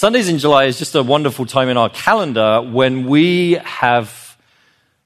Sundays 0.00 0.30
in 0.30 0.38
July 0.38 0.64
is 0.64 0.78
just 0.78 0.94
a 0.94 1.02
wonderful 1.02 1.44
time 1.44 1.68
in 1.68 1.76
our 1.76 1.90
calendar 1.90 2.62
when 2.62 3.06
we 3.06 3.60
have 3.62 4.34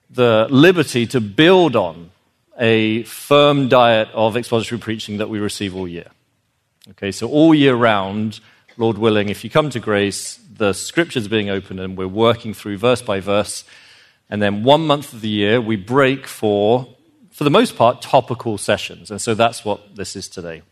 the 0.09 0.47
liberty 0.49 1.05
to 1.09 1.21
build 1.21 1.75
on 1.75 2.13
a 2.61 3.03
firm 3.03 3.69
diet 3.69 4.09
of 4.15 4.37
expository 4.37 4.81
preaching 4.81 5.17
that 5.17 5.29
we 5.29 5.41
receive 5.41 5.75
all 5.75 5.89
year. 5.89 6.07
Okay, 6.91 7.11
so 7.11 7.29
all 7.29 7.53
year 7.53 7.75
round, 7.75 8.39
Lord 8.77 8.97
willing, 8.97 9.31
if 9.31 9.43
you 9.43 9.51
come 9.51 9.69
to 9.71 9.81
grace, 9.81 10.39
the 10.59 10.73
scriptures 10.73 11.27
being 11.27 11.51
open 11.51 11.81
and 11.81 11.99
we're 11.99 12.07
working 12.07 12.55
through 12.55 12.79
verse 12.79 13.03
by 13.03 13.19
verse. 13.19 13.65
And 14.31 14.41
then 14.41 14.63
one 14.63 14.87
month 14.87 15.13
of 15.13 15.23
the 15.23 15.29
year, 15.29 15.61
we 15.61 15.75
break 15.75 16.29
for, 16.29 16.87
for 17.33 17.43
the 17.43 17.51
most 17.51 17.75
part, 17.75 18.01
topical 18.01 18.59
sessions. 18.59 19.11
And 19.11 19.21
so 19.21 19.35
that's 19.35 19.65
what 19.65 19.97
this 19.97 20.15
is 20.15 20.29
today. 20.29 20.63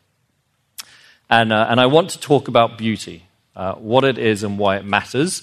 And, 1.29 1.52
uh, 1.52 1.66
and 1.68 1.80
I 1.80 1.86
want 1.86 2.11
to 2.11 2.20
talk 2.20 2.46
about 2.46 2.79
beauty, 2.79 3.25
uh, 3.55 3.75
what 3.75 4.05
it 4.05 4.19
is 4.19 4.43
and 4.43 4.59
why 4.59 4.77
it 4.77 4.84
matters. 4.84 5.43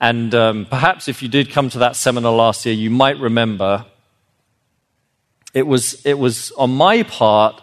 And 0.00 0.34
um, 0.34 0.66
perhaps 0.68 1.08
if 1.08 1.22
you 1.22 1.28
did 1.28 1.50
come 1.50 1.70
to 1.70 1.78
that 1.78 1.96
seminar 1.96 2.32
last 2.32 2.66
year, 2.66 2.74
you 2.74 2.90
might 2.90 3.18
remember 3.18 3.86
it 5.54 5.66
was, 5.66 6.04
it 6.06 6.18
was 6.18 6.50
on 6.52 6.70
my 6.74 7.02
part 7.02 7.60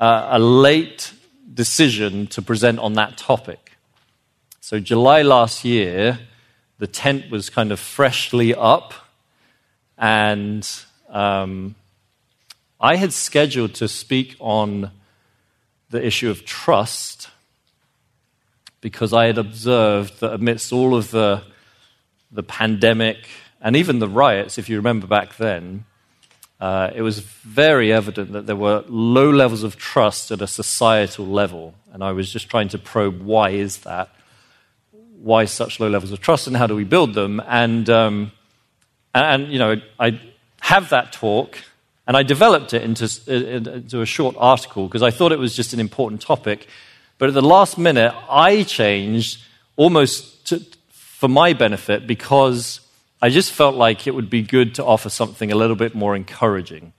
uh, 0.00 0.28
a 0.32 0.38
late 0.38 1.12
decision 1.52 2.26
to 2.28 2.42
present 2.42 2.78
on 2.78 2.94
that 2.94 3.16
topic. 3.16 3.72
So, 4.60 4.80
July 4.80 5.22
last 5.22 5.64
year, 5.64 6.18
the 6.78 6.86
tent 6.86 7.30
was 7.30 7.50
kind 7.50 7.70
of 7.72 7.78
freshly 7.78 8.54
up, 8.54 8.94
and 9.96 10.68
um, 11.08 11.76
I 12.80 12.96
had 12.96 13.12
scheduled 13.12 13.74
to 13.74 13.88
speak 13.88 14.34
on 14.40 14.90
the 15.90 16.04
issue 16.04 16.30
of 16.30 16.44
trust 16.44 17.30
because 18.80 19.12
I 19.12 19.26
had 19.26 19.38
observed 19.38 20.20
that 20.20 20.32
amidst 20.32 20.72
all 20.72 20.94
of 20.94 21.10
the, 21.10 21.42
the 22.30 22.42
pandemic 22.42 23.28
and 23.60 23.74
even 23.74 23.98
the 23.98 24.08
riots, 24.08 24.58
if 24.58 24.68
you 24.68 24.76
remember 24.76 25.06
back 25.06 25.36
then, 25.36 25.84
uh, 26.60 26.90
it 26.94 27.02
was 27.02 27.18
very 27.18 27.92
evident 27.92 28.32
that 28.32 28.46
there 28.46 28.56
were 28.56 28.84
low 28.88 29.30
levels 29.30 29.62
of 29.62 29.76
trust 29.76 30.30
at 30.30 30.40
a 30.40 30.46
societal 30.46 31.26
level. 31.26 31.74
And 31.92 32.02
I 32.02 32.12
was 32.12 32.32
just 32.32 32.48
trying 32.48 32.68
to 32.68 32.78
probe 32.78 33.22
why 33.22 33.50
is 33.50 33.78
that? 33.78 34.10
Why 35.20 35.44
such 35.44 35.80
low 35.80 35.88
levels 35.88 36.12
of 36.12 36.20
trust 36.20 36.46
and 36.46 36.56
how 36.56 36.66
do 36.66 36.74
we 36.74 36.84
build 36.84 37.14
them? 37.14 37.42
And, 37.46 37.90
um, 37.90 38.32
and, 39.14 39.48
you 39.48 39.58
know, 39.58 39.80
I 39.98 40.20
have 40.60 40.90
that 40.90 41.12
talk 41.12 41.58
and 42.06 42.16
I 42.16 42.22
developed 42.22 42.72
it 42.72 42.82
into, 42.82 43.04
into 43.26 44.00
a 44.00 44.06
short 44.06 44.36
article 44.38 44.86
because 44.86 45.02
I 45.02 45.10
thought 45.10 45.32
it 45.32 45.38
was 45.38 45.56
just 45.56 45.72
an 45.72 45.80
important 45.80 46.20
topic. 46.20 46.68
But 47.18 47.28
at 47.28 47.34
the 47.34 47.42
last 47.42 47.78
minute, 47.78 48.14
I 48.28 48.62
changed 48.64 49.42
almost 49.76 50.46
to, 50.48 50.62
for 50.90 51.28
my 51.28 51.52
benefit 51.52 52.06
because 52.06 52.80
I 53.22 53.30
just 53.30 53.52
felt 53.52 53.74
like 53.74 54.06
it 54.06 54.14
would 54.14 54.28
be 54.28 54.42
good 54.42 54.74
to 54.76 54.84
offer 54.84 55.08
something 55.08 55.50
a 55.50 55.56
little 55.56 55.76
bit 55.76 55.94
more 55.94 56.14
encouraging. 56.14 56.92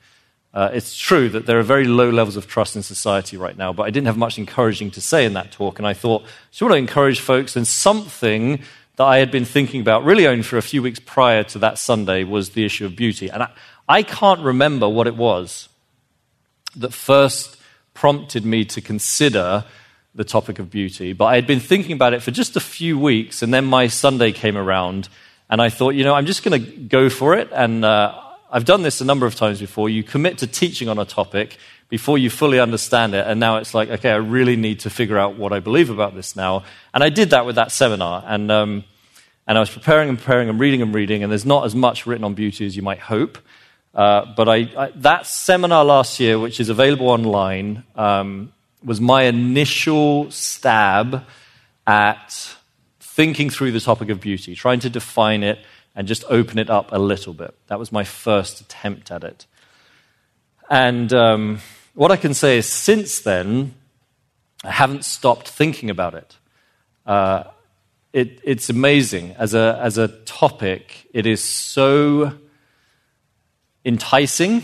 Uh, 0.54 0.70
it's 0.74 0.98
true 0.98 1.30
that 1.30 1.46
there 1.46 1.60
are 1.60 1.64
very 1.64 1.86
low 1.86 2.10
levels 2.10 2.36
of 2.36 2.48
trust 2.48 2.76
in 2.76 2.82
society 2.82 3.38
right 3.38 3.56
now, 3.56 3.72
but 3.72 3.84
I 3.84 3.92
didn't 3.92 4.08
have 4.08 4.18
much 4.18 4.40
encouraging 4.40 4.90
to 4.92 5.02
say 5.02 5.26
in 5.26 5.34
that 5.34 5.52
talk. 5.52 5.78
And 5.78 5.88
I 5.88 5.94
thought, 5.94 6.24
should 6.52 6.66
I 6.66 6.70
want 6.70 6.74
to 6.74 6.80
encourage 6.80 7.20
folks, 7.20 7.56
and 7.56 7.68
something 7.68 8.62
that 8.96 9.04
I 9.04 9.18
had 9.20 9.30
been 9.30 9.46
thinking 9.46 9.82
about 9.82 10.04
really 10.04 10.26
only 10.26 10.42
for 10.42 10.58
a 10.58 10.64
few 10.64 10.82
weeks 10.82 11.00
prior 11.00 11.44
to 11.44 11.60
that 11.60 11.78
Sunday 11.78 12.24
was 12.24 12.52
the 12.52 12.66
issue 12.66 12.88
of 12.88 12.96
beauty. 12.96 13.30
And 13.30 13.44
I, 13.44 13.50
I 13.88 14.02
can't 14.02 14.42
remember 14.42 14.90
what 14.90 15.06
it 15.06 15.16
was 15.16 15.70
that 16.76 16.94
first 16.94 17.58
prompted 17.94 18.44
me 18.44 18.66
to 18.66 18.82
consider 18.82 19.64
the 20.18 20.24
topic 20.24 20.60
of 20.60 20.70
beauty, 20.70 21.14
but 21.14 21.26
I 21.26 21.36
had 21.36 21.48
been 21.48 21.60
thinking 21.60 21.94
about 21.94 22.14
it 22.14 22.22
for 22.22 22.32
just 22.32 22.58
a 22.58 22.60
few 22.60 23.00
weeks, 23.00 23.42
and 23.42 23.54
then 23.54 23.66
my 23.66 23.88
Sunday 23.88 24.32
came 24.32 24.58
around. 24.58 25.08
And 25.50 25.62
I 25.62 25.70
thought, 25.70 25.92
you 25.92 26.04
know, 26.04 26.14
I'm 26.14 26.26
just 26.26 26.44
going 26.44 26.62
to 26.62 26.72
go 26.72 27.10
for 27.10 27.34
it. 27.36 27.50
And 27.54 27.86
uh, 27.86 28.20
I've 28.52 28.66
done 28.66 28.82
this 28.82 29.00
a 29.00 29.06
number 29.06 29.26
of 29.26 29.36
times 29.36 29.60
before. 29.60 29.90
You 29.90 30.04
commit 30.04 30.40
to 30.40 30.48
teaching 30.48 30.90
on 30.90 31.00
a 31.00 31.06
topic 31.06 31.58
before 31.88 32.18
you 32.18 32.30
fully 32.30 32.60
understand 32.60 33.14
it. 33.14 33.26
And 33.26 33.40
now 33.40 33.58
it's 33.58 33.74
like, 33.74 33.90
okay, 33.90 34.10
I 34.10 34.18
really 34.18 34.58
need 34.58 34.82
to 34.82 34.90
figure 34.90 35.18
out 35.18 35.38
what 35.38 35.54
I 35.54 35.60
believe 35.60 35.90
about 35.90 36.16
this 36.16 36.36
now. 36.36 36.64
And 36.94 37.02
I 37.04 37.10
did 37.10 37.30
that 37.30 37.46
with 37.46 37.56
that 37.56 37.72
seminar. 37.72 38.24
And, 38.28 38.52
um, 38.52 38.84
and 39.48 39.58
I 39.58 39.62
was 39.62 39.70
preparing 39.70 40.10
and 40.10 40.18
preparing 40.18 40.50
and 40.50 40.60
reading 40.60 40.82
and 40.82 40.94
reading. 40.94 41.24
And 41.24 41.32
there's 41.32 41.46
not 41.46 41.66
as 41.66 41.76
much 41.76 42.06
written 42.06 42.26
on 42.26 42.34
beauty 42.34 42.66
as 42.66 42.76
you 42.76 42.82
might 42.82 43.00
hope. 43.00 43.38
Uh, 43.96 44.26
but 44.36 44.50
I, 44.50 44.70
I, 44.78 44.92
that 44.96 45.28
seminar 45.28 45.86
last 45.86 46.20
year, 46.20 46.38
which 46.38 46.60
is 46.60 46.68
available 46.68 47.08
online, 47.08 47.84
um, 47.96 48.52
was 48.88 49.02
my 49.02 49.24
initial 49.24 50.32
stab 50.32 51.26
at 51.86 52.56
thinking 53.02 53.50
through 53.50 53.74
the 53.74 53.82
topic 53.82 54.10
of 54.10 54.22
beauty, 54.22 54.56
trying 54.56 54.80
to 54.80 54.90
define 54.90 55.44
it 55.44 55.60
and 55.94 56.08
just 56.08 56.24
open 56.30 56.58
it 56.58 56.70
up 56.70 56.94
a 56.94 56.98
little 56.98 57.34
bit. 57.34 57.54
That 57.68 57.80
was 57.80 57.92
my 57.92 58.06
first 58.06 58.62
attempt 58.62 59.12
at 59.12 59.26
it. 59.26 59.46
And 60.70 61.12
um, 61.12 61.60
what 61.96 62.12
I 62.12 62.16
can 62.16 62.34
say 62.34 62.60
is, 62.60 62.66
since 62.66 63.20
then, 63.20 63.74
I 64.64 64.72
haven't 64.72 65.04
stopped 65.04 65.50
thinking 65.50 65.90
about 65.90 66.14
it. 66.14 66.38
Uh, 67.06 67.44
it 68.14 68.40
it's 68.44 68.70
amazing. 68.70 69.36
As 69.38 69.54
a, 69.54 69.78
as 69.82 69.98
a 69.98 70.08
topic, 70.08 71.10
it 71.14 71.26
is 71.26 71.44
so 71.44 72.34
enticing. 73.84 74.64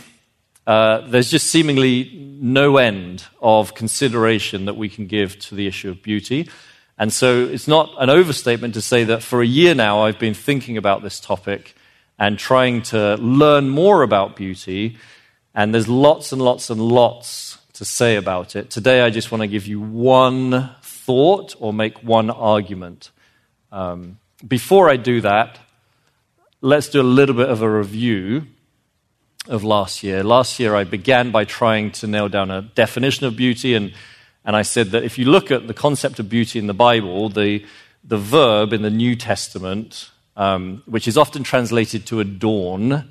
Uh, 0.65 1.01
there's 1.07 1.29
just 1.29 1.47
seemingly 1.47 2.37
no 2.39 2.77
end 2.77 3.25
of 3.41 3.73
consideration 3.73 4.65
that 4.65 4.75
we 4.75 4.89
can 4.89 5.07
give 5.07 5.37
to 5.39 5.55
the 5.55 5.67
issue 5.67 5.89
of 5.89 6.01
beauty. 6.01 6.49
And 6.97 7.11
so 7.11 7.45
it's 7.45 7.67
not 7.67 7.93
an 7.97 8.09
overstatement 8.09 8.73
to 8.75 8.81
say 8.81 9.03
that 9.05 9.23
for 9.23 9.41
a 9.41 9.45
year 9.45 9.75
now 9.75 10.03
I've 10.03 10.19
been 10.19 10.33
thinking 10.33 10.77
about 10.77 11.03
this 11.03 11.19
topic 11.19 11.75
and 12.17 12.37
trying 12.37 12.83
to 12.83 13.15
learn 13.15 13.69
more 13.69 14.03
about 14.03 14.35
beauty. 14.35 14.97
And 15.53 15.73
there's 15.73 15.89
lots 15.89 16.31
and 16.31 16.41
lots 16.41 16.69
and 16.69 16.79
lots 16.79 17.57
to 17.73 17.85
say 17.85 18.15
about 18.15 18.55
it. 18.55 18.69
Today 18.69 19.01
I 19.01 19.09
just 19.09 19.31
want 19.31 19.41
to 19.41 19.47
give 19.47 19.67
you 19.67 19.81
one 19.81 20.69
thought 20.81 21.55
or 21.59 21.73
make 21.73 21.97
one 22.03 22.29
argument. 22.29 23.11
Um, 23.71 24.19
before 24.47 24.89
I 24.89 24.95
do 24.95 25.21
that, 25.21 25.59
let's 26.61 26.87
do 26.89 27.01
a 27.01 27.03
little 27.03 27.35
bit 27.35 27.49
of 27.49 27.61
a 27.61 27.69
review 27.69 28.47
of 29.47 29.63
last 29.63 30.03
year. 30.03 30.23
Last 30.23 30.59
year 30.59 30.75
I 30.75 30.83
began 30.83 31.31
by 31.31 31.45
trying 31.45 31.91
to 31.91 32.07
nail 32.07 32.29
down 32.29 32.51
a 32.51 32.61
definition 32.61 33.25
of 33.25 33.35
beauty 33.35 33.73
and 33.73 33.93
and 34.45 34.55
I 34.55 34.63
said 34.63 34.87
that 34.91 35.03
if 35.03 35.17
you 35.17 35.25
look 35.25 35.51
at 35.51 35.67
the 35.67 35.73
concept 35.73 36.19
of 36.19 36.29
beauty 36.29 36.59
in 36.59 36.67
the 36.67 36.73
Bible, 36.73 37.29
the, 37.29 37.65
the 38.03 38.17
verb 38.17 38.73
in 38.73 38.81
the 38.81 38.89
New 38.89 39.15
Testament, 39.15 40.11
um, 40.35 40.83
which 40.85 41.07
is 41.07 41.17
often 41.17 41.43
translated 41.43 42.05
to 42.07 42.19
adorn, 42.19 43.09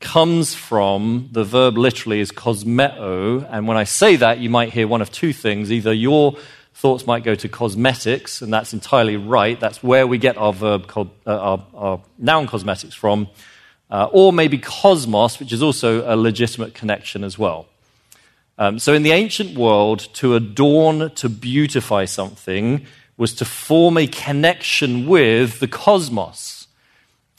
comes 0.00 0.54
from 0.54 1.28
the 1.30 1.44
verb 1.44 1.76
literally 1.76 2.20
is 2.20 2.32
cosmeto. 2.32 3.46
And 3.50 3.68
when 3.68 3.76
I 3.76 3.84
say 3.84 4.16
that, 4.16 4.38
you 4.38 4.48
might 4.48 4.72
hear 4.72 4.88
one 4.88 5.02
of 5.02 5.12
two 5.12 5.32
things. 5.32 5.70
Either 5.70 5.92
your 5.92 6.36
thoughts 6.74 7.06
might 7.06 7.22
go 7.22 7.34
to 7.34 7.48
cosmetics, 7.48 8.40
and 8.40 8.52
that's 8.52 8.72
entirely 8.72 9.18
right. 9.18 9.60
That's 9.60 9.82
where 9.82 10.06
we 10.06 10.16
get 10.16 10.38
our 10.38 10.54
verb, 10.54 10.90
uh, 10.96 11.04
our, 11.26 11.66
our, 11.74 12.00
noun 12.18 12.46
cosmetics 12.46 12.94
from. 12.94 13.28
Uh, 13.92 14.08
or 14.10 14.32
maybe 14.32 14.56
cosmos, 14.56 15.38
which 15.38 15.52
is 15.52 15.62
also 15.62 16.02
a 16.10 16.16
legitimate 16.16 16.72
connection 16.72 17.22
as 17.22 17.38
well. 17.38 17.66
Um, 18.56 18.78
so, 18.78 18.94
in 18.94 19.02
the 19.02 19.12
ancient 19.12 19.54
world, 19.54 20.08
to 20.14 20.34
adorn, 20.34 21.10
to 21.16 21.28
beautify 21.28 22.06
something 22.06 22.86
was 23.18 23.34
to 23.34 23.44
form 23.44 23.98
a 23.98 24.06
connection 24.06 25.06
with 25.06 25.60
the 25.60 25.68
cosmos. 25.68 26.68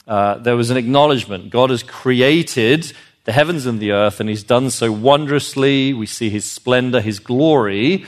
Uh, 0.06 0.38
there 0.38 0.54
was 0.54 0.70
an 0.70 0.76
acknowledgement 0.76 1.50
God 1.50 1.70
has 1.70 1.82
created 1.82 2.92
the 3.24 3.32
heavens 3.32 3.66
and 3.66 3.80
the 3.80 3.90
earth, 3.90 4.20
and 4.20 4.28
He's 4.28 4.44
done 4.44 4.70
so 4.70 4.92
wondrously. 4.92 5.92
We 5.92 6.06
see 6.06 6.30
His 6.30 6.44
splendor, 6.44 7.00
His 7.00 7.18
glory. 7.18 8.06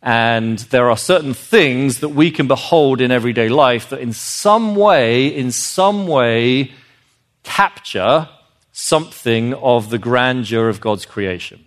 And 0.00 0.60
there 0.70 0.90
are 0.90 0.96
certain 0.96 1.34
things 1.34 1.98
that 1.98 2.10
we 2.10 2.30
can 2.30 2.46
behold 2.46 3.00
in 3.00 3.10
everyday 3.10 3.48
life 3.48 3.90
that, 3.90 4.00
in 4.00 4.12
some 4.12 4.76
way, 4.76 5.26
in 5.26 5.50
some 5.50 6.06
way, 6.06 6.70
capture 7.42 8.28
something 8.72 9.54
of 9.54 9.90
the 9.90 9.98
grandeur 9.98 10.68
of 10.68 10.80
God's 10.80 11.06
creation. 11.06 11.64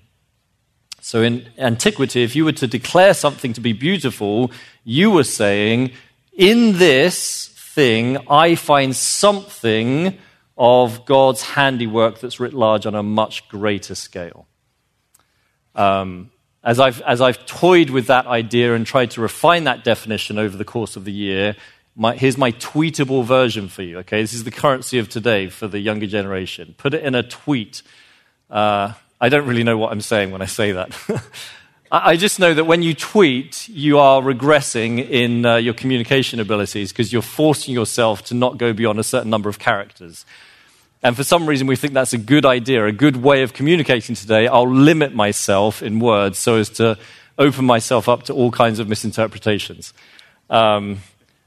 So 1.02 1.22
in 1.22 1.50
antiquity, 1.58 2.24
if 2.24 2.36
you 2.36 2.46
were 2.46 2.54
to 2.54 2.68
declare 2.68 3.14
something 3.14 3.52
to 3.54 3.62
be 3.62 3.74
beautiful, 3.74 4.52
you 4.86 5.12
were 5.12 5.26
saying, 5.26 5.92
in 6.32 6.78
this 6.78 7.50
thing, 7.50 8.18
I 8.30 8.56
find 8.56 8.96
something 8.96 10.18
of 10.58 11.06
God's 11.06 11.42
handiwork 11.42 12.20
that's 12.20 12.40
writ 12.40 12.54
large 12.54 12.86
on 12.86 12.96
a 12.96 13.04
much 13.04 13.50
greater 13.50 13.96
scale. 13.96 14.48
Um, 15.76 16.32
as, 16.64 16.80
I've, 16.80 17.02
as 17.02 17.20
I've 17.20 17.46
toyed 17.46 17.90
with 17.90 18.08
that 18.08 18.26
idea 18.28 18.74
and 18.74 18.86
tried 18.86 19.12
to 19.12 19.22
refine 19.22 19.66
that 19.66 19.84
definition 19.84 20.38
over 20.38 20.56
the 20.56 20.66
course 20.66 20.96
of 20.96 21.04
the 21.04 21.12
year, 21.12 21.56
my, 21.96 22.16
here's 22.16 22.38
my 22.38 22.52
tweetable 22.54 23.24
version 23.24 23.68
for 23.68 23.84
you. 23.84 24.00
Okay, 24.00 24.22
this 24.22 24.34
is 24.34 24.44
the 24.44 24.52
currency 24.52 25.00
of 25.00 25.10
today 25.10 25.50
for 25.50 25.68
the 25.68 25.80
younger 25.80 26.08
generation. 26.08 26.74
Put 26.78 26.94
it 26.94 27.04
in 27.04 27.16
a 27.16 27.24
tweet. 27.24 27.84
Uh, 28.50 28.94
I 29.22 29.30
don't 29.30 29.48
really 29.48 29.64
know 29.64 29.78
what 29.78 29.92
I'm 29.92 30.02
saying 30.02 30.32
when 30.32 30.42
I 30.42 30.48
say 30.48 30.72
that. 30.72 30.98
I 31.92 32.18
just 32.18 32.40
know 32.40 32.56
that 32.56 32.64
when 32.64 32.82
you 32.82 32.96
tweet, 32.96 33.70
you 33.70 34.00
are 34.00 34.20
regressing 34.20 35.08
in 35.08 35.46
uh, 35.46 35.58
your 35.58 35.76
communication 35.76 36.40
abilities 36.40 36.92
because 36.92 37.14
you're 37.14 37.22
forcing 37.22 37.72
yourself 37.76 38.24
to 38.26 38.34
not 38.34 38.58
go 38.58 38.74
beyond 38.74 39.00
a 39.00 39.04
certain 39.04 39.30
number 39.30 39.48
of 39.48 39.60
characters. 39.60 40.26
And 41.04 41.16
for 41.16 41.24
some 41.24 41.46
reason, 41.46 41.68
we 41.68 41.76
think 41.76 41.94
that's 41.94 42.14
a 42.14 42.18
good 42.18 42.48
idea, 42.48 42.88
a 42.88 42.92
good 42.92 43.18
way 43.18 43.44
of 43.44 43.54
communicating 43.54 44.16
today. 44.16 44.48
I'll 44.48 44.68
limit 44.68 45.14
myself 45.14 45.84
in 45.84 46.00
words 46.00 46.40
so 46.40 46.56
as 46.56 46.70
to 46.72 46.98
open 47.38 47.66
myself 47.66 48.10
up 48.10 48.24
to 48.24 48.34
all 48.34 48.50
kinds 48.50 48.80
of 48.80 48.88
misinterpretations. 48.88 49.94
Um, 50.50 51.00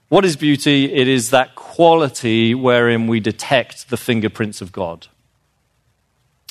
what 0.09 0.25
is 0.25 0.37
beauty? 0.37 0.93
It 0.93 1.09
is 1.09 1.31
that 1.31 1.55
quality 1.55 2.55
wherein 2.55 3.07
we 3.07 3.21
detect 3.21 3.91
the 3.91 3.97
fingerprints 3.97 4.61
of 4.61 4.73
God. 4.73 5.09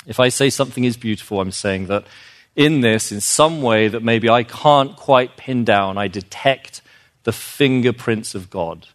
If 0.06 0.20
I 0.20 0.28
say 0.28 0.50
something 0.50 0.84
is 0.84 0.96
beautiful, 0.96 1.40
I'm 1.40 1.52
saying 1.52 1.86
that 1.86 2.04
in 2.54 2.80
this, 2.80 3.10
in 3.12 3.20
some 3.20 3.62
way 3.62 3.88
that 3.88 4.02
maybe 4.02 4.28
I 4.28 4.42
can't 4.42 4.96
quite 4.96 5.36
pin 5.36 5.64
down, 5.64 5.98
I 5.98 6.08
detect 6.08 6.80
the 7.24 7.32
fingerprints 7.32 8.34
of 8.34 8.50
God. 8.50 8.86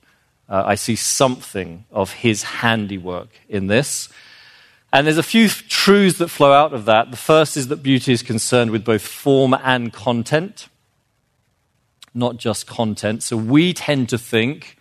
Uh, 0.48 0.64
I 0.66 0.75
see 0.75 0.96
something 0.96 1.86
of 1.92 2.14
his 2.14 2.44
handiwork 2.44 3.30
in 3.50 3.68
this. 3.68 4.10
And 4.94 5.07
there's 5.07 5.18
a 5.18 5.24
few 5.24 5.48
truths 5.48 6.18
that 6.19 6.28
flow 6.28 6.52
out 6.52 6.74
of 6.74 6.86
that. 6.86 7.12
The 7.12 7.18
first 7.18 7.56
is 7.56 7.68
that 7.69 7.78
beauty 7.78 8.12
is 8.12 8.24
concerned 8.24 8.72
with 8.72 8.84
both 8.84 9.02
form 9.02 9.54
and 9.54 9.94
content, 9.94 10.68
not 12.13 12.38
just 12.38 12.68
content. 12.68 13.24
So 13.24 13.38
we 13.38 13.74
tend 13.74 14.10
to 14.10 14.18
think 14.18 14.78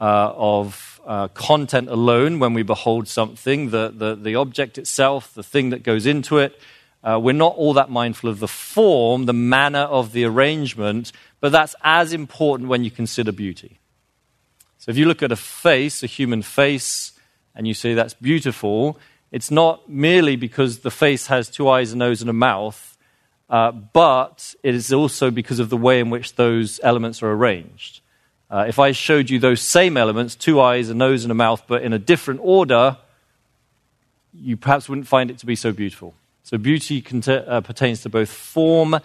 uh, 0.00 0.32
of 0.34 1.00
uh, 1.06 1.28
content 1.28 1.88
alone 1.88 2.38
when 2.38 2.54
we 2.54 2.62
behold 2.62 3.08
something, 3.08 3.70
the, 3.70 3.92
the, 3.94 4.14
the 4.14 4.34
object 4.36 4.78
itself, 4.78 5.34
the 5.34 5.42
thing 5.42 5.70
that 5.70 5.82
goes 5.82 6.06
into 6.06 6.38
it. 6.38 6.60
Uh, 7.04 7.18
we're 7.20 7.32
not 7.32 7.56
all 7.56 7.72
that 7.72 7.90
mindful 7.90 8.30
of 8.30 8.38
the 8.38 8.48
form, 8.48 9.26
the 9.26 9.32
manner 9.32 9.80
of 9.80 10.12
the 10.12 10.24
arrangement, 10.24 11.10
but 11.40 11.50
that's 11.50 11.74
as 11.82 12.12
important 12.12 12.68
when 12.68 12.84
you 12.84 12.90
consider 12.90 13.32
beauty. 13.32 13.80
So 14.78 14.90
if 14.90 14.96
you 14.96 15.06
look 15.06 15.22
at 15.22 15.32
a 15.32 15.36
face, 15.36 16.02
a 16.02 16.06
human 16.06 16.42
face, 16.42 17.12
and 17.54 17.66
you 17.66 17.74
say 17.74 17.94
that's 17.94 18.14
beautiful, 18.14 18.98
it's 19.32 19.50
not 19.50 19.88
merely 19.88 20.36
because 20.36 20.80
the 20.80 20.90
face 20.90 21.26
has 21.26 21.48
two 21.48 21.68
eyes, 21.68 21.92
a 21.92 21.96
nose, 21.96 22.20
and 22.20 22.30
a 22.30 22.34
mouth, 22.34 22.91
uh, 23.52 23.70
but 23.70 24.54
it 24.62 24.74
is 24.74 24.94
also 24.94 25.30
because 25.30 25.58
of 25.58 25.68
the 25.68 25.76
way 25.76 26.00
in 26.00 26.08
which 26.08 26.36
those 26.36 26.80
elements 26.82 27.22
are 27.22 27.30
arranged. 27.30 28.00
Uh, 28.50 28.64
if 28.66 28.78
I 28.78 28.92
showed 28.92 29.28
you 29.28 29.38
those 29.38 29.60
same 29.60 29.98
elements, 29.98 30.34
two 30.34 30.58
eyes, 30.58 30.88
a 30.88 30.94
nose, 30.94 31.22
and 31.22 31.30
a 31.30 31.34
mouth, 31.34 31.62
but 31.66 31.82
in 31.82 31.92
a 31.92 31.98
different 31.98 32.40
order, 32.42 32.96
you 34.32 34.56
perhaps 34.56 34.88
wouldn't 34.88 35.06
find 35.06 35.30
it 35.30 35.36
to 35.38 35.46
be 35.46 35.54
so 35.54 35.70
beautiful. 35.70 36.14
So 36.44 36.56
beauty 36.56 37.02
cont- 37.02 37.28
uh, 37.28 37.60
pertains 37.60 38.00
to 38.02 38.08
both 38.08 38.30
form 38.30 38.98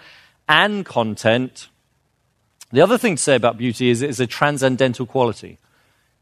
and 0.48 0.86
content. 0.86 1.68
The 2.72 2.82
other 2.82 2.98
thing 2.98 3.18
to 3.18 3.22
say 3.22 3.36
about 3.36 3.58
beauty 3.58 3.90
is 3.90 4.02
it 4.02 4.10
is 4.10 4.22
a 4.22 4.28
transcendental 4.28 5.06
quality. 5.06 5.58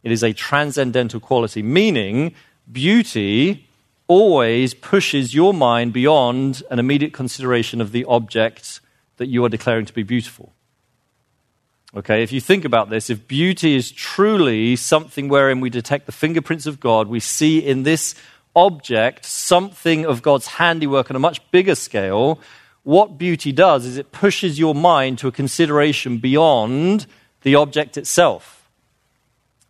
It 0.02 0.12
is 0.12 0.24
a 0.24 0.34
transcendental 0.34 1.20
quality, 1.20 1.62
meaning 1.62 2.34
beauty 2.72 3.68
always 4.08 4.74
pushes 4.74 5.34
your 5.34 5.54
mind 5.54 5.94
beyond 5.94 6.64
an 6.70 6.80
immediate 6.80 7.14
consideration 7.14 7.82
of 7.82 7.92
the 7.92 8.06
object 8.06 8.82
that 9.18 9.28
you 9.28 9.44
are 9.46 9.50
declaring 9.50 9.86
to 9.86 9.94
be 9.94 10.04
beautiful. 10.04 10.54
Okay, 11.96 12.24
if 12.24 12.32
you 12.32 12.42
think 12.42 12.66
about 12.66 12.90
this, 12.90 13.10
if 13.10 13.28
beauty 13.28 13.76
is 13.76 13.92
truly 13.92 14.76
something 14.76 15.30
wherein 15.30 15.62
we 15.62 15.70
detect 15.70 16.06
the 16.06 16.12
fingerprints 16.12 16.66
of 16.66 16.80
God, 16.80 17.08
we 17.08 17.22
see 17.22 17.60
in 17.60 17.84
this 17.84 18.16
object 18.54 19.26
something 19.26 20.06
of 20.06 20.22
God's 20.22 20.48
handiwork 20.48 21.10
on 21.10 21.16
a 21.16 21.20
much 21.20 21.40
bigger 21.52 21.76
scale, 21.76 22.40
what 22.84 23.18
beauty 23.18 23.52
does 23.52 23.86
is 23.86 23.98
it 23.98 24.12
pushes 24.12 24.60
your 24.60 24.76
mind 24.76 25.20
to 25.20 25.28
a 25.28 25.32
consideration 25.32 26.18
beyond 26.18 27.08
the 27.44 27.56
object 27.56 27.98
itself. 27.98 28.70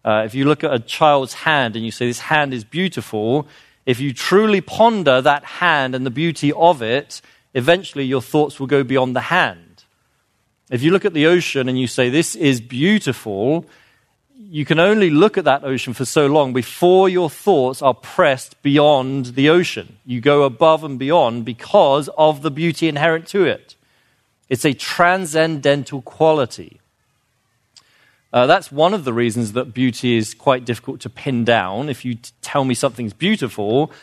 Uh, 0.04 0.24
if 0.26 0.36
you 0.36 0.46
look 0.46 0.64
at 0.64 0.74
a 0.74 0.80
child's 0.80 1.34
hand 1.34 1.76
and 1.76 1.86
you 1.86 1.92
say, 1.92 2.08
This 2.08 2.20
hand 2.20 2.54
is 2.54 2.64
beautiful, 2.64 3.48
if 3.86 4.00
you 4.00 4.14
truly 4.14 4.62
ponder 4.62 5.22
that 5.22 5.44
hand 5.46 5.94
and 5.96 6.06
the 6.06 6.12
beauty 6.12 6.52
of 6.54 6.82
it, 6.82 7.22
eventually 7.54 8.04
your 8.04 8.22
thoughts 8.22 8.60
will 8.60 8.68
go 8.68 8.84
beyond 8.84 9.16
the 9.16 9.22
hand. 9.22 9.84
If 10.72 10.82
you 10.82 10.92
look 10.92 11.06
at 11.06 11.14
the 11.14 11.28
ocean 11.28 11.70
and 11.70 11.80
you 11.80 11.88
say, 11.88 12.10
This 12.10 12.36
is 12.36 12.60
beautiful, 12.60 13.66
you 14.38 14.66
can 14.66 14.80
only 14.80 15.10
look 15.10 15.38
at 15.38 15.46
that 15.46 15.64
ocean 15.64 15.94
for 15.94 16.06
so 16.06 16.26
long 16.26 16.54
before 16.54 17.08
your 17.08 17.30
thoughts 17.30 17.82
are 17.82 17.94
pressed 17.94 18.62
beyond 18.64 19.28
the 19.28 19.50
ocean. 19.50 19.98
You 20.06 20.22
go 20.22 20.44
above 20.44 20.84
and 20.84 20.98
beyond 20.98 21.46
because 21.46 22.10
of 22.18 22.42
the 22.42 22.52
beauty 22.52 22.88
inherent 22.88 23.28
to 23.28 23.44
it. 23.44 23.76
It's 24.50 24.66
a 24.66 24.74
transcendental 24.74 26.02
quality. 26.02 26.80
Uh, 28.36 28.46
that's 28.46 28.70
one 28.70 28.94
of 28.94 29.06
the 29.06 29.14
reasons 29.14 29.54
that 29.54 29.74
beauty 29.74 30.18
is 30.18 30.34
quite 30.34 30.66
difficult 30.66 31.00
to 31.00 31.10
pin 31.10 31.46
down. 31.46 31.88
If 31.88 32.04
you 32.04 32.16
t- 32.16 32.32
tell 32.42 32.66
me 32.66 32.74
something's 32.74 33.14
beautiful, 33.14 33.94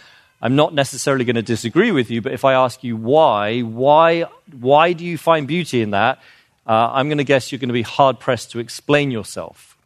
I'm 0.41 0.57
not 0.57 0.73
necessarily 0.73 1.27
going 1.27 1.37
to 1.37 1.43
disagree 1.43 1.91
with 1.93 2.11
you, 2.11 2.23
but 2.23 2.33
if 2.33 2.43
I 2.43 2.55
ask 2.55 2.83
you 2.83 2.97
why, 2.97 3.61
why, 3.61 4.23
why 4.59 4.95
do 4.95 5.05
you 5.05 5.19
find 5.19 5.47
beauty 5.47 5.83
in 5.83 5.91
that? 5.91 6.19
Uh, 6.67 6.89
I'm 6.93 7.09
going 7.09 7.19
to 7.19 7.25
guess 7.25 7.53
you're 7.53 7.59
going 7.59 7.69
to 7.69 7.75
be 7.75 7.83
hard 7.83 8.21
pressed 8.21 8.53
to 8.53 8.59
explain 8.59 9.11
yourself. 9.11 9.77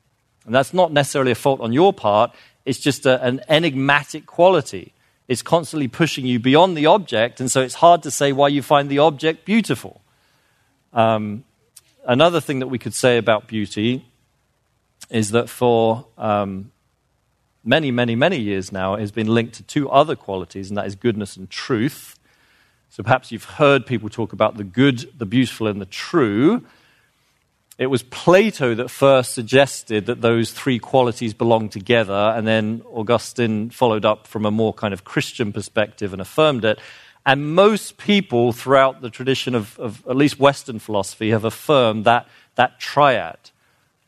And 0.44 0.54
that's 0.54 0.72
not 0.72 0.92
necessarily 0.92 1.32
a 1.32 1.34
fault 1.34 1.60
on 1.60 1.72
your 1.72 1.92
part, 1.92 2.32
it's 2.64 2.78
just 2.78 3.04
a, 3.04 3.20
an 3.24 3.40
enigmatic 3.48 4.26
quality. 4.26 4.92
It's 5.26 5.42
constantly 5.42 5.88
pushing 5.88 6.24
you 6.24 6.38
beyond 6.38 6.76
the 6.76 6.86
object, 6.86 7.40
and 7.40 7.50
so 7.50 7.62
it's 7.62 7.74
hard 7.74 8.04
to 8.04 8.12
say 8.12 8.30
why 8.30 8.46
you 8.46 8.62
find 8.62 8.88
the 8.88 9.00
object 9.00 9.44
beautiful. 9.44 10.02
Um, 10.92 11.42
another 12.04 12.40
thing 12.40 12.60
that 12.60 12.68
we 12.68 12.78
could 12.78 12.94
say 12.94 13.18
about 13.18 13.48
beauty 13.48 14.04
is 15.10 15.30
that 15.30 15.48
for 15.48 16.06
um, 16.18 16.72
many, 17.64 17.90
many, 17.90 18.14
many 18.14 18.38
years 18.38 18.72
now, 18.72 18.94
it 18.94 19.00
has 19.00 19.12
been 19.12 19.26
linked 19.26 19.54
to 19.54 19.62
two 19.62 19.88
other 19.90 20.16
qualities, 20.16 20.70
and 20.70 20.78
that 20.78 20.86
is 20.86 20.94
goodness 20.94 21.36
and 21.36 21.50
truth. 21.50 22.18
So 22.90 23.02
perhaps 23.02 23.32
you've 23.32 23.44
heard 23.44 23.84
people 23.84 24.08
talk 24.08 24.32
about 24.32 24.56
the 24.56 24.64
good, 24.64 25.18
the 25.18 25.26
beautiful, 25.26 25.66
and 25.66 25.80
the 25.80 25.86
true. 25.86 26.64
It 27.78 27.88
was 27.88 28.02
Plato 28.04 28.74
that 28.74 28.90
first 28.90 29.34
suggested 29.34 30.06
that 30.06 30.22
those 30.22 30.50
three 30.50 30.78
qualities 30.78 31.34
belong 31.34 31.68
together, 31.68 32.32
and 32.34 32.46
then 32.46 32.82
Augustine 32.86 33.68
followed 33.70 34.04
up 34.06 34.26
from 34.26 34.46
a 34.46 34.50
more 34.50 34.72
kind 34.72 34.94
of 34.94 35.04
Christian 35.04 35.52
perspective 35.52 36.12
and 36.12 36.22
affirmed 36.22 36.64
it. 36.64 36.78
And 37.26 37.54
most 37.54 37.98
people 37.98 38.52
throughout 38.52 39.02
the 39.02 39.10
tradition 39.10 39.54
of, 39.54 39.78
of 39.78 40.06
at 40.08 40.16
least 40.16 40.38
Western 40.38 40.78
philosophy 40.78 41.30
have 41.30 41.44
affirmed 41.44 42.04
that, 42.04 42.28
that 42.54 42.78
triad. 42.78 43.50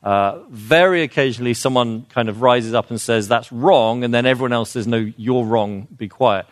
Uh, 0.03 0.41
very 0.51 1.03
occasionally, 1.03 1.55
someone 1.55 2.07
kind 2.11 2.29
of 2.29 2.41
rises 2.41 2.75
up 2.75 2.91
and 2.91 3.01
says, 3.01 3.29
That's 3.29 3.51
wrong, 3.51 4.05
and 4.05 4.15
then 4.15 4.27
everyone 4.27 4.53
else 4.53 4.71
says, 4.71 4.87
No, 4.87 5.13
you're 5.17 5.45
wrong, 5.45 5.89
be 5.97 6.09
quiet. 6.09 6.47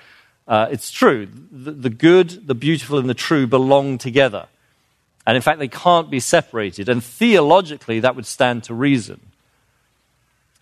Uh, 0.49 0.69
it's 0.71 0.91
true. 0.91 1.29
The, 1.51 1.73
the 1.73 1.91
good, 1.91 2.47
the 2.47 2.55
beautiful, 2.55 2.99
and 2.99 3.09
the 3.09 3.15
true 3.15 3.47
belong 3.47 3.99
together. 3.99 4.47
And 5.27 5.35
in 5.35 5.43
fact, 5.43 5.59
they 5.59 5.69
can't 5.69 6.09
be 6.09 6.21
separated. 6.21 6.89
And 6.89 7.03
theologically, 7.03 8.01
that 8.01 8.15
would 8.15 8.27
stand 8.27 8.65
to 8.65 8.75
reason. 8.75 9.21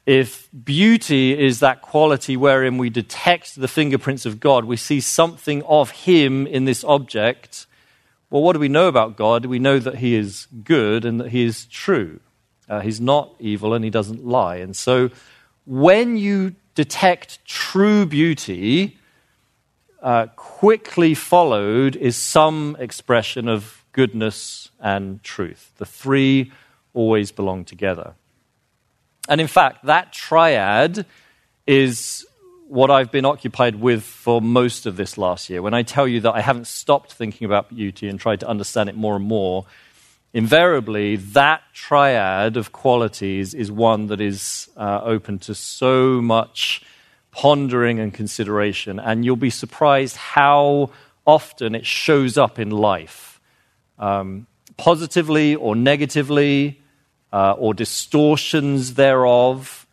If 0.06 0.48
beauty 0.52 1.38
is 1.38 1.60
that 1.60 1.82
quality 1.82 2.36
wherein 2.36 2.76
we 2.76 2.90
detect 2.90 3.56
the 3.56 3.68
fingerprints 3.68 4.26
of 4.26 4.40
God, 4.40 4.64
we 4.64 4.76
see 4.76 5.00
something 5.00 5.62
of 5.62 5.90
Him 5.90 6.46
in 6.46 6.66
this 6.66 6.84
object, 6.84 7.66
well, 8.30 8.42
what 8.42 8.54
do 8.54 8.58
we 8.58 8.68
know 8.68 8.88
about 8.88 9.16
God? 9.16 9.46
We 9.46 9.58
know 9.58 9.78
that 9.78 9.96
He 9.96 10.14
is 10.14 10.46
good 10.64 11.04
and 11.04 11.20
that 11.20 11.28
He 11.28 11.44
is 11.44 11.66
true. 11.66 12.20
Uh, 12.68 12.80
he's 12.80 13.00
not 13.00 13.34
evil 13.38 13.74
and 13.74 13.84
He 13.84 13.90
doesn't 13.90 14.24
lie. 14.24 14.56
And 14.56 14.76
so 14.76 15.10
when 15.66 16.16
you 16.16 16.54
detect 16.74 17.44
true 17.44 18.06
beauty, 18.06 18.98
uh, 20.02 20.26
quickly 20.36 21.14
followed 21.14 21.96
is 21.96 22.16
some 22.16 22.76
expression 22.78 23.48
of 23.48 23.84
goodness, 23.94 24.70
and 24.80 25.22
truth. 25.22 25.72
The 25.78 25.86
three 25.86 26.52
always 26.92 27.32
belong 27.32 27.64
together. 27.64 28.14
And 29.28 29.40
in 29.40 29.46
fact, 29.46 29.86
that 29.86 30.12
triad 30.12 31.06
is 31.66 32.26
what 32.68 32.90
I've 32.90 33.10
been 33.10 33.24
occupied 33.24 33.76
with 33.76 34.02
for 34.02 34.42
most 34.42 34.84
of 34.84 34.96
this 34.96 35.16
last 35.16 35.48
year. 35.48 35.62
When 35.62 35.74
I 35.74 35.82
tell 35.82 36.06
you 36.06 36.20
that 36.20 36.34
I 36.34 36.40
haven't 36.40 36.66
stopped 36.66 37.12
thinking 37.12 37.46
about 37.46 37.74
beauty 37.74 38.08
and 38.08 38.20
tried 38.20 38.40
to 38.40 38.48
understand 38.48 38.88
it 38.88 38.96
more 38.96 39.16
and 39.16 39.24
more, 39.24 39.64
invariably 40.34 41.14
that 41.14 41.62
triad 41.72 42.56
of 42.56 42.72
qualities 42.72 43.54
is 43.54 43.70
one 43.70 44.08
that 44.08 44.20
is 44.20 44.68
uh, 44.76 45.00
open 45.04 45.38
to 45.38 45.54
so 45.54 46.20
much 46.20 46.82
pondering 47.30 48.00
and 48.00 48.12
consideration. 48.12 48.98
And 48.98 49.24
you'll 49.24 49.36
be 49.36 49.50
surprised 49.50 50.16
how 50.16 50.90
often 51.24 51.74
it 51.74 51.86
shows 51.86 52.36
up 52.36 52.58
in 52.58 52.70
life 52.70 53.40
um, 53.98 54.46
positively 54.76 55.54
or 55.54 55.76
negatively, 55.76 56.82
uh, 57.32 57.52
or 57.52 57.72
distortions 57.72 58.94
thereof, 58.94 59.86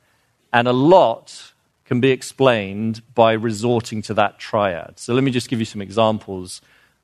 and 0.52 0.68
a 0.68 0.74
lot 0.74 1.54
can 1.86 2.02
be 2.02 2.10
explained 2.10 3.02
by 3.14 3.34
resorting 3.34 4.02
to 4.02 4.14
that 4.16 4.40
triad. 4.40 4.98
So 4.98 5.14
let 5.14 5.24
me 5.24 5.32
just 5.32 5.50
give 5.50 5.60
you 5.60 5.66
some 5.66 5.82
examples. 5.82 6.62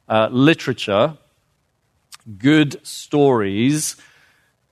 Uh, 0.09 0.29
literature 0.31 1.17
good 2.37 2.85
stories 2.85 3.95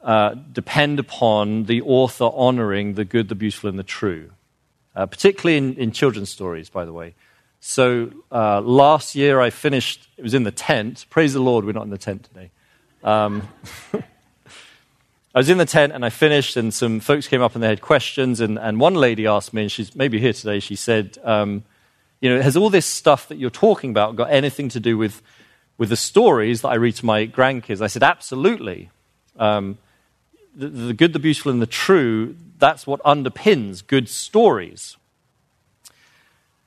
uh, 0.01 0.35
depend 0.51 1.00
upon 1.00 1.63
the 1.63 1.81
author 1.81 2.29
honoring 2.33 2.93
the 2.93 3.05
good, 3.05 3.27
the 3.27 3.35
beautiful, 3.35 3.69
and 3.69 3.79
the 3.79 3.83
true, 3.83 4.31
uh, 4.95 5.05
particularly 5.05 5.57
in, 5.57 5.75
in, 5.75 5.91
children's 5.91 6.29
stories, 6.29 6.69
by 6.69 6.85
the 6.85 6.93
way. 6.93 7.15
So 7.59 8.12
uh, 8.31 8.62
last 8.62 9.15
year 9.15 9.41
I 9.41 9.50
finished, 9.50 10.07
it 10.17 10.21
was 10.21 10.35
in 10.35 10.43
the 10.43 10.51
tent. 10.51 11.07
Praise 11.09 11.33
the 11.33 11.39
Lord, 11.39 11.65
we're 11.65 11.71
not 11.71 11.85
in 11.85 11.89
the 11.89 11.97
tent 11.97 12.24
today. 12.25 12.51
Um, 13.03 13.47
I 15.35 15.39
was 15.39 15.50
in 15.50 15.57
the 15.57 15.65
tent 15.65 15.91
and 15.91 16.05
I 16.05 16.09
finished, 16.09 16.55
and 16.55 16.74
some 16.74 17.00
folks 17.00 17.27
came 17.27 17.41
up 17.41 17.55
and 17.55 17.63
they 17.63 17.67
had 17.67 17.81
questions. 17.81 18.39
And, 18.39 18.57
and 18.57 18.79
one 18.79 18.93
lady 18.93 19.27
asked 19.27 19.53
me, 19.53 19.63
and 19.63 19.71
she's 19.71 19.95
maybe 19.95 20.19
here 20.19 20.31
today, 20.31 20.59
she 20.59 20.75
said, 20.75 21.17
um, 21.24 21.63
You 22.21 22.29
know, 22.29 22.41
has 22.41 22.55
all 22.55 22.69
this 22.69 22.85
stuff 22.85 23.27
that 23.29 23.38
you're 23.38 23.50
talking 23.50 23.89
about 23.89 24.15
got 24.15 24.31
anything 24.31 24.69
to 24.69 24.79
do 24.79 24.97
with, 24.97 25.21
with 25.77 25.89
the 25.89 25.98
stories 25.98 26.62
that 26.62 26.70
I 26.70 26.75
read 26.75 26.96
to 26.96 27.05
my 27.05 27.27
grandkids? 27.27 27.82
I 27.82 27.88
said, 27.88 28.03
Absolutely. 28.03 28.89
Um, 29.38 29.77
the, 30.55 30.70
the 30.70 30.94
good, 30.94 31.13
the 31.13 31.20
beautiful, 31.20 31.51
and 31.51 31.62
the 31.62 31.67
true, 31.67 32.36
that's 32.58 32.88
what 32.88 33.01
underpins 33.03 33.86
good 33.86 34.08
stories. 34.08 34.96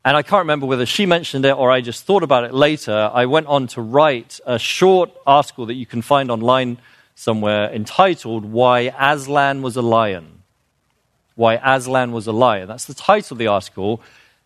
And 0.05 0.17
I 0.17 0.23
can't 0.23 0.41
remember 0.41 0.67
whether 0.67 0.87
she 0.87 1.07
mentioned 1.07 1.45
it 1.45 1.57
or 1.57 1.71
I 1.71 1.81
just 1.81 2.05
thought 2.05 2.23
about 2.23 2.45
it 2.45 2.55
later. 2.55 3.11
I 3.13 3.27
went 3.27 3.47
on 3.47 3.67
to 3.69 3.83
write 3.83 4.41
a 4.47 4.59
short 4.59 5.11
article 5.27 5.67
that 5.67 5.75
you 5.75 5.87
can 5.87 6.03
find 6.03 6.31
online 6.31 6.79
somewhere 7.15 7.71
entitled 7.73 8.45
Why 8.45 8.93
Aslan 8.99 9.61
Was 9.61 9.77
a 9.77 9.83
Lion. 9.83 10.43
Why 11.35 11.57
Aslan 11.57 12.13
Was 12.13 12.27
a 12.27 12.33
Lion. 12.33 12.69
That's 12.69 12.87
the 12.87 12.95
title 12.95 13.35
of 13.35 13.39
the 13.39 13.49
article. 13.49 14.01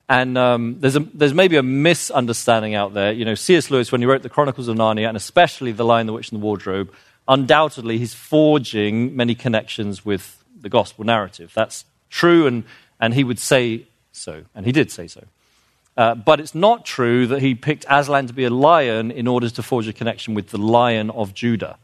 And 0.09 0.37
um, 0.37 0.77
there's, 0.81 0.97
a, 0.97 1.01
there's 1.01 1.33
maybe 1.33 1.57
a 1.57 1.63
misunderstanding 1.63 2.75
out 2.75 2.93
there. 2.93 3.13
You 3.13 3.25
know, 3.25 3.35
C.S. 3.35 3.71
Lewis, 3.71 3.91
when 3.91 4.01
he 4.01 4.07
wrote 4.07 4.23
the 4.23 4.29
Chronicles 4.29 4.69
of 4.69 4.77
Narnia, 4.77 5.09
and 5.09 5.17
especially 5.17 5.73
The 5.73 5.85
Lion, 5.85 6.07
the 6.07 6.13
Witch, 6.13 6.31
and 6.31 6.41
the 6.41 6.45
Wardrobe, 6.45 6.93
undoubtedly 7.29 7.99
he's 7.99 8.15
forging 8.15 9.17
many 9.17 9.35
connections 9.35 10.05
with 10.05 10.43
the 10.61 10.69
gospel 10.69 11.05
narrative. 11.05 11.53
That's 11.55 11.85
true, 12.11 12.47
and, 12.47 12.65
and 13.01 13.15
he 13.15 13.25
would 13.25 13.39
say 13.39 13.87
so, 14.13 14.45
and 14.55 14.67
he 14.67 14.73
did 14.73 14.91
say 14.91 15.07
so. 15.07 15.25
Uh, 15.97 16.15
but 16.15 16.41
it's 16.41 16.55
not 16.55 16.85
true 16.85 17.27
that 17.27 17.41
he 17.41 17.55
picked 17.55 17.85
Aslan 17.89 18.27
to 18.27 18.33
be 18.33 18.45
a 18.45 18.51
lion 18.51 19.11
in 19.11 19.27
order 19.27 19.51
to 19.51 19.63
forge 19.63 19.89
a 19.89 19.93
connection 19.93 20.35
with 20.35 20.51
the 20.51 20.59
lion 20.59 21.11
of 21.11 21.35
Judah. 21.35 21.79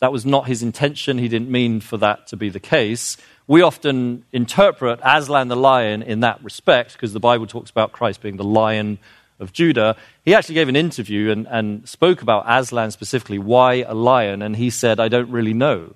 That 0.00 0.12
was 0.12 0.26
not 0.26 0.46
his 0.46 0.62
intention. 0.62 1.18
He 1.18 1.28
didn't 1.28 1.50
mean 1.50 1.80
for 1.80 1.96
that 1.98 2.26
to 2.28 2.36
be 2.36 2.48
the 2.48 2.60
case. 2.60 3.16
We 3.46 3.62
often 3.62 4.24
interpret 4.32 5.00
Aslan 5.02 5.48
the 5.48 5.56
lion 5.56 6.02
in 6.02 6.20
that 6.20 6.42
respect 6.42 6.92
because 6.92 7.12
the 7.12 7.20
Bible 7.20 7.46
talks 7.46 7.70
about 7.70 7.92
Christ 7.92 8.20
being 8.20 8.36
the 8.36 8.44
lion 8.44 8.98
of 9.38 9.52
Judah. 9.52 9.96
He 10.24 10.34
actually 10.34 10.56
gave 10.56 10.68
an 10.68 10.76
interview 10.76 11.30
and, 11.30 11.46
and 11.46 11.88
spoke 11.88 12.22
about 12.22 12.44
Aslan 12.46 12.90
specifically. 12.90 13.38
Why 13.38 13.84
a 13.86 13.94
lion? 13.94 14.42
And 14.42 14.56
he 14.56 14.70
said, 14.70 14.98
I 14.98 15.08
don't 15.08 15.30
really 15.30 15.54
know. 15.54 15.94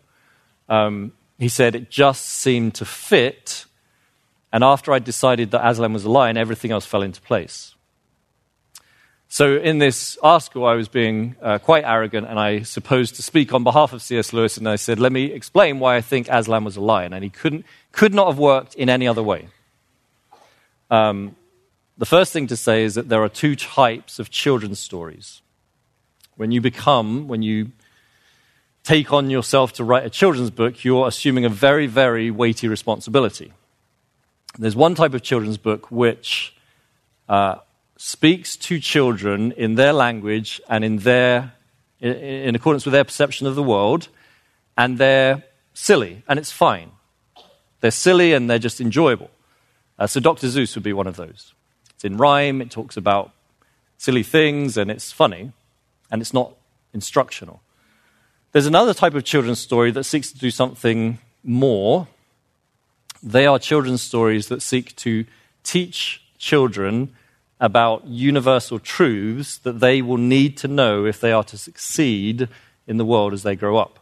Um, 0.68 1.12
he 1.38 1.48
said, 1.48 1.74
it 1.74 1.90
just 1.90 2.24
seemed 2.24 2.74
to 2.76 2.84
fit. 2.84 3.64
And 4.52 4.62
after 4.62 4.92
I 4.92 4.98
decided 4.98 5.50
that 5.50 5.66
Aslan 5.66 5.92
was 5.92 6.04
a 6.04 6.10
lion, 6.10 6.36
everything 6.36 6.70
else 6.70 6.86
fell 6.86 7.02
into 7.02 7.20
place. 7.20 7.74
So, 9.32 9.58
in 9.58 9.78
this 9.78 10.18
article, 10.24 10.66
I 10.66 10.74
was 10.74 10.88
being 10.88 11.36
uh, 11.40 11.58
quite 11.58 11.84
arrogant, 11.84 12.26
and 12.26 12.36
I 12.36 12.62
supposed 12.62 13.14
to 13.14 13.22
speak 13.22 13.54
on 13.54 13.62
behalf 13.62 13.92
of 13.92 14.02
C.S. 14.02 14.32
Lewis, 14.32 14.56
and 14.56 14.68
I 14.68 14.74
said, 14.74 14.98
Let 14.98 15.12
me 15.12 15.26
explain 15.26 15.78
why 15.78 15.94
I 15.94 16.00
think 16.00 16.26
Aslan 16.28 16.64
was 16.64 16.76
a 16.76 16.80
lion. 16.80 17.12
And 17.12 17.22
he 17.22 17.30
couldn't, 17.30 17.64
could 17.92 18.12
not 18.12 18.26
have 18.26 18.40
worked 18.40 18.74
in 18.74 18.88
any 18.88 19.06
other 19.06 19.22
way. 19.22 19.46
Um, 20.90 21.36
the 21.96 22.06
first 22.06 22.32
thing 22.32 22.48
to 22.48 22.56
say 22.56 22.82
is 22.82 22.96
that 22.96 23.08
there 23.08 23.22
are 23.22 23.28
two 23.28 23.54
types 23.54 24.18
of 24.18 24.30
children's 24.30 24.80
stories. 24.80 25.42
When 26.34 26.50
you 26.50 26.60
become, 26.60 27.28
when 27.28 27.42
you 27.42 27.70
take 28.82 29.12
on 29.12 29.30
yourself 29.30 29.72
to 29.74 29.84
write 29.84 30.04
a 30.04 30.10
children's 30.10 30.50
book, 30.50 30.82
you're 30.82 31.06
assuming 31.06 31.44
a 31.44 31.48
very, 31.48 31.86
very 31.86 32.32
weighty 32.32 32.66
responsibility. 32.66 33.52
There's 34.58 34.74
one 34.74 34.96
type 34.96 35.14
of 35.14 35.22
children's 35.22 35.56
book 35.56 35.88
which 35.92 36.52
uh, 37.28 37.58
speaks 38.02 38.56
to 38.56 38.80
children 38.80 39.52
in 39.52 39.74
their 39.74 39.92
language 39.92 40.58
and 40.70 40.82
in, 40.82 40.96
their, 41.00 41.52
in 42.00 42.54
accordance 42.54 42.86
with 42.86 42.92
their 42.92 43.04
perception 43.04 43.46
of 43.46 43.54
the 43.54 43.62
world, 43.62 44.08
and 44.74 44.96
they're 44.96 45.44
silly, 45.74 46.22
and 46.26 46.38
it's 46.38 46.50
fine. 46.50 46.92
They're 47.80 47.90
silly 47.90 48.32
and 48.32 48.48
they're 48.48 48.58
just 48.58 48.80
enjoyable. 48.80 49.30
Uh, 49.98 50.06
so 50.06 50.18
Dr. 50.18 50.46
Seuss 50.46 50.74
would 50.74 50.82
be 50.82 50.94
one 50.94 51.06
of 51.06 51.16
those. 51.16 51.52
It's 51.90 52.06
in 52.06 52.16
rhyme, 52.16 52.62
it 52.62 52.70
talks 52.70 52.96
about 52.96 53.32
silly 53.98 54.22
things, 54.22 54.78
and 54.78 54.90
it's 54.90 55.12
funny, 55.12 55.52
and 56.10 56.22
it's 56.22 56.32
not 56.32 56.54
instructional. 56.94 57.60
There's 58.52 58.66
another 58.66 58.94
type 58.94 59.14
of 59.14 59.24
children's 59.24 59.60
story 59.60 59.90
that 59.90 60.04
seeks 60.04 60.32
to 60.32 60.38
do 60.38 60.50
something 60.50 61.18
more. 61.44 62.08
They 63.22 63.44
are 63.44 63.58
children's 63.58 64.00
stories 64.00 64.48
that 64.48 64.62
seek 64.62 64.96
to 64.96 65.26
teach 65.64 66.22
children 66.38 67.14
about 67.60 68.06
universal 68.06 68.78
truths 68.78 69.58
that 69.58 69.80
they 69.80 70.00
will 70.00 70.16
need 70.16 70.56
to 70.56 70.68
know 70.68 71.04
if 71.04 71.20
they 71.20 71.30
are 71.30 71.44
to 71.44 71.58
succeed 71.58 72.48
in 72.86 72.96
the 72.96 73.04
world 73.04 73.32
as 73.32 73.42
they 73.42 73.54
grow 73.54 73.76
up. 73.76 73.98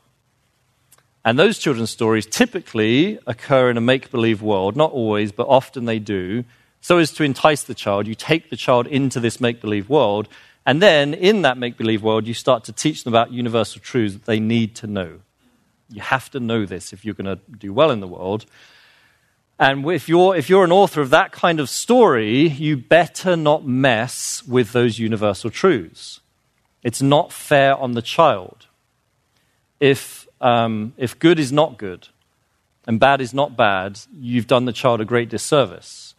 And 1.25 1.39
those 1.39 1.59
children's 1.59 1.91
stories 1.91 2.25
typically 2.25 3.19
occur 3.27 3.69
in 3.69 3.77
a 3.77 3.83
make 3.83 4.11
believe 4.11 4.41
world, 4.41 4.77
not 4.77 4.93
always, 4.93 5.33
but 5.33 5.49
often 5.49 5.85
they 5.85 5.99
do, 5.99 6.45
so 6.81 6.99
as 6.99 7.13
to 7.13 7.25
entice 7.25 7.65
the 7.65 7.75
child. 7.75 8.07
You 8.07 8.15
take 8.15 8.49
the 8.49 8.57
child 8.57 8.87
into 8.87 9.19
this 9.19 9.41
make 9.41 9.61
believe 9.61 9.91
world, 9.91 10.29
and 10.65 10.81
then 10.81 11.13
in 11.13 11.43
that 11.43 11.59
make 11.59 11.77
believe 11.77 12.03
world, 12.03 12.27
you 12.27 12.35
start 12.35 12.65
to 12.65 12.73
teach 12.73 13.03
them 13.03 13.13
about 13.13 13.33
universal 13.33 13.81
truths 13.81 14.15
that 14.15 14.27
they 14.27 14.39
need 14.39 14.77
to 14.77 14.87
know. 14.87 15.21
You 15.91 16.03
have 16.03 16.31
to 16.31 16.41
know 16.41 16.67
this 16.67 16.93
if 16.93 17.05
you're 17.05 17.15
going 17.15 17.37
to 17.37 17.41
do 17.59 17.73
well 17.73 17.91
in 17.91 18.01
the 18.01 18.07
world. 18.07 18.47
And 19.59 19.85
if 19.91 20.09
you're, 20.09 20.37
if 20.37 20.49
you're 20.49 20.65
an 20.65 20.73
author 20.73 21.01
of 21.01 21.11
that 21.11 21.33
kind 21.33 21.59
of 21.59 21.69
story, 21.69 22.49
you 22.49 22.77
better 22.77 23.37
not 23.37 23.67
mess 23.67 24.43
with 24.47 24.73
those 24.73 24.99
universal 24.99 25.51
truths. 25.51 26.21
It's 26.85 27.03
not 27.03 27.33
fair 27.33 27.77
on 27.77 27.93
the 27.93 28.03
child. 28.03 28.67
If, 29.81 30.29
um, 30.41 30.93
if 30.97 31.19
good 31.19 31.41
is 31.41 31.51
not 31.51 31.77
good 31.77 32.09
and 32.87 33.01
bad 33.01 33.21
is 33.21 33.35
not 33.35 33.57
bad, 33.57 34.01
you've 34.19 34.47
done 34.47 34.65
the 34.65 34.73
child 34.73 35.01
a 35.01 35.05
great 35.05 35.29
disservice. 35.29 36.15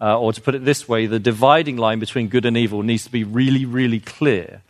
Uh, 0.00 0.18
or 0.18 0.32
to 0.32 0.40
put 0.40 0.54
it 0.54 0.64
this 0.64 0.88
way, 0.88 1.06
the 1.06 1.18
dividing 1.18 1.76
line 1.76 2.00
between 2.00 2.28
good 2.28 2.44
and 2.44 2.56
evil 2.56 2.82
needs 2.82 3.04
to 3.04 3.12
be 3.12 3.22
really, 3.22 3.64
really 3.64 4.00
clear 4.00 4.62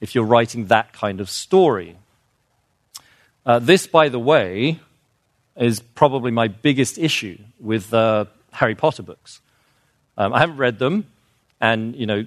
if 0.00 0.14
you're 0.14 0.24
writing 0.24 0.66
that 0.66 0.92
kind 0.92 1.20
of 1.20 1.30
story. 1.30 1.96
Uh, 3.46 3.60
this, 3.60 3.86
by 3.86 4.08
the 4.08 4.18
way, 4.18 4.80
is 5.56 5.80
probably 5.80 6.30
my 6.30 6.48
biggest 6.48 6.98
issue 6.98 7.38
with 7.60 7.92
uh, 7.94 8.26
Harry 8.52 8.74
Potter 8.74 9.02
books. 9.02 9.40
Um, 10.18 10.32
I 10.32 10.40
haven't 10.40 10.56
read 10.56 10.78
them, 10.78 11.06
and 11.60 11.94
you 11.96 12.06
know, 12.06 12.26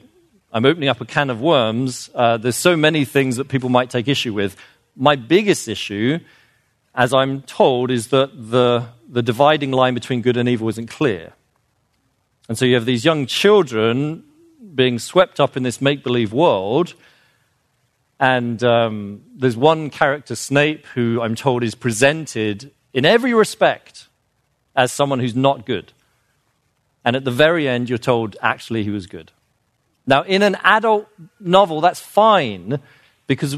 I'm 0.52 0.66
opening 0.66 0.90
up 0.90 1.02
a 1.02 1.06
can 1.06 1.30
of 1.30 1.42
worms. 1.42 2.10
Uh, 2.14 2.38
there's 2.38 2.56
so 2.56 2.76
many 2.76 3.06
things 3.06 3.36
that 3.38 3.50
people 3.50 3.70
might 3.70 3.90
take 3.90 4.08
issue 4.08 4.34
with. 4.34 4.56
My 4.96 5.16
biggest 5.16 5.68
issue, 5.68 6.20
as 6.96 7.14
I'm 7.14 7.44
told, 7.44 7.92
is 7.92 8.08
that 8.08 8.32
the, 8.36 8.88
the 9.08 9.22
dividing 9.22 9.72
line 9.72 9.94
between 9.94 10.22
good 10.22 10.38
and 10.38 10.50
evil 10.50 10.68
isn't 10.70 10.90
clear. 10.90 11.34
And 12.48 12.58
so 12.58 12.66
you 12.66 12.74
have 12.76 12.86
these 12.86 13.06
young 13.06 13.28
children 13.28 14.24
being 14.74 14.98
swept 14.98 15.40
up 15.40 15.56
in 15.56 15.64
this 15.64 15.82
make 15.82 16.04
believe 16.04 16.34
world. 16.34 16.96
And 18.20 18.62
um, 18.64 19.22
there's 19.36 19.56
one 19.56 19.92
character, 19.92 20.36
Snape, 20.36 20.86
who 20.88 21.22
I'm 21.22 21.36
told 21.36 21.64
is 21.64 21.76
presented 21.76 22.72
in 22.93 23.05
every 23.05 23.34
respect 23.34 24.08
as 24.75 24.91
someone 24.91 25.19
who's 25.19 25.36
not 25.36 25.65
good. 25.65 25.93
And 27.05 27.15
at 27.15 27.25
the 27.25 27.31
very 27.31 27.67
end, 27.67 27.89
you're 27.89 27.98
told, 27.98 28.36
actually, 28.41 28.84
he 28.84 28.89
was 28.89 29.08
good. 29.08 29.31
Now, 30.05 30.24
in 30.24 30.41
an 30.41 30.55
adult 30.63 31.08
novel, 31.39 31.81
that's 31.81 32.00
fine 32.00 32.79
because, 33.27 33.58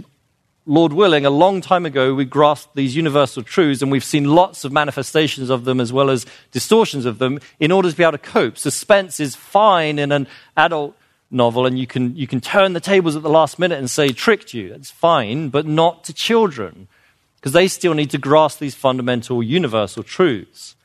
Lord 0.66 0.94
willing, 0.94 1.26
a 1.26 1.30
long 1.30 1.62
time 1.62 1.86
ago, 1.86 2.14
we 2.14 2.26
grasped 2.26 2.76
these 2.76 2.96
universal 2.96 3.42
truths 3.42 3.82
and 3.82 3.92
we've 3.92 4.04
seen 4.04 4.26
lots 4.26 4.66
of 4.66 4.72
manifestations 4.72 5.50
of 5.50 5.64
them 5.64 5.80
as 5.80 5.94
well 5.94 6.10
as 6.10 6.26
distortions 6.52 7.06
of 7.06 7.20
them 7.20 7.40
in 7.60 7.72
order 7.72 7.90
to 7.90 7.96
be 7.96 8.04
able 8.04 8.12
to 8.14 8.18
cope. 8.18 8.58
Suspense 8.58 9.20
is 9.20 9.36
fine 9.36 9.98
in 9.98 10.12
an 10.12 10.28
adult 10.58 10.96
novel 11.30 11.66
and 11.66 11.80
you 11.80 11.88
can, 11.88 12.16
you 12.16 12.28
can 12.28 12.42
turn 12.42 12.74
the 12.74 12.82
tables 12.82 13.16
at 13.16 13.24
the 13.24 13.30
last 13.30 13.58
minute 13.58 13.80
and 13.80 13.90
say, 13.90 14.10
tricked 14.10 14.54
you. 14.54 14.70
That's 14.70 14.92
fine, 14.92 15.50
but 15.50 15.66
not 15.66 16.04
to 16.06 16.14
children 16.14 16.90
because 17.42 17.54
they 17.54 17.68
still 17.68 17.96
need 17.96 18.12
to 18.12 18.20
grasp 18.20 18.60
these 18.60 18.76
fundamental 18.76 19.42
universal 19.42 20.04
truths. 20.04 20.76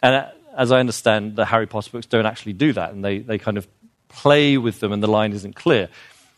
And 0.00 0.14
uh, 0.14 0.30
as 0.56 0.70
I 0.70 0.78
understand, 0.78 1.34
the 1.34 1.46
Harry 1.46 1.66
Potter 1.66 1.90
books 1.90 2.06
don't 2.06 2.26
actually 2.26 2.52
do 2.52 2.72
that, 2.72 2.92
and 2.92 3.04
they, 3.04 3.18
they 3.18 3.38
kind 3.38 3.58
of 3.58 3.66
play 4.08 4.56
with 4.56 4.78
them, 4.78 4.92
and 4.92 5.02
the 5.02 5.08
line 5.08 5.32
isn't 5.32 5.56
clear. 5.56 5.88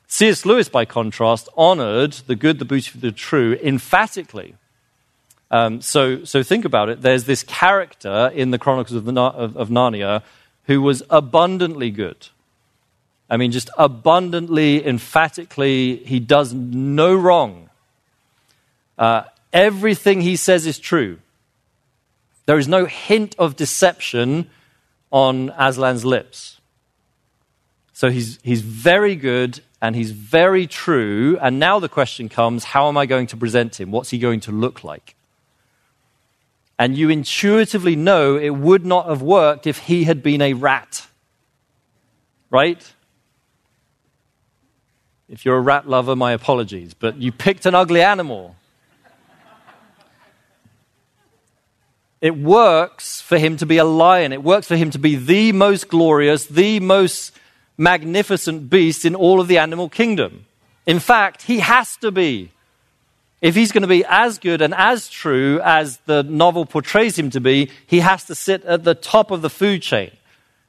C.S. 0.06 0.47
Lewis, 0.47 0.68
by 0.68 0.85
contrast, 0.87 1.49
honored 1.56 2.12
the 2.26 2.35
good, 2.35 2.59
the 2.59 2.64
beautiful, 2.64 3.00
the 3.00 3.12
true 3.12 3.59
emphatically. 3.62 4.54
Um, 5.50 5.82
so, 5.82 6.25
so 6.25 6.42
think 6.42 6.64
about 6.64 6.88
it. 6.88 7.02
There's 7.02 7.25
this 7.25 7.42
character 7.42 8.30
in 8.35 8.52
the 8.52 8.59
Chronicles 8.59 8.97
of, 8.97 9.04
the, 9.04 9.21
of, 9.21 9.56
of 9.56 9.68
Narnia 9.68 10.23
who 10.64 10.80
was 10.80 11.02
abundantly 11.11 11.90
good. 11.90 12.28
I 13.28 13.37
mean, 13.37 13.52
just 13.52 13.71
abundantly, 13.76 14.87
emphatically, 14.87 15.97
he 16.04 16.21
does 16.21 16.52
no 16.52 17.14
wrong 17.14 17.68
Uh, 18.99 19.25
everything 19.52 20.21
he 20.21 20.37
says 20.37 20.66
is 20.66 20.78
true. 20.78 21.18
There 22.47 22.59
is 22.59 22.68
no 22.68 22.87
hint 22.87 23.35
of 23.38 23.56
deception 23.56 24.50
on 25.11 25.50
Aslan's 25.50 26.04
lips. 26.04 26.61
So 27.92 28.11
he's, 28.11 28.38
he's 28.42 28.62
very 28.62 29.14
good 29.14 29.61
and 29.80 29.94
he's 29.94 30.11
very 30.11 30.66
true. 30.66 31.38
And 31.40 31.59
now 31.59 31.78
the 31.78 31.88
question 31.88 32.28
comes 32.28 32.64
how 32.64 32.88
am 32.88 32.97
I 32.97 33.06
going 33.06 33.26
to 33.28 33.37
present 33.37 33.80
him? 33.80 33.92
What's 33.92 34.11
he 34.11 34.18
going 34.18 34.40
to 34.40 34.52
look 34.52 34.82
like? 34.82 35.14
And 36.78 36.97
you 36.97 37.11
intuitively 37.11 37.94
know 37.94 38.37
it 38.37 38.50
would 38.50 38.85
not 38.85 39.06
have 39.06 39.23
worked 39.23 39.66
if 39.66 39.78
he 39.78 40.04
had 40.04 40.23
been 40.23 40.42
a 40.42 40.54
rat. 40.54 41.06
Right? 42.50 42.92
If 45.28 45.44
you're 45.44 45.56
a 45.56 45.61
rat 45.61 45.88
lover, 45.88 46.16
my 46.16 46.32
apologies. 46.32 46.94
But 46.94 47.18
you 47.18 47.30
picked 47.30 47.66
an 47.66 47.75
ugly 47.75 48.02
animal. 48.02 48.56
It 52.23 52.38
works 52.38 53.21
for 53.21 53.37
him 53.37 53.57
to 53.57 53.67
be 53.67 53.79
a 53.79 53.85
lion. 53.85 54.33
It 54.33 54.45
works 54.45 54.69
for 54.69 54.76
him 54.76 54.91
to 54.91 54.99
be 54.99 55.17
the 55.17 55.50
most 55.50 55.88
glorious, 55.88 56.47
the 56.47 56.79
most 56.79 57.33
magnificent 57.76 58.71
beast 58.71 59.05
in 59.05 59.17
all 59.17 59.41
of 59.41 59.49
the 59.49 59.59
animal 59.59 59.88
kingdom. 59.88 60.47
In 60.87 61.00
fact, 61.00 61.43
he 61.43 61.59
has 61.59 61.97
to 61.97 62.12
be. 62.12 62.52
If 63.41 63.57
he's 63.57 63.73
going 63.73 63.83
to 63.83 63.88
be 63.88 64.05
as 64.05 64.38
good 64.38 64.62
and 64.62 64.73
as 64.73 65.09
true 65.09 65.61
as 65.64 65.97
the 66.07 66.23
novel 66.23 66.64
portrays 66.64 67.19
him 67.19 67.31
to 67.31 67.41
be, 67.41 67.73
he 67.88 67.99
has 67.99 68.23
to 68.26 68.37
sit 68.37 68.64
at 68.64 68.85
the 68.85 68.95
top 68.95 69.33
of 69.33 69.43
the 69.43 69.50
food 69.50 69.83
chain. 69.83 70.12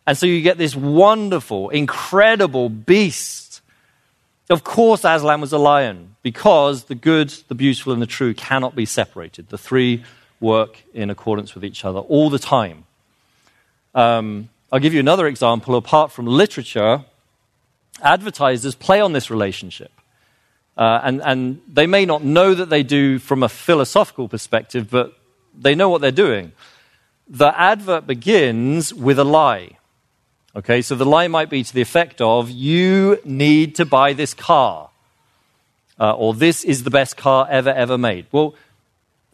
And 0.08 0.18
so 0.18 0.26
you 0.26 0.42
get 0.42 0.58
this 0.58 0.76
wonderful, 0.76 1.70
incredible 1.70 2.70
beast. 2.70 3.62
Of 4.50 4.64
course, 4.64 5.06
Aslan 5.06 5.40
was 5.40 5.54
a 5.54 5.60
lion 5.60 6.16
because 6.24 6.86
the 6.86 6.96
good, 6.96 7.30
the 7.48 7.56
beautiful, 7.56 7.94
and 7.94 8.02
the 8.02 8.08
true 8.08 8.34
cannot 8.34 8.76
be 8.76 8.86
separated. 8.88 9.50
The 9.50 9.58
three 9.60 10.04
work 10.44 10.84
in 10.94 11.10
accordance 11.10 11.56
with 11.56 11.64
each 11.66 11.86
other 11.86 12.00
all 12.00 12.30
the 12.30 12.38
time. 12.38 12.84
Um, 13.96 14.50
I'll 14.72 14.80
give 14.80 14.94
you 14.94 15.00
another 15.00 15.26
example. 15.28 15.76
Apart 15.76 16.12
from 16.12 16.28
literature, 16.28 17.06
advertisers 18.02 18.76
play 18.76 19.00
on 19.02 19.14
this 19.14 19.32
relationship. 19.32 19.92
Uh, 20.76 21.00
and, 21.04 21.22
and 21.22 21.62
they 21.72 21.88
may 21.88 22.06
not 22.06 22.24
know 22.24 22.54
that 22.54 22.70
they 22.70 22.84
do 22.84 23.20
from 23.20 23.44
a 23.44 23.50
philosophical 23.50 24.28
perspective, 24.28 24.90
but 24.90 25.14
they 25.58 25.76
know 25.76 25.90
what 25.90 26.02
they're 26.02 26.12
doing. 26.12 26.52
The 27.28 27.58
advert 27.58 28.06
begins 28.06 28.94
with 28.94 29.20
a 29.20 29.24
lie. 29.24 29.78
Okay, 30.56 30.82
so 30.82 30.96
the 30.96 31.06
lie 31.06 31.28
might 31.28 31.50
be 31.50 31.64
to 31.64 31.74
the 31.74 31.82
effect 31.82 32.22
of, 32.22 32.50
you 32.50 33.20
need 33.24 33.76
to 33.76 33.86
buy 33.86 34.14
this 34.14 34.34
car. 34.34 34.90
Uh, 36.00 36.14
or 36.14 36.34
this 36.34 36.64
is 36.64 36.84
the 36.84 36.90
best 36.90 37.16
car 37.16 37.48
ever, 37.50 37.70
ever 37.70 37.98
made. 37.98 38.26
Well, 38.32 38.56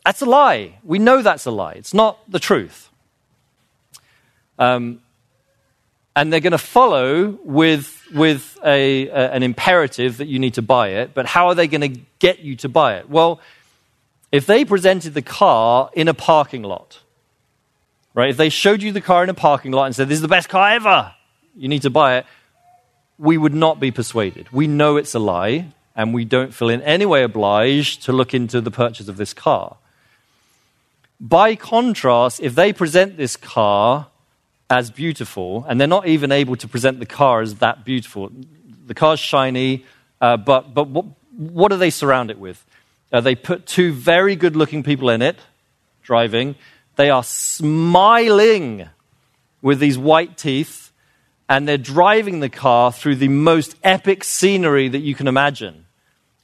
that's 0.05 0.21
a 0.21 0.25
lie. 0.25 0.79
We 0.83 0.99
know 0.99 1.21
that's 1.21 1.45
a 1.45 1.51
lie. 1.51 1.73
It's 1.73 1.93
not 1.93 2.19
the 2.29 2.39
truth. 2.39 2.89
Um, 4.57 5.01
and 6.15 6.33
they're 6.33 6.39
going 6.39 6.51
to 6.51 6.57
follow 6.57 7.39
with, 7.43 8.03
with 8.13 8.57
a, 8.63 9.07
a, 9.07 9.31
an 9.31 9.43
imperative 9.43 10.17
that 10.17 10.27
you 10.27 10.39
need 10.39 10.55
to 10.55 10.61
buy 10.61 10.89
it, 10.89 11.13
but 11.13 11.25
how 11.25 11.47
are 11.47 11.55
they 11.55 11.67
going 11.67 11.93
to 11.93 12.01
get 12.19 12.39
you 12.39 12.55
to 12.57 12.69
buy 12.69 12.97
it? 12.97 13.09
Well, 13.09 13.39
if 14.31 14.45
they 14.45 14.65
presented 14.65 15.13
the 15.13 15.21
car 15.21 15.89
in 15.93 16.07
a 16.07 16.13
parking 16.13 16.63
lot, 16.63 16.99
right? 18.13 18.29
If 18.29 18.37
they 18.37 18.49
showed 18.49 18.81
you 18.83 18.91
the 18.91 19.01
car 19.01 19.23
in 19.23 19.29
a 19.29 19.33
parking 19.33 19.71
lot 19.71 19.85
and 19.85 19.95
said, 19.95 20.09
This 20.09 20.17
is 20.17 20.21
the 20.21 20.27
best 20.27 20.49
car 20.49 20.71
ever, 20.71 21.13
you 21.55 21.67
need 21.67 21.83
to 21.83 21.89
buy 21.89 22.17
it, 22.17 22.25
we 23.17 23.37
would 23.37 23.53
not 23.53 23.79
be 23.79 23.91
persuaded. 23.91 24.51
We 24.51 24.67
know 24.67 24.97
it's 24.97 25.15
a 25.15 25.19
lie, 25.19 25.67
and 25.95 26.13
we 26.13 26.25
don't 26.25 26.53
feel 26.53 26.69
in 26.69 26.81
any 26.81 27.05
way 27.05 27.23
obliged 27.23 28.03
to 28.03 28.13
look 28.13 28.33
into 28.33 28.61
the 28.61 28.71
purchase 28.71 29.07
of 29.07 29.17
this 29.17 29.33
car. 29.33 29.77
By 31.19 31.55
contrast, 31.55 32.39
if 32.39 32.55
they 32.55 32.71
present 32.71 33.17
this 33.17 33.35
car 33.35 34.07
as 34.69 34.89
beautiful, 34.89 35.65
and 35.67 35.79
they're 35.79 35.87
not 35.87 36.07
even 36.07 36.31
able 36.31 36.55
to 36.57 36.67
present 36.67 36.99
the 36.99 37.05
car 37.05 37.41
as 37.41 37.55
that 37.55 37.83
beautiful, 37.83 38.31
the 38.85 38.93
car's 38.93 39.19
shiny, 39.19 39.85
uh, 40.21 40.37
but, 40.37 40.73
but 40.73 40.87
what, 40.87 41.05
what 41.35 41.69
do 41.69 41.77
they 41.77 41.89
surround 41.89 42.31
it 42.31 42.39
with? 42.39 42.63
Uh, 43.11 43.19
they 43.19 43.35
put 43.35 43.65
two 43.65 43.91
very 43.91 44.35
good 44.35 44.55
looking 44.55 44.83
people 44.83 45.09
in 45.09 45.21
it, 45.21 45.37
driving. 46.03 46.55
They 46.95 47.09
are 47.09 47.23
smiling 47.23 48.87
with 49.61 49.79
these 49.79 49.97
white 49.97 50.37
teeth, 50.37 50.91
and 51.49 51.67
they're 51.67 51.77
driving 51.77 52.39
the 52.39 52.49
car 52.49 52.93
through 52.93 53.15
the 53.15 53.27
most 53.27 53.75
epic 53.83 54.23
scenery 54.23 54.87
that 54.87 54.99
you 54.99 55.15
can 55.15 55.27
imagine 55.27 55.85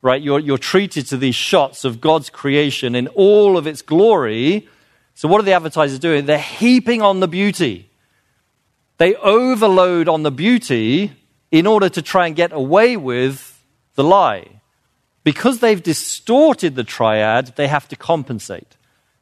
right? 0.05 0.21
You're, 0.21 0.39
you're 0.39 0.59
treated 0.59 1.07
to 1.07 1.17
these 1.17 1.33
shots 1.33 1.83
of 1.83 1.99
God's 1.99 2.29
creation 2.29 2.93
in 2.93 3.07
all 3.07 3.57
of 3.57 3.65
its 3.65 3.81
glory. 3.81 4.69
So, 5.15 5.29
what 5.29 5.39
are 5.39 5.45
the 5.45 5.53
advertisers 5.53 5.97
doing? 5.99 6.25
They're 6.25 6.37
heaping 6.37 7.01
on 7.01 7.21
the 7.21 7.27
beauty. 7.27 7.89
They 8.97 9.15
overload 9.15 10.07
on 10.07 10.23
the 10.23 10.31
beauty 10.31 11.13
in 11.51 11.65
order 11.65 11.89
to 11.89 12.01
try 12.01 12.27
and 12.27 12.35
get 12.35 12.51
away 12.51 12.97
with 12.97 13.63
the 13.95 14.03
lie. 14.03 14.61
Because 15.23 15.59
they've 15.59 15.81
distorted 15.81 16.75
the 16.75 16.83
triad, 16.83 17.55
they 17.55 17.67
have 17.67 17.87
to 17.87 17.95
compensate. 17.95 18.77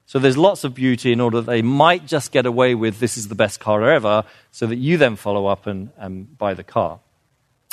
So 0.06 0.20
there's 0.20 0.38
lots 0.38 0.64
of 0.64 0.74
beauty 0.74 1.12
in 1.12 1.22
order 1.22 1.42
that 1.42 1.50
they 1.50 1.62
might 1.62 2.06
just 2.06 2.32
get 2.32 2.46
away 2.46 2.76
with 2.76 3.00
this 3.00 3.18
is 3.18 3.30
the 3.30 3.36
best 3.36 3.60
car 3.60 3.84
ever, 3.84 4.26
so 4.52 4.68
that 4.68 4.76
you 4.76 4.98
then 4.98 5.16
follow 5.16 5.46
up 5.46 5.66
and, 5.66 5.92
and 5.98 6.38
buy 6.38 6.56
the 6.56 6.64
car. 6.64 7.00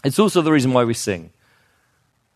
It's 0.04 0.18
also 0.18 0.40
the 0.42 0.52
reason 0.52 0.72
why 0.72 0.84
we 0.84 0.94
sing. 0.94 1.32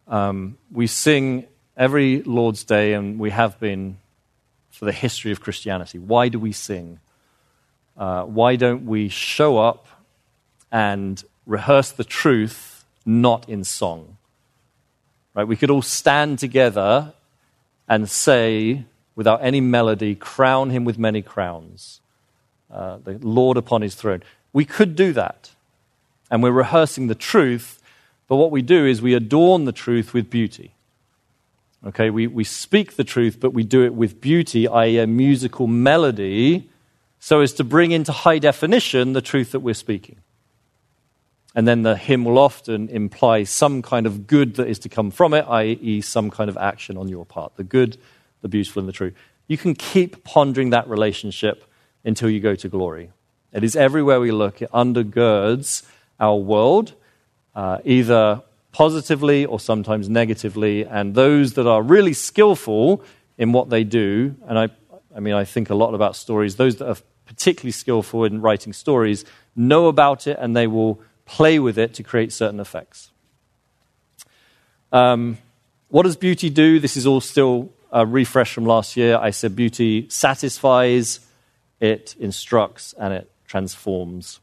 Um, 0.09 0.59
we 0.73 0.87
sing 0.87 1.47
every 1.77 2.23
Lord's 2.23 2.65
Day, 2.65 2.95
and 2.95 3.19
we 3.19 3.31
have 3.31 3.61
been 3.61 3.99
for 4.75 4.85
the 4.85 4.93
history 4.93 5.33
of 5.33 5.41
Christianity. 5.41 5.99
Why 5.99 6.29
do 6.29 6.39
we 6.39 6.53
sing? 6.53 7.01
Uh, 7.97 8.25
why 8.25 8.57
don't 8.57 8.87
we 8.87 9.09
show 9.09 9.59
up 9.59 9.87
and 10.71 11.23
rehearse 11.47 11.91
the 11.91 12.05
truth, 12.05 12.85
not 13.07 13.49
in 13.49 13.65
song? 13.65 14.17
Right? 15.35 15.47
We 15.47 15.57
could 15.57 15.71
all 15.71 15.83
stand 15.83 16.39
together 16.39 17.13
and 17.89 18.09
say, 18.09 18.85
without 19.15 19.43
any 19.43 19.61
melody, 19.61 20.15
crown 20.15 20.71
him 20.71 20.85
with 20.85 20.99
many 20.99 21.23
crowns, 21.23 22.01
uh, 22.71 22.99
the 23.03 23.19
Lord 23.19 23.57
upon 23.57 23.83
his 23.83 23.95
throne. 23.95 24.23
We 24.53 24.65
could 24.65 24.97
do 24.97 25.13
that. 25.13 25.51
And 26.31 26.43
we're 26.43 26.51
rehearsing 26.51 27.07
the 27.07 27.15
truth 27.15 27.81
but 28.29 28.37
what 28.37 28.51
we 28.51 28.63
do 28.63 28.87
is 28.87 29.03
we 29.03 29.15
adorn 29.15 29.65
the 29.65 29.73
truth 29.73 30.15
with 30.15 30.31
beauty. 30.31 30.73
Okay, 31.87 32.09
we, 32.09 32.27
we 32.27 32.45
speak 32.45 32.97
the 32.97 33.05
truth, 33.05 33.39
but 33.39 33.51
we 33.53 33.63
do 33.63 33.85
it 33.85 33.95
with 33.95 34.21
beauty, 34.21 34.67
i.e., 34.67 34.99
a 34.99 35.07
musical 35.07 35.67
melody, 35.67 36.71
so 37.21 37.41
as 37.41 37.53
to 37.55 37.65
bring 37.65 37.91
into 37.91 38.11
high 38.11 38.39
definition 38.39 39.13
the 39.13 39.21
truth 39.21 39.53
that 39.53 39.61
we're 39.61 39.75
speaking. 39.75 40.17
And 41.55 41.69
then 41.69 41.83
the 41.83 41.97
hymn 41.97 42.25
will 42.25 42.39
often 42.39 42.89
imply 42.89 43.45
some 43.45 43.83
kind 43.83 44.07
of 44.07 44.27
good 44.27 44.55
that 44.57 44.67
is 44.67 44.79
to 44.81 44.89
come 44.89 45.11
from 45.11 45.35
it, 45.35 45.45
i.e., 45.49 46.01
some 46.01 46.31
kind 46.31 46.49
of 46.49 46.57
action 46.57 46.97
on 46.97 47.09
your 47.09 47.27
part 47.27 47.57
the 47.57 47.65
good, 47.65 47.99
the 48.41 48.49
beautiful, 48.49 48.81
and 48.81 48.89
the 48.89 48.93
true. 48.93 49.13
You 49.47 49.59
can 49.59 49.75
keep 49.75 50.25
pondering 50.25 50.71
that 50.71 50.89
relationship 50.89 51.65
until 52.03 52.31
you 52.31 52.41
go 52.41 52.55
to 52.55 52.69
glory. 52.69 53.11
It 53.53 53.63
is 53.63 53.77
everywhere 53.77 54.21
we 54.21 54.33
look, 54.33 54.63
it 54.63 54.71
undergirds 54.73 55.87
our 56.19 56.37
world 56.37 56.95
uh, 57.55 57.79
either 57.85 58.43
positively 58.75 59.47
or 59.47 59.61
sometimes 59.61 60.09
negatively. 60.09 60.85
And 60.85 61.15
those 61.15 61.55
that 61.55 61.67
are 61.67 61.81
really 61.81 62.13
skillful 62.13 63.03
in 63.39 63.53
what 63.53 63.71
they 63.71 63.85
do, 63.85 64.35
and 64.49 64.59
I, 64.59 64.69
I 65.17 65.21
mean, 65.21 65.33
I 65.33 65.45
think 65.45 65.71
a 65.71 65.77
lot 65.77 65.95
about 65.95 66.17
stories, 66.17 66.57
those 66.57 66.77
that 66.77 66.89
are 66.89 66.97
particularly 67.25 67.71
skillful 67.71 68.25
in 68.25 68.43
writing 68.43 68.73
stories 68.73 69.25
know 69.55 69.87
about 69.87 70.27
it 70.27 70.37
and 70.41 70.57
they 70.57 70.67
will 70.67 71.01
play 71.25 71.61
with 71.61 71.79
it 71.79 71.95
to 71.95 72.03
create 72.03 72.33
certain 72.33 72.59
effects. 72.59 73.11
Um, 74.93 75.39
what 75.89 76.03
does 76.03 76.17
beauty 76.17 76.51
do? 76.51 76.81
This 76.81 76.97
is 76.97 77.07
all 77.07 77.21
still 77.21 77.73
a 77.93 78.05
refresh 78.05 78.53
from 78.53 78.67
last 78.67 78.97
year. 78.97 79.17
I 79.17 79.31
said 79.31 79.55
beauty 79.55 80.09
satisfies, 80.11 81.21
it 81.79 82.17
instructs, 82.19 82.93
and 82.99 83.15
it 83.15 83.31
transforms. 83.47 84.41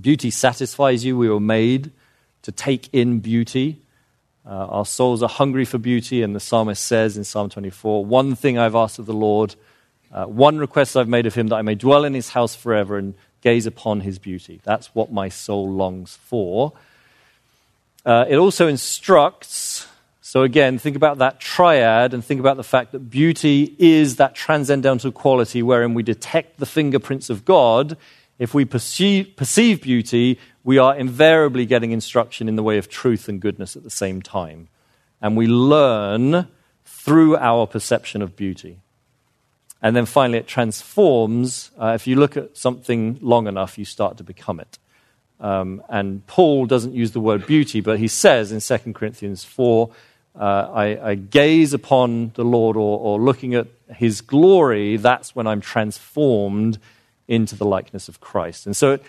Beauty 0.00 0.30
satisfies 0.30 1.04
you. 1.04 1.18
We 1.18 1.28
were 1.28 1.40
made 1.40 1.92
to 2.42 2.52
take 2.52 2.92
in 2.92 3.20
beauty. 3.20 3.82
Uh, 4.46 4.66
our 4.66 4.86
souls 4.86 5.22
are 5.22 5.28
hungry 5.28 5.64
for 5.64 5.78
beauty, 5.78 6.22
and 6.22 6.34
the 6.34 6.40
psalmist 6.40 6.82
says 6.82 7.16
in 7.16 7.24
Psalm 7.24 7.50
24 7.50 8.04
One 8.04 8.34
thing 8.34 8.58
I've 8.58 8.74
asked 8.74 8.98
of 8.98 9.06
the 9.06 9.12
Lord, 9.12 9.54
uh, 10.12 10.24
one 10.24 10.58
request 10.58 10.96
I've 10.96 11.08
made 11.08 11.26
of 11.26 11.34
him, 11.34 11.48
that 11.48 11.56
I 11.56 11.62
may 11.62 11.74
dwell 11.74 12.04
in 12.04 12.14
his 12.14 12.30
house 12.30 12.54
forever 12.54 12.96
and 12.96 13.14
gaze 13.42 13.66
upon 13.66 14.00
his 14.00 14.18
beauty. 14.18 14.60
That's 14.64 14.94
what 14.94 15.12
my 15.12 15.28
soul 15.28 15.70
longs 15.70 16.16
for. 16.16 16.72
Uh, 18.04 18.24
it 18.28 18.36
also 18.36 18.68
instructs. 18.68 19.86
So, 20.22 20.42
again, 20.42 20.78
think 20.78 20.96
about 20.96 21.18
that 21.18 21.40
triad 21.40 22.14
and 22.14 22.24
think 22.24 22.40
about 22.40 22.56
the 22.56 22.64
fact 22.64 22.92
that 22.92 23.10
beauty 23.10 23.74
is 23.78 24.16
that 24.16 24.34
transcendental 24.34 25.12
quality 25.12 25.62
wherein 25.62 25.94
we 25.94 26.02
detect 26.02 26.58
the 26.58 26.66
fingerprints 26.66 27.30
of 27.30 27.44
God. 27.44 27.96
If 28.38 28.54
we 28.54 28.64
perceive, 28.64 29.36
perceive 29.36 29.82
beauty, 29.82 30.38
we 30.62 30.78
are 30.78 30.94
invariably 30.94 31.66
getting 31.66 31.92
instruction 31.92 32.48
in 32.48 32.56
the 32.56 32.62
way 32.62 32.78
of 32.78 32.88
truth 32.88 33.28
and 33.28 33.40
goodness 33.40 33.76
at 33.76 33.82
the 33.82 33.90
same 33.90 34.22
time. 34.22 34.68
And 35.20 35.36
we 35.36 35.46
learn 35.46 36.48
through 36.84 37.36
our 37.36 37.66
perception 37.66 38.22
of 38.22 38.36
beauty. 38.36 38.78
And 39.82 39.94
then 39.96 40.06
finally, 40.06 40.38
it 40.38 40.46
transforms. 40.46 41.70
Uh, 41.78 41.92
if 41.94 42.06
you 42.06 42.16
look 42.16 42.36
at 42.36 42.56
something 42.56 43.18
long 43.20 43.46
enough, 43.46 43.78
you 43.78 43.84
start 43.84 44.16
to 44.18 44.24
become 44.24 44.60
it. 44.60 44.78
Um, 45.40 45.82
and 45.88 46.26
Paul 46.26 46.66
doesn't 46.66 46.94
use 46.94 47.12
the 47.12 47.20
word 47.20 47.46
beauty, 47.46 47.80
but 47.80 47.98
he 47.98 48.08
says 48.08 48.50
in 48.50 48.60
2 48.60 48.92
Corinthians 48.92 49.44
4 49.44 49.90
uh, 50.34 50.70
I, 50.72 51.10
I, 51.10 51.14
gaze 51.16 51.72
upon 51.72 52.30
the 52.34 52.44
Lord 52.44 52.76
or, 52.76 52.98
or 52.98 53.20
looking 53.20 53.54
at 53.56 53.66
his 53.92 54.20
glory, 54.20 54.96
that's 54.96 55.34
when 55.34 55.48
I'm 55.48 55.60
transformed 55.60 56.78
into 57.28 57.54
the 57.54 57.66
likeness 57.66 58.08
of 58.08 58.20
Christ. 58.20 58.66
And 58.66 58.76
so 58.76 58.92
it, 58.92 59.02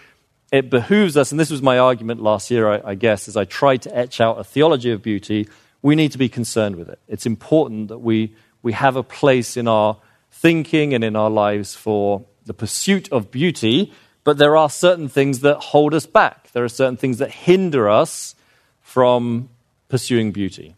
it 0.52 0.70
behooves 0.70 1.18
us, 1.18 1.32
and 1.32 1.40
this 1.40 1.50
was 1.50 1.62
my 1.62 1.80
argument 1.80 2.22
last 2.22 2.52
year, 2.52 2.70
I, 2.70 2.92
I 2.92 2.96
guess, 2.96 3.28
as 3.28 3.38
I 3.38 3.46
tried 3.46 3.82
to 3.84 3.98
etch 3.98 4.20
out 4.22 4.40
a 4.40 4.44
theology 4.44 4.92
of 4.92 5.02
beauty, 5.02 5.48
we 5.82 5.96
need 5.96 6.12
to 6.12 6.18
be 6.18 6.30
concerned 6.30 6.76
with 6.76 6.90
it. 6.90 7.00
It's 7.08 7.26
important 7.26 7.88
that 7.88 8.00
we, 8.00 8.36
we 8.62 8.74
have 8.74 8.96
a 8.96 9.04
place 9.04 9.56
in 9.56 9.68
our 9.68 9.98
thinking 10.32 10.94
and 10.94 11.04
in 11.04 11.16
our 11.16 11.30
lives 11.30 11.76
for 11.76 12.26
the 12.46 12.54
pursuit 12.54 13.12
of 13.12 13.32
beauty, 13.32 13.94
but 14.24 14.38
there 14.38 14.58
are 14.58 14.70
certain 14.70 15.08
things 15.08 15.40
that 15.40 15.58
hold 15.58 15.94
us 15.94 16.06
back. 16.06 16.52
There 16.52 16.64
are 16.64 16.70
certain 16.70 16.98
things 16.98 17.20
that 17.20 17.32
hinder 17.32 17.90
us 17.90 18.36
from 18.82 19.50
pursuing 19.88 20.32
beauty. 20.32 20.76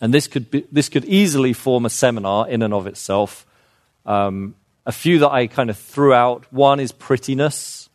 And 0.00 0.14
this 0.14 0.28
could, 0.28 0.50
be, 0.50 0.66
this 0.70 0.88
could 0.88 1.04
easily 1.04 1.52
form 1.52 1.84
a 1.84 1.90
seminar 1.90 2.48
in 2.48 2.62
and 2.62 2.72
of 2.72 2.86
itself. 2.86 3.44
Um, 4.06 4.54
a 4.88 4.92
few 4.92 5.18
that 5.18 5.30
I 5.30 5.46
kind 5.46 5.68
of 5.68 5.76
threw 5.76 6.14
out. 6.14 6.50
One 6.50 6.80
is 6.80 6.92
prettiness. 6.92 7.90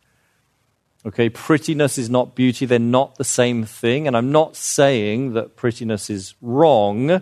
Okay, 1.04 1.28
prettiness 1.28 1.98
is 1.98 2.08
not 2.08 2.36
beauty. 2.36 2.66
They're 2.66 2.78
not 2.78 3.16
the 3.16 3.24
same 3.24 3.64
thing. 3.64 4.06
And 4.06 4.16
I'm 4.16 4.30
not 4.30 4.54
saying 4.54 5.32
that 5.32 5.56
prettiness 5.56 6.08
is 6.08 6.34
wrong. 6.40 7.20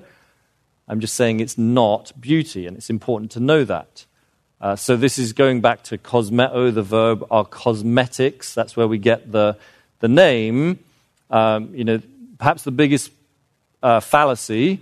I'm 0.87 1.01
just 1.01 1.15
saying 1.15 1.41
it's 1.41 1.57
not 1.57 2.13
beauty. 2.21 2.67
And 2.67 2.77
it's 2.77 2.91
important 2.91 3.31
to 3.31 3.41
know 3.41 3.65
that. 3.65 4.05
Uh, 4.61 4.77
so 4.77 4.95
this 4.95 5.19
is 5.19 5.33
going 5.33 5.63
back 5.63 5.83
to 5.85 5.97
cosmeto, 5.97 6.71
the 6.71 6.83
verb, 6.83 7.27
our 7.31 7.47
cosmetics. 7.47 8.53
That's 8.53 8.77
where 8.77 8.87
we 8.87 8.99
get 8.99 9.33
the, 9.33 9.57
the 10.01 10.09
name. 10.09 10.81
Um, 11.31 11.75
you 11.75 11.85
know, 11.85 12.03
perhaps 12.37 12.63
the 12.65 12.71
biggest 12.73 13.11
uh, 13.83 14.01
fallacy 14.01 14.81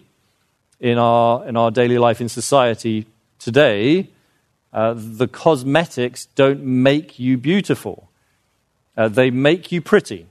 in 0.80 0.98
our, 0.98 1.46
in 1.46 1.56
our 1.56 1.70
daily 1.70 1.96
life 1.96 2.20
in 2.20 2.28
society 2.28 3.06
today 3.38 4.08
uh, 4.72 4.94
the 4.96 5.28
cosmetics 5.28 6.26
don't 6.34 6.62
make 6.62 7.18
you 7.18 7.36
beautiful, 7.36 8.10
uh, 8.96 9.08
they 9.08 9.30
make 9.30 9.72
you 9.72 9.80
pretty. 9.80 10.26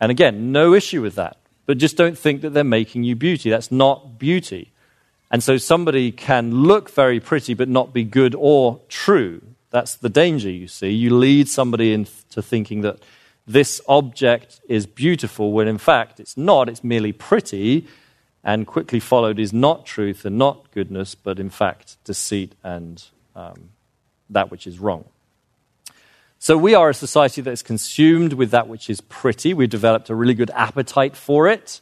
And 0.00 0.10
again, 0.10 0.52
no 0.52 0.74
issue 0.74 1.02
with 1.02 1.14
that. 1.14 1.36
But 1.66 1.78
just 1.78 1.96
don't 1.96 2.18
think 2.18 2.42
that 2.42 2.50
they're 2.50 2.64
making 2.64 3.04
you 3.04 3.16
beauty. 3.16 3.48
That's 3.50 3.72
not 3.72 4.18
beauty. 4.18 4.72
And 5.30 5.42
so 5.42 5.56
somebody 5.56 6.12
can 6.12 6.62
look 6.62 6.90
very 6.90 7.20
pretty 7.20 7.54
but 7.54 7.68
not 7.68 7.92
be 7.92 8.04
good 8.04 8.34
or 8.38 8.80
true. 8.88 9.40
That's 9.70 9.96
the 9.96 10.08
danger, 10.08 10.50
you 10.50 10.68
see. 10.68 10.90
You 10.90 11.16
lead 11.16 11.48
somebody 11.48 11.92
into 11.92 12.42
thinking 12.42 12.82
that 12.82 12.98
this 13.46 13.80
object 13.88 14.60
is 14.68 14.86
beautiful 14.86 15.52
when 15.52 15.68
in 15.68 15.78
fact 15.78 16.20
it's 16.20 16.36
not, 16.36 16.68
it's 16.68 16.84
merely 16.84 17.12
pretty, 17.12 17.86
and 18.44 18.66
quickly 18.66 19.00
followed 19.00 19.38
is 19.38 19.52
not 19.52 19.86
truth 19.86 20.24
and 20.24 20.38
not 20.38 20.70
goodness, 20.70 21.14
but 21.14 21.40
in 21.40 21.50
fact 21.50 21.96
deceit 22.04 22.54
and 22.62 23.04
um, 23.34 23.70
that 24.30 24.50
which 24.50 24.66
is 24.66 24.78
wrong. 24.78 25.04
So 26.38 26.58
we 26.58 26.74
are 26.74 26.90
a 26.90 26.94
society 26.94 27.40
that 27.40 27.50
is 27.50 27.62
consumed 27.62 28.34
with 28.34 28.50
that 28.50 28.68
which 28.68 28.90
is 28.90 29.00
pretty. 29.00 29.54
We've 29.54 29.70
developed 29.70 30.10
a 30.10 30.14
really 30.14 30.34
good 30.34 30.50
appetite 30.50 31.16
for 31.16 31.48
it. 31.48 31.80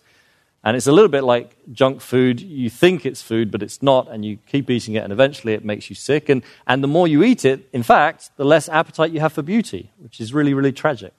And 0.64 0.76
it's 0.76 0.86
a 0.86 0.92
little 0.92 1.08
bit 1.08 1.24
like 1.24 1.56
junk 1.72 2.00
food. 2.00 2.40
You 2.40 2.70
think 2.70 3.04
it's 3.04 3.20
food, 3.20 3.50
but 3.50 3.62
it's 3.62 3.82
not, 3.82 4.08
and 4.08 4.24
you 4.24 4.38
keep 4.46 4.70
eating 4.70 4.94
it, 4.94 5.02
and 5.02 5.12
eventually 5.12 5.54
it 5.54 5.64
makes 5.64 5.90
you 5.90 5.96
sick. 5.96 6.28
And, 6.28 6.44
and 6.68 6.84
the 6.84 6.88
more 6.88 7.08
you 7.08 7.24
eat 7.24 7.44
it, 7.44 7.68
in 7.72 7.82
fact, 7.82 8.30
the 8.36 8.44
less 8.44 8.68
appetite 8.68 9.10
you 9.10 9.18
have 9.18 9.32
for 9.32 9.42
beauty, 9.42 9.90
which 9.98 10.20
is 10.20 10.32
really, 10.32 10.54
really 10.54 10.70
tragic. 10.70 11.14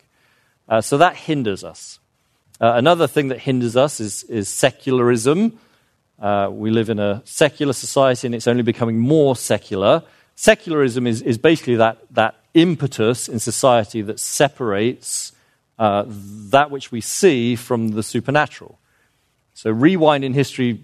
Uh, 0.69 0.79
so 0.79 0.97
that 0.97 1.17
hinders 1.17 1.65
us. 1.65 1.99
Uh, 2.61 2.71
another 2.75 3.07
thing 3.07 3.27
that 3.27 3.39
hinders 3.39 3.75
us 3.75 3.99
is, 3.99 4.23
is 4.25 4.47
secularism. 4.47 5.59
Uh, 6.17 6.47
we 6.49 6.71
live 6.71 6.89
in 6.89 6.99
a 6.99 7.21
secular 7.25 7.73
society, 7.73 8.27
and 8.27 8.33
it's 8.33 8.47
only 8.47 8.63
becoming 8.63 8.97
more 8.97 9.35
secular 9.35 10.03
secularism 10.35 11.07
is, 11.07 11.21
is 11.21 11.37
basically 11.37 11.75
that, 11.75 11.99
that 12.11 12.35
impetus 12.53 13.27
in 13.27 13.39
society 13.39 14.01
that 14.01 14.19
separates 14.19 15.31
uh, 15.79 16.05
that 16.07 16.71
which 16.71 16.91
we 16.91 17.01
see 17.01 17.55
from 17.55 17.89
the 17.89 18.03
supernatural. 18.03 18.79
So, 19.53 19.71
rewind 19.71 20.23
in 20.23 20.33
history 20.33 20.83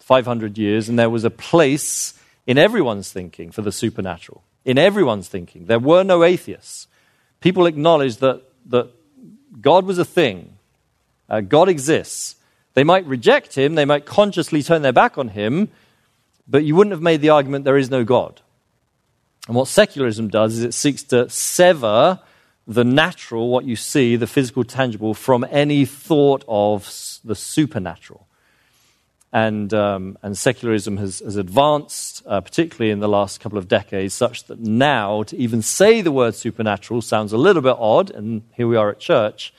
500 0.00 0.56
years, 0.56 0.88
and 0.88 0.98
there 0.98 1.10
was 1.10 1.24
a 1.24 1.30
place 1.30 2.14
in 2.46 2.56
everyone's 2.56 3.12
thinking 3.12 3.50
for 3.50 3.62
the 3.62 3.72
supernatural. 3.72 4.42
In 4.64 4.78
everyone's 4.78 5.28
thinking. 5.28 5.66
There 5.66 5.78
were 5.78 6.02
no 6.02 6.24
atheists. 6.24 6.86
People 7.40 7.66
acknowledged 7.66 8.20
that, 8.20 8.42
that 8.66 8.90
God 9.60 9.84
was 9.84 9.98
a 9.98 10.04
thing, 10.04 10.54
uh, 11.28 11.40
God 11.40 11.68
exists. 11.68 12.36
They 12.74 12.84
might 12.84 13.04
reject 13.06 13.54
him, 13.54 13.74
they 13.74 13.84
might 13.84 14.06
consciously 14.06 14.62
turn 14.62 14.82
their 14.82 14.92
back 14.92 15.18
on 15.18 15.28
him, 15.28 15.68
but 16.46 16.64
you 16.64 16.74
wouldn't 16.74 16.92
have 16.92 17.02
made 17.02 17.20
the 17.20 17.30
argument 17.30 17.64
there 17.64 17.76
is 17.76 17.90
no 17.90 18.04
God. 18.04 18.40
And 19.48 19.56
what 19.56 19.66
secularism 19.66 20.28
does 20.28 20.58
is 20.58 20.62
it 20.62 20.74
seeks 20.74 21.02
to 21.04 21.28
sever 21.30 22.20
the 22.66 22.84
natural, 22.84 23.48
what 23.48 23.64
you 23.64 23.76
see, 23.76 24.14
the 24.14 24.26
physical, 24.26 24.62
tangible, 24.62 25.14
from 25.14 25.44
any 25.50 25.86
thought 25.86 26.44
of 26.46 26.84
the 27.24 27.34
supernatural. 27.34 28.26
And, 29.32 29.72
um, 29.72 30.18
and 30.22 30.36
secularism 30.36 30.98
has, 30.98 31.20
has 31.20 31.36
advanced, 31.36 32.22
uh, 32.26 32.42
particularly 32.42 32.90
in 32.90 33.00
the 33.00 33.08
last 33.08 33.40
couple 33.40 33.58
of 33.58 33.68
decades, 33.68 34.12
such 34.12 34.44
that 34.44 34.60
now 34.60 35.22
to 35.24 35.36
even 35.36 35.62
say 35.62 36.02
the 36.02 36.12
word 36.12 36.34
supernatural 36.34 37.00
sounds 37.00 37.32
a 37.32 37.38
little 37.38 37.62
bit 37.62 37.76
odd, 37.78 38.10
and 38.10 38.42
here 38.54 38.68
we 38.68 38.76
are 38.76 38.90
at 38.90 39.00
church. 39.00 39.54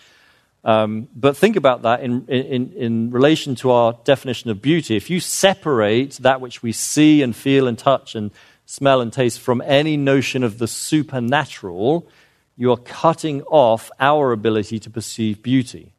Um, 0.64 1.08
but 1.16 1.36
think 1.36 1.56
about 1.56 1.84
that 1.84 2.02
in, 2.02 2.28
in, 2.28 2.74
in 2.74 3.12
relation 3.12 3.56
to 3.56 3.72
our 3.72 3.98
definition 4.04 4.52
of 4.52 4.62
beauty. 4.62 4.96
If 4.96 5.10
you 5.10 5.20
separate 5.20 6.18
that 6.18 6.42
which 6.42 6.62
we 6.62 6.74
see 6.74 7.24
and 7.24 7.36
feel 7.36 7.68
and 7.68 7.78
touch 7.78 8.14
and 8.14 8.30
smell, 8.70 9.02
and 9.02 9.12
taste 9.12 9.40
from 9.40 9.64
any 9.66 9.98
notion 9.98 10.44
of 10.44 10.60
the 10.60 10.68
supernatural, 10.68 12.08
you 12.56 12.72
are 12.72 12.78
cutting 12.78 13.42
off 13.44 13.90
our 14.00 14.32
ability 14.32 14.78
to 14.78 14.92
perceive 14.92 15.42
beauty. 15.42 15.92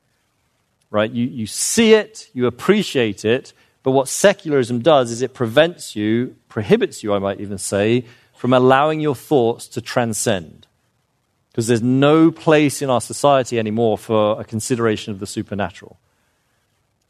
Right? 0.88 1.10
You, 1.10 1.26
you 1.26 1.48
see 1.48 1.94
it, 1.94 2.30
you 2.32 2.46
appreciate 2.46 3.24
it, 3.24 3.52
but 3.82 3.90
what 3.90 4.06
secularism 4.06 4.82
does 4.82 5.10
is 5.10 5.20
it 5.20 5.34
prevents 5.34 5.96
you, 5.96 6.36
prohibits 6.48 7.02
you, 7.02 7.12
I 7.12 7.18
might 7.18 7.40
even 7.40 7.58
say, 7.58 8.04
from 8.36 8.52
allowing 8.52 9.00
your 9.00 9.16
thoughts 9.16 9.66
to 9.66 9.80
transcend. 9.80 10.68
Because 11.50 11.66
there's 11.66 11.82
no 11.82 12.30
place 12.30 12.82
in 12.82 12.88
our 12.88 13.00
society 13.00 13.58
anymore 13.58 13.98
for 13.98 14.40
a 14.40 14.44
consideration 14.44 15.12
of 15.12 15.18
the 15.18 15.26
supernatural. 15.26 15.98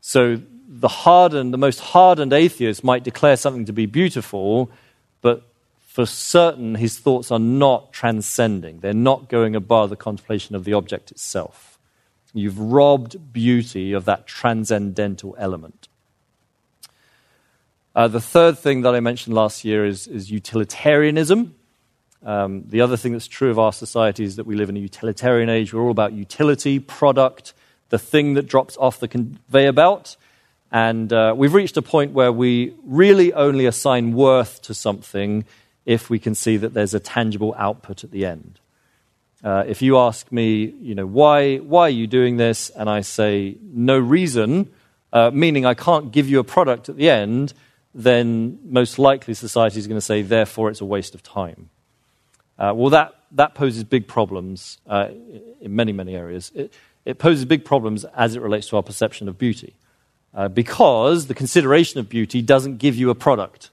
So 0.01 0.41
the 0.67 0.89
hardened, 0.89 1.53
the 1.53 1.59
most 1.59 1.81
hardened 1.81 2.33
atheist 2.33 2.83
might 2.83 3.05
declare 3.05 3.37
something 3.37 3.67
to 3.67 3.75
be 3.75 3.85
beautiful, 3.85 4.71
but 5.21 5.50
for 5.91 6.07
certain, 6.07 6.77
his 6.77 7.01
thoughts 7.01 7.33
are 7.33 7.41
not 7.41 7.93
transcending. 7.93 8.79
They're 8.79 8.95
not 8.95 9.29
going 9.29 9.57
above 9.57 9.91
the 9.91 9.97
contemplation 9.97 10.55
of 10.55 10.63
the 10.63 10.73
object 10.73 11.11
itself. 11.11 11.81
You've 12.33 12.61
robbed 12.61 13.33
beauty 13.33 13.93
of 13.93 14.05
that 14.05 14.29
transcendental 14.29 15.35
element. 15.37 15.89
Uh, 17.93 18.07
the 18.07 18.21
third 18.21 18.57
thing 18.57 18.83
that 18.83 18.95
I 18.95 19.01
mentioned 19.01 19.35
last 19.35 19.65
year 19.65 19.85
is, 19.85 20.07
is 20.07 20.31
utilitarianism. 20.31 21.57
Um, 22.25 22.63
the 22.69 22.83
other 22.83 22.97
thing 22.97 23.11
that's 23.11 23.27
true 23.27 23.51
of 23.51 23.59
our 23.59 23.73
society 23.73 24.23
is 24.23 24.37
that 24.37 24.47
we 24.47 24.55
live 24.55 24.69
in 24.69 24.77
a 24.77 24.81
utilitarian 24.81 25.49
age. 25.49 25.75
We're 25.75 25.83
all 25.83 25.91
about 25.91 26.13
utility, 26.13 26.79
product, 26.79 27.53
the 27.89 27.99
thing 27.99 28.35
that 28.35 28.47
drops 28.47 28.77
off 28.77 29.01
the 29.01 29.09
conveyor 29.09 29.73
belt. 29.73 30.17
And 30.71 31.13
uh, 31.13 31.35
we've 31.37 31.53
reached 31.53 31.77
a 31.77 31.83
point 31.83 32.13
where 32.13 32.31
we 32.31 32.75
really 32.85 33.33
only 33.33 33.67
assign 33.67 34.13
worth 34.13 34.63
to 34.63 34.73
something 34.73 35.45
if 35.91 36.09
we 36.09 36.21
can 36.21 36.37
see 36.37 36.57
that 36.57 36.73
there's 36.73 36.95
a 36.95 37.01
tangible 37.01 37.53
output 37.59 38.05
at 38.05 38.13
the 38.13 38.25
end. 38.25 38.61
Uh, 39.43 39.65
if 39.67 39.83
you 39.83 39.99
ask 39.99 40.31
me, 40.31 40.73
you 40.81 40.95
know, 40.95 41.05
why, 41.05 41.57
why 41.57 41.83
are 41.83 41.99
you 42.03 42.07
doing 42.07 42.37
this? 42.37 42.71
And 42.71 42.89
I 42.89 43.01
say, 43.01 43.57
no 43.61 43.99
reason, 43.99 44.71
uh, 45.13 45.33
meaning 45.35 45.67
I 45.67 45.75
can't 45.75 46.13
give 46.13 46.29
you 46.29 46.39
a 46.39 46.45
product 46.45 46.89
at 46.89 46.97
the 46.97 47.11
end, 47.11 47.55
then 47.93 48.61
most 48.63 49.01
likely 49.01 49.35
society 49.35 49.81
is 49.81 49.89
going 49.89 49.97
to 49.97 50.01
say, 50.13 50.23
therefore, 50.23 50.71
it's 50.71 50.81
a 50.81 50.85
waste 50.85 51.17
of 51.17 51.25
time. 51.25 51.71
Uh, 52.57 52.73
well, 52.77 52.91
that, 52.91 53.13
that 53.33 53.55
poses 53.55 53.83
big 53.83 54.07
problems 54.07 54.79
uh, 54.87 55.09
in 55.61 55.75
many, 55.75 55.91
many 55.91 56.15
areas. 56.15 56.53
It, 56.55 56.73
it, 57.05 57.19
poses 57.19 57.47
big 57.47 57.65
problems 57.65 58.05
as 58.15 58.37
it 58.37 58.43
relates 58.43 58.69
to 58.69 58.77
our 58.77 58.85
perception 58.85 59.29
of 59.29 59.39
beauty. 59.39 59.75
Uh, 60.33 60.47
because 60.47 61.27
the 61.27 61.35
consideration 61.35 61.99
of 61.99 62.09
beauty 62.09 62.43
doesn't 62.43 62.77
give 62.77 62.95
you 62.95 63.11
a 63.11 63.17
product. 63.17 63.71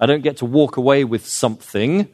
I 0.00 0.06
don't 0.06 0.22
get 0.22 0.38
to 0.38 0.44
walk 0.44 0.76
away 0.76 1.04
with 1.04 1.26
something 1.26 2.08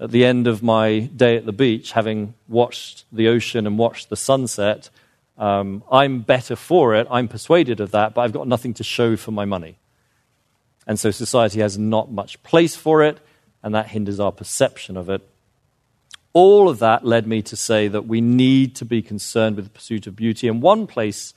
at 0.00 0.10
the 0.10 0.24
end 0.24 0.46
of 0.46 0.62
my 0.62 1.00
day 1.00 1.36
at 1.36 1.46
the 1.46 1.52
beach, 1.52 1.92
having 1.92 2.34
watched 2.48 3.04
the 3.12 3.28
ocean 3.28 3.66
and 3.66 3.78
watched 3.78 4.08
the 4.08 4.16
sunset. 4.16 4.90
Um, 5.36 5.84
I'm 5.92 6.22
better 6.22 6.56
for 6.56 6.94
it. 6.94 7.06
I'm 7.10 7.28
persuaded 7.28 7.80
of 7.80 7.90
that, 7.92 8.14
but 8.14 8.22
I've 8.22 8.32
got 8.32 8.48
nothing 8.48 8.74
to 8.74 8.84
show 8.84 9.16
for 9.16 9.30
my 9.30 9.44
money. 9.44 9.78
And 10.86 10.98
so 10.98 11.10
society 11.10 11.60
has 11.60 11.78
not 11.78 12.10
much 12.10 12.42
place 12.42 12.74
for 12.74 13.02
it, 13.02 13.18
and 13.62 13.74
that 13.74 13.88
hinders 13.88 14.18
our 14.18 14.32
perception 14.32 14.96
of 14.96 15.08
it. 15.08 15.22
All 16.32 16.68
of 16.68 16.78
that 16.78 17.04
led 17.04 17.26
me 17.26 17.42
to 17.42 17.56
say 17.56 17.88
that 17.88 18.06
we 18.06 18.20
need 18.20 18.74
to 18.76 18.84
be 18.84 19.02
concerned 19.02 19.56
with 19.56 19.66
the 19.66 19.70
pursuit 19.70 20.06
of 20.06 20.16
beauty. 20.16 20.48
And 20.48 20.62
one 20.62 20.86
place 20.86 21.34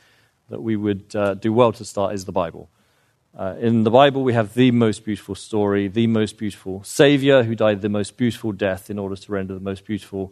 that 0.50 0.62
we 0.62 0.76
would 0.76 1.16
uh, 1.16 1.34
do 1.34 1.52
well 1.52 1.72
to 1.74 1.84
start 1.84 2.14
is 2.14 2.26
the 2.26 2.32
Bible. 2.32 2.70
Uh, 3.36 3.56
in 3.60 3.84
the 3.84 3.90
Bible, 3.90 4.24
we 4.24 4.34
have 4.34 4.54
the 4.54 4.70
most 4.70 5.04
beautiful 5.04 5.34
story, 5.34 5.88
the 5.88 6.06
most 6.06 6.38
beautiful 6.38 6.84
Savior 6.84 7.42
who 7.42 7.56
died 7.56 7.82
the 7.82 7.90
most 7.90 8.16
beautiful 8.16 8.52
death 8.52 8.92
in 8.92 9.00
order 9.00 9.16
to 9.16 9.32
render 9.32 9.56
the 9.56 9.60
most 9.60 9.86
beautiful 9.86 10.32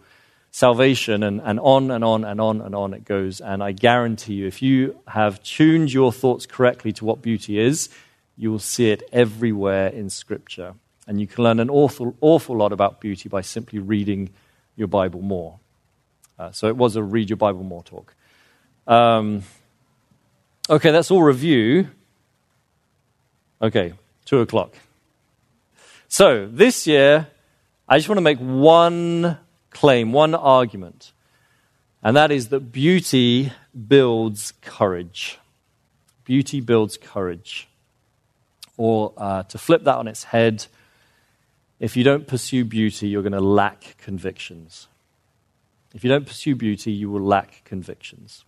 salvation, 0.52 1.24
and, 1.24 1.42
and 1.44 1.60
on 1.62 1.90
and 1.90 2.04
on 2.04 2.24
and 2.24 2.40
on 2.40 2.62
and 2.62 2.76
on 2.76 2.94
it 2.94 3.04
goes. 3.04 3.42
And 3.42 3.64
I 3.64 3.72
guarantee 3.72 4.36
you, 4.36 4.46
if 4.46 4.62
you 4.62 5.00
have 5.08 5.42
tuned 5.42 5.92
your 5.92 6.12
thoughts 6.12 6.46
correctly 6.46 6.92
to 6.94 7.06
what 7.06 7.24
beauty 7.24 7.58
is, 7.58 7.90
you 8.38 8.52
will 8.52 8.60
see 8.60 8.92
it 8.92 9.02
everywhere 9.12 9.88
in 9.88 10.10
Scripture. 10.12 10.76
And 11.08 11.20
you 11.20 11.26
can 11.26 11.44
learn 11.44 11.60
an 11.60 11.72
awful, 11.72 12.16
awful 12.22 12.56
lot 12.56 12.72
about 12.72 13.02
beauty 13.02 13.30
by 13.30 13.42
simply 13.42 13.80
reading 13.80 14.30
your 14.76 14.88
Bible 14.88 15.22
more. 15.22 15.58
Uh, 16.38 16.52
so 16.52 16.68
it 16.68 16.78
was 16.78 16.96
a 16.96 17.02
read 17.02 17.30
your 17.30 17.38
Bible 17.38 17.64
more 17.64 17.84
talk. 17.84 18.14
Um, 18.86 19.42
okay, 20.70 20.92
that's 20.92 21.10
all 21.10 21.24
review. 21.24 21.90
Okay, 23.62 23.94
two 24.26 24.40
o'clock. 24.40 24.74
So 26.08 26.48
this 26.48 26.88
year, 26.88 27.28
I 27.88 28.00
just 28.00 28.10
want 28.10 28.18
to 28.18 28.24
make 28.24 28.40
one 28.40 29.38
claim, 29.70 30.14
one 30.14 30.34
argument, 30.34 31.12
and 32.02 32.18
that 32.18 32.32
is 32.32 32.50
that 32.50 32.72
beauty 32.72 33.52
builds 33.88 34.54
courage. 34.62 35.38
Beauty 36.26 36.60
builds 36.60 36.98
courage. 36.98 37.68
Or 38.78 39.14
uh, 39.16 39.44
to 39.44 39.60
flip 39.60 39.84
that 39.84 39.98
on 39.98 40.08
its 40.08 40.24
head, 40.24 40.66
if 41.80 41.96
you 41.96 42.04
don't 42.04 42.26
pursue 42.26 42.66
beauty, 42.66 43.10
you're 43.10 43.22
going 43.22 43.32
to 43.32 43.40
lack 43.40 43.96
convictions. 44.00 44.88
If 45.94 46.04
you 46.04 46.10
don't 46.10 46.26
pursue 46.26 46.56
beauty, 46.56 46.92
you 46.92 47.12
will 47.12 47.22
lack 47.22 47.62
convictions. 47.64 48.44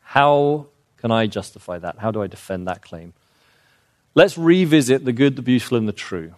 How 0.00 0.66
can 0.96 1.12
I 1.12 1.28
justify 1.28 1.78
that? 1.78 1.98
How 1.98 2.10
do 2.10 2.20
I 2.22 2.26
defend 2.26 2.66
that 2.66 2.82
claim? 2.82 3.12
Let's 4.14 4.38
revisit 4.38 5.04
the 5.04 5.12
good, 5.12 5.36
the 5.36 5.42
beautiful, 5.42 5.78
and 5.78 5.88
the 5.88 5.92
true. 5.92 6.34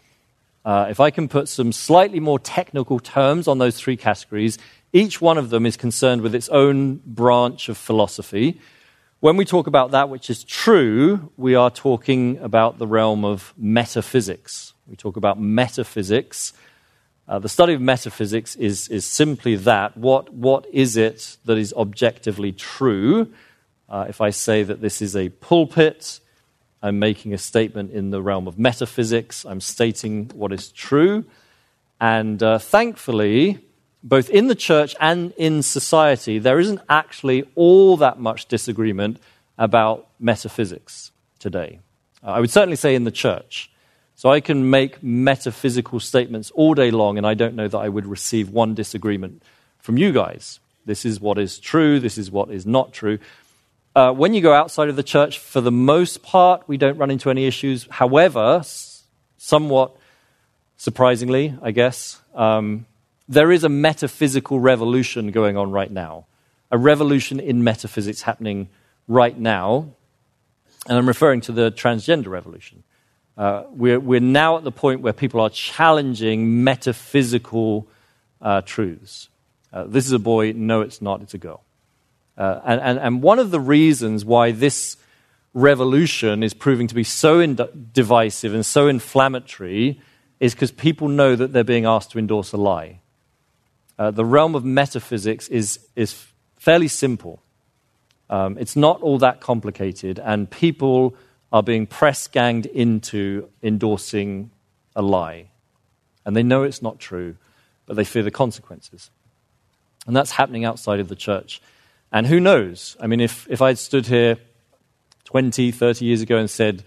Uh, 0.65 0.89
if 0.91 1.01
I 1.01 1.11
can 1.11 1.29
put 1.29 1.49
some 1.49 1.73
slightly 1.73 2.21
more 2.21 2.39
technical 2.39 2.99
terms 2.99 3.49
on 3.49 3.59
those 3.59 3.79
three 3.79 3.97
categories, 3.97 4.59
each 4.93 5.21
one 5.21 5.39
of 5.39 5.51
them 5.51 5.65
is 5.65 5.77
concerned 5.77 6.23
with 6.23 6.35
its 6.35 6.49
own 6.49 7.01
branch 7.07 7.69
of 7.69 7.79
philosophy. 7.79 8.61
When 9.21 9.37
we 9.37 9.45
talk 9.45 9.67
about 9.67 9.93
that 9.93 10.09
which 10.09 10.31
is 10.31 10.45
true, 10.45 11.31
we 11.37 11.55
are 11.55 11.71
talking 11.71 12.39
about 12.39 12.79
the 12.79 12.87
realm 12.87 13.25
of 13.25 13.55
metaphysics. 13.57 14.75
We 14.87 14.97
talk 14.97 15.17
about 15.17 15.41
metaphysics. 15.41 16.53
Uh, 17.29 17.39
the 17.39 17.49
study 17.49 17.75
of 17.75 17.81
metaphysics 17.81 18.57
is, 18.57 18.89
is 18.89 19.07
simply 19.07 19.57
that. 19.57 19.97
What, 19.97 20.35
what 20.35 20.67
is 20.73 20.97
it 20.97 21.37
that 21.45 21.57
is 21.57 21.73
objectively 21.75 22.53
true? 22.53 23.33
Uh, 23.89 24.07
if 24.09 24.21
I 24.21 24.31
say 24.31 24.63
that 24.65 24.81
this 24.81 25.01
is 25.01 25.15
a 25.15 25.29
pulpit, 25.29 26.21
I'm 26.83 26.99
making 26.99 27.35
a 27.35 27.39
statement 27.39 27.93
in 27.93 28.11
the 28.11 28.23
realm 28.23 28.49
of 28.49 28.59
metaphysics. 28.59 29.45
I'm 29.45 29.61
stating 29.61 30.31
what 30.35 30.53
is 30.53 30.73
true. 30.73 31.25
And 32.01 32.43
uh, 32.43 32.59
thankfully, 32.59 33.59
both 34.03 34.31
in 34.31 34.47
the 34.47 34.55
church 34.55 34.97
and 34.99 35.33
in 35.37 35.63
society, 35.63 36.39
there 36.39 36.59
isn't 36.59 36.81
actually 36.89 37.45
all 37.55 37.99
that 37.99 38.19
much 38.19 38.47
disagreement 38.47 39.19
about 39.59 40.09
metaphysics 40.19 41.13
today. 41.39 41.81
I 42.23 42.41
would 42.41 42.51
certainly 42.51 42.77
say 42.77 42.95
in 42.95 43.05
the 43.05 43.11
church. 43.11 43.71
So 44.17 44.31
I 44.31 44.41
can 44.41 44.69
make 44.69 45.03
metaphysical 45.03 45.99
statements 45.99 46.51
all 46.51 46.75
day 46.75 46.91
long, 46.91 47.17
and 47.17 47.27
I 47.27 47.33
don't 47.33 47.55
know 47.55 47.69
that 47.69 47.79
I 47.79 47.89
would 47.89 48.07
receive 48.07 48.51
one 48.51 48.75
disagreement 48.75 49.43
from 49.79 49.97
you 49.97 50.13
guys. 50.13 50.61
This 50.85 51.07
is 51.07 51.21
what 51.21 51.39
is 51.39 51.59
true, 51.59 52.01
this 52.01 52.19
is 52.19 52.31
what 52.31 52.51
is 52.51 52.67
not 52.67 52.93
true. 52.93 53.19
Uh, 53.95 54.13
when 54.13 54.35
you 54.35 54.41
go 54.41 54.53
outside 54.53 54.89
of 54.89 54.97
the 54.97 55.03
church, 55.03 55.39
for 55.39 55.61
the 55.61 55.73
most 55.73 56.23
part, 56.23 56.63
we 56.69 56.77
don't 56.77 56.97
run 56.97 57.11
into 57.11 57.29
any 57.29 57.47
issues. 57.47 57.89
However, 57.91 58.63
somewhat 59.37 59.97
surprisingly, 60.77 61.57
I 61.61 61.73
guess, 61.73 62.21
um, 62.35 62.87
there 63.29 63.51
is 63.51 63.65
a 63.65 63.69
metaphysical 63.69 64.61
revolution 64.61 65.31
going 65.33 65.57
on 65.57 65.73
right 65.73 65.91
now, 65.91 66.27
a 66.71 66.79
revolution 66.79 67.41
in 67.41 67.65
metaphysics 67.65 68.23
happening 68.23 68.69
right 69.09 69.37
now. 69.37 69.91
And 70.89 70.97
I'm 70.97 71.09
referring 71.09 71.41
to 71.43 71.53
the 71.53 71.73
transgender 71.73 72.29
revolution. 72.29 72.85
Uh, 73.37 73.65
we're, 73.71 74.01
we're 74.01 74.21
now 74.21 74.57
at 74.57 74.65
the 74.65 74.73
point 74.73 75.01
where 75.01 75.13
people 75.13 75.41
are 75.41 75.51
challenging 75.51 76.63
metaphysical 76.63 77.89
uh, 78.41 78.61
truths. 78.63 79.29
Uh, 79.73 79.85
this 79.85 80.07
is 80.07 80.13
a 80.13 80.19
boy, 80.19 80.53
no, 80.53 80.81
it's 80.81 81.03
not, 81.03 81.23
it's 81.23 81.35
a 81.35 81.39
girl. 81.39 81.65
Uh, 82.41 82.59
and, 82.65 82.81
and, 82.81 82.99
and, 82.99 83.23
one 83.23 83.39
of 83.39 83.51
the 83.51 83.61
reasons 83.61 84.25
why 84.25 84.51
this 84.51 84.97
revolution 85.53 86.43
is 86.43 86.55
proving 86.55 86.87
to 86.87 86.95
be 86.95 87.05
so 87.05 87.39
ind- 87.39 87.91
divisive 87.93 88.55
and 88.55 88.65
so 88.65 88.89
inflammatory 88.89 90.01
is 90.39 90.55
because 90.55 90.71
people 90.71 91.07
know 91.07 91.37
that 91.37 91.53
they're 91.53 91.63
being 91.63 91.85
asked 91.85 92.13
to 92.13 92.19
endorse 92.19 92.53
a 92.53 92.57
lie. 92.57 92.99
Uh, 93.99 94.11
the 94.11 94.25
realm 94.25 94.55
of 94.55 94.65
metaphysics 94.65 95.49
is, 95.49 95.81
is 95.95 96.29
fairly 96.57 96.89
simple. 96.89 97.43
Um, 98.31 98.57
it's 98.57 98.75
not 98.75 99.03
all 99.03 99.19
that 99.19 99.43
complicated, 99.43 100.19
and 100.19 100.51
people 100.51 101.15
are 101.53 101.63
being 101.63 101.87
press 101.87 102.27
ganged 102.27 102.65
into 102.65 103.51
endorsing 103.63 104.51
a 104.97 105.03
lie. 105.03 105.49
And 106.25 106.35
they 106.35 106.43
know 106.43 106.63
it's 106.63 106.81
not 106.81 106.99
true, 106.99 107.37
but 107.85 107.97
they 107.97 108.05
fear 108.05 108.23
the 108.23 108.31
consequences. 108.31 109.11
And 110.07 110.17
that's 110.17 110.31
happening 110.31 110.65
outside 110.65 111.01
of 111.01 111.09
the 111.09 111.17
church. 111.17 111.61
And 112.13 112.27
who 112.27 112.41
knows? 112.41 112.97
I 113.01 113.07
mean, 113.07 113.21
if, 113.21 113.47
if 113.49 113.63
I'd 113.63 113.79
stood 113.79 114.07
here 114.07 114.39
20, 115.25 115.71
30 115.71 116.05
years 116.05 116.21
ago 116.23 116.37
and 116.37 116.51
said, 116.51 116.83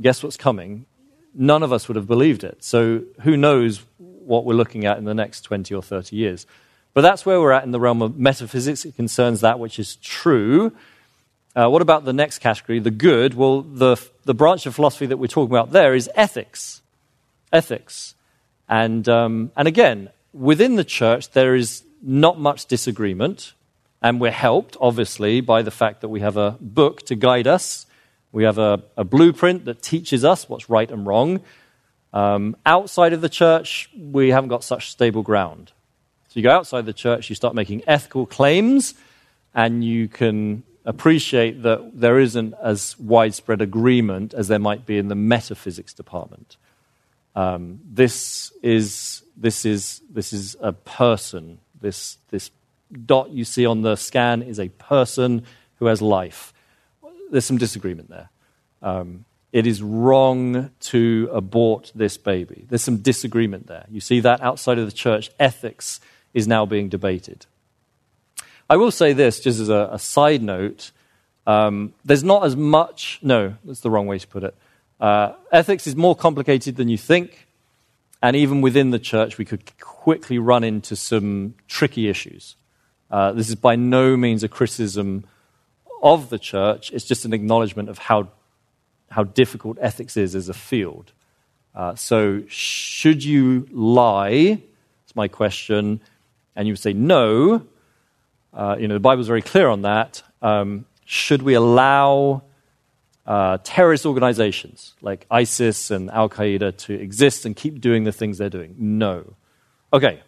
guess 0.00 0.22
what's 0.22 0.36
coming? 0.36 0.86
None 1.34 1.62
of 1.62 1.72
us 1.72 1.88
would 1.88 1.96
have 1.96 2.06
believed 2.06 2.44
it. 2.44 2.64
So 2.64 3.02
who 3.22 3.36
knows 3.36 3.84
what 3.98 4.44
we're 4.44 4.54
looking 4.54 4.84
at 4.84 4.98
in 4.98 5.04
the 5.04 5.14
next 5.14 5.42
20 5.42 5.74
or 5.74 5.82
30 5.82 6.16
years? 6.16 6.46
But 6.92 7.02
that's 7.02 7.26
where 7.26 7.40
we're 7.40 7.52
at 7.52 7.64
in 7.64 7.70
the 7.70 7.80
realm 7.80 8.02
of 8.02 8.18
metaphysics. 8.18 8.84
It 8.84 8.96
concerns 8.96 9.42
that 9.42 9.58
which 9.58 9.78
is 9.78 9.96
true. 9.96 10.72
Uh, 11.54 11.68
what 11.68 11.82
about 11.82 12.04
the 12.04 12.12
next 12.12 12.38
category, 12.38 12.78
the 12.80 12.90
good? 12.90 13.34
Well, 13.34 13.62
the, 13.62 13.96
the 14.24 14.34
branch 14.34 14.66
of 14.66 14.74
philosophy 14.74 15.06
that 15.06 15.18
we're 15.18 15.26
talking 15.26 15.54
about 15.54 15.72
there 15.72 15.94
is 15.94 16.10
ethics. 16.14 16.82
Ethics. 17.52 18.14
And, 18.68 19.08
um, 19.08 19.52
and 19.56 19.68
again, 19.68 20.10
within 20.32 20.76
the 20.76 20.84
church, 20.84 21.30
there 21.30 21.54
is 21.54 21.84
not 22.02 22.40
much 22.40 22.66
disagreement. 22.66 23.52
And 24.02 24.20
we're 24.20 24.30
helped, 24.30 24.76
obviously, 24.80 25.40
by 25.40 25.62
the 25.62 25.70
fact 25.70 26.00
that 26.02 26.08
we 26.08 26.20
have 26.20 26.36
a 26.36 26.56
book 26.60 27.02
to 27.06 27.14
guide 27.14 27.46
us. 27.46 27.86
We 28.32 28.44
have 28.44 28.58
a, 28.58 28.82
a 28.96 29.04
blueprint 29.04 29.64
that 29.64 29.82
teaches 29.82 30.24
us 30.24 30.48
what's 30.48 30.68
right 30.68 30.90
and 30.90 31.06
wrong. 31.06 31.40
Um, 32.12 32.56
outside 32.64 33.12
of 33.12 33.20
the 33.20 33.28
church, 33.28 33.90
we 33.98 34.30
haven't 34.30 34.48
got 34.48 34.64
such 34.64 34.90
stable 34.90 35.22
ground. 35.22 35.72
So 36.28 36.40
you 36.40 36.42
go 36.42 36.50
outside 36.50 36.86
the 36.86 36.92
church, 36.92 37.30
you 37.30 37.36
start 37.36 37.54
making 37.54 37.82
ethical 37.86 38.26
claims, 38.26 38.94
and 39.54 39.82
you 39.84 40.08
can 40.08 40.62
appreciate 40.84 41.62
that 41.62 41.98
there 41.98 42.18
isn't 42.18 42.54
as 42.62 42.98
widespread 42.98 43.60
agreement 43.60 44.34
as 44.34 44.48
there 44.48 44.58
might 44.58 44.86
be 44.86 44.98
in 44.98 45.08
the 45.08 45.14
metaphysics 45.14 45.92
department. 45.92 46.56
Um, 47.34 47.80
this, 47.84 48.52
is, 48.62 49.22
this, 49.36 49.64
is, 49.64 50.00
this 50.10 50.32
is 50.32 50.56
a 50.60 50.72
person, 50.72 51.58
this, 51.80 52.18
this 52.30 52.50
dot 53.04 53.30
you 53.30 53.44
see 53.44 53.66
on 53.66 53.82
the 53.82 53.96
scan 53.96 54.42
is 54.42 54.60
a 54.60 54.68
person 54.68 55.44
who 55.78 55.86
has 55.86 56.00
life. 56.00 56.52
There's 57.30 57.44
some 57.44 57.58
disagreement 57.58 58.08
there. 58.08 58.28
Um, 58.82 59.24
it 59.52 59.66
is 59.66 59.82
wrong 59.82 60.70
to 60.80 61.28
abort 61.32 61.92
this 61.94 62.16
baby. 62.16 62.66
There's 62.68 62.82
some 62.82 62.98
disagreement 62.98 63.66
there. 63.66 63.86
You 63.90 64.00
see 64.00 64.20
that 64.20 64.40
outside 64.42 64.78
of 64.78 64.86
the 64.86 64.92
church, 64.92 65.30
ethics 65.40 66.00
is 66.34 66.46
now 66.46 66.66
being 66.66 66.88
debated. 66.88 67.46
I 68.68 68.76
will 68.76 68.90
say 68.90 69.12
this, 69.12 69.40
just 69.40 69.60
as 69.60 69.68
a, 69.68 69.88
a 69.92 69.98
side 69.98 70.42
note 70.42 70.90
um, 71.46 71.94
there's 72.04 72.24
not 72.24 72.44
as 72.44 72.56
much, 72.56 73.20
no, 73.22 73.54
that's 73.64 73.80
the 73.80 73.90
wrong 73.90 74.06
way 74.06 74.18
to 74.18 74.26
put 74.26 74.42
it. 74.42 74.54
Uh, 75.00 75.32
ethics 75.52 75.86
is 75.86 75.94
more 75.94 76.16
complicated 76.16 76.76
than 76.76 76.88
you 76.88 76.98
think, 76.98 77.46
and 78.22 78.34
even 78.34 78.60
within 78.60 78.90
the 78.90 78.98
church, 78.98 79.38
we 79.38 79.44
could 79.44 79.78
quickly 79.78 80.38
run 80.38 80.64
into 80.64 80.96
some 80.96 81.54
tricky 81.68 82.08
issues. 82.08 82.56
Uh, 83.10 83.32
this 83.32 83.48
is 83.48 83.54
by 83.54 83.76
no 83.76 84.16
means 84.16 84.42
a 84.42 84.48
criticism 84.48 85.24
of 86.02 86.28
the 86.28 86.38
church, 86.38 86.90
it's 86.92 87.04
just 87.04 87.24
an 87.24 87.32
acknowledgement 87.32 87.88
of 87.88 87.98
how, 87.98 88.28
how 89.10 89.24
difficult 89.24 89.78
ethics 89.80 90.16
is 90.16 90.34
as 90.34 90.48
a 90.48 90.54
field. 90.54 91.12
Uh, 91.74 91.94
so, 91.94 92.42
should 92.48 93.24
you 93.24 93.66
lie? 93.70 94.62
It's 95.04 95.16
my 95.16 95.28
question. 95.28 96.00
And 96.54 96.66
you 96.66 96.72
would 96.72 96.80
say 96.80 96.94
no. 96.94 97.66
Uh, 98.52 98.76
you 98.78 98.88
know, 98.88 98.94
the 98.94 99.00
Bible's 99.00 99.26
very 99.26 99.42
clear 99.42 99.68
on 99.68 99.82
that. 99.82 100.22
Um, 100.40 100.86
should 101.04 101.42
we 101.42 101.54
allow 101.54 102.42
uh, 103.26 103.58
terrorist 103.62 104.06
organizations 104.06 104.94
like 105.02 105.26
ISIS 105.30 105.90
and 105.90 106.10
Al 106.10 106.30
Qaeda 106.30 106.76
to 106.78 106.94
exist 106.94 107.44
and 107.44 107.54
keep 107.54 107.80
doing 107.80 108.04
the 108.04 108.12
things 108.12 108.38
they're 108.38 108.48
doing? 108.48 108.74
No. 108.78 109.34
Okay. 109.92 110.22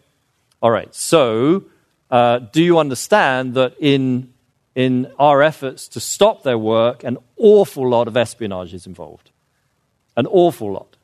All 0.61 0.71
right. 0.71 0.93
So, 0.93 1.63
uh, 2.09 2.39
do 2.39 2.63
you 2.63 2.79
understand 2.79 3.53
that 3.53 3.75
in, 3.79 4.33
in 4.75 5.11
our 5.19 5.41
efforts 5.41 5.87
to 5.89 5.99
stop 5.99 6.43
their 6.43 6.57
work, 6.57 7.03
an 7.03 7.17
awful 7.37 7.87
lot 7.87 8.07
of 8.07 8.17
espionage 8.17 8.73
is 8.73 8.87
involved? 8.87 9.31
An 10.17 10.25
awful 10.27 10.71
lot. 10.71 10.95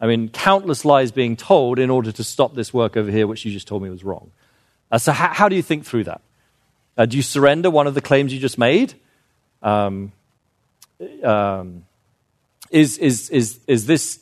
I 0.00 0.06
mean, 0.06 0.28
countless 0.28 0.84
lies 0.84 1.12
being 1.12 1.36
told 1.36 1.78
in 1.78 1.90
order 1.90 2.12
to 2.12 2.24
stop 2.24 2.54
this 2.54 2.74
work 2.74 2.96
over 2.96 3.10
here, 3.10 3.26
which 3.26 3.44
you 3.44 3.52
just 3.52 3.66
told 3.66 3.82
me 3.82 3.90
was 3.90 4.04
wrong. 4.04 4.30
Uh, 4.90 4.98
so, 4.98 5.12
how, 5.12 5.28
how, 5.28 5.48
do 5.48 5.56
you 5.56 5.62
think 5.62 5.84
through 5.84 6.04
that? 6.04 6.20
Uh, 6.96 7.06
do 7.06 7.16
you 7.16 7.22
surrender 7.22 7.70
one 7.70 7.86
of 7.86 7.94
the 7.94 8.00
claims 8.00 8.32
you 8.32 8.38
just 8.38 8.58
made? 8.58 8.94
Um, 9.62 10.12
um, 11.22 11.86
is, 12.70 12.98
is, 12.98 13.30
is, 13.30 13.60
is 13.66 13.86
this 13.86 14.20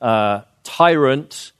uh, 0.00 0.42
tyrant 0.64 1.52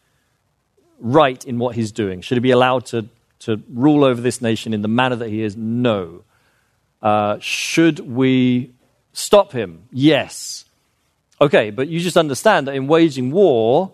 right 0.98 1.44
in 1.44 1.58
what 1.58 1.74
he's 1.74 1.92
doing? 1.92 2.20
Should 2.20 2.36
he 2.36 2.40
be 2.40 2.50
allowed 2.50 2.86
to, 2.86 3.08
to 3.40 3.62
rule 3.72 4.04
over 4.04 4.20
this 4.20 4.40
nation 4.40 4.74
in 4.74 4.82
the 4.82 4.88
manner 4.88 5.16
that 5.16 5.28
he 5.28 5.42
is? 5.42 5.56
No. 5.56 6.24
Uh, 7.00 7.38
should 7.40 8.00
we 8.00 8.72
stop 9.12 9.52
him? 9.52 9.84
Yes. 9.92 10.64
Okay, 11.40 11.70
but 11.70 11.88
you 11.88 12.00
just 12.00 12.16
understand 12.16 12.66
that 12.66 12.74
in 12.74 12.88
waging 12.88 13.30
war, 13.30 13.92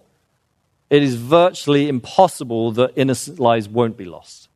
it 0.90 1.02
is 1.02 1.14
virtually 1.14 1.88
impossible 1.88 2.72
that 2.72 2.92
innocent 2.96 3.38
lives 3.38 3.68
won't 3.68 3.96
be 3.96 4.04
lost. 4.04 4.48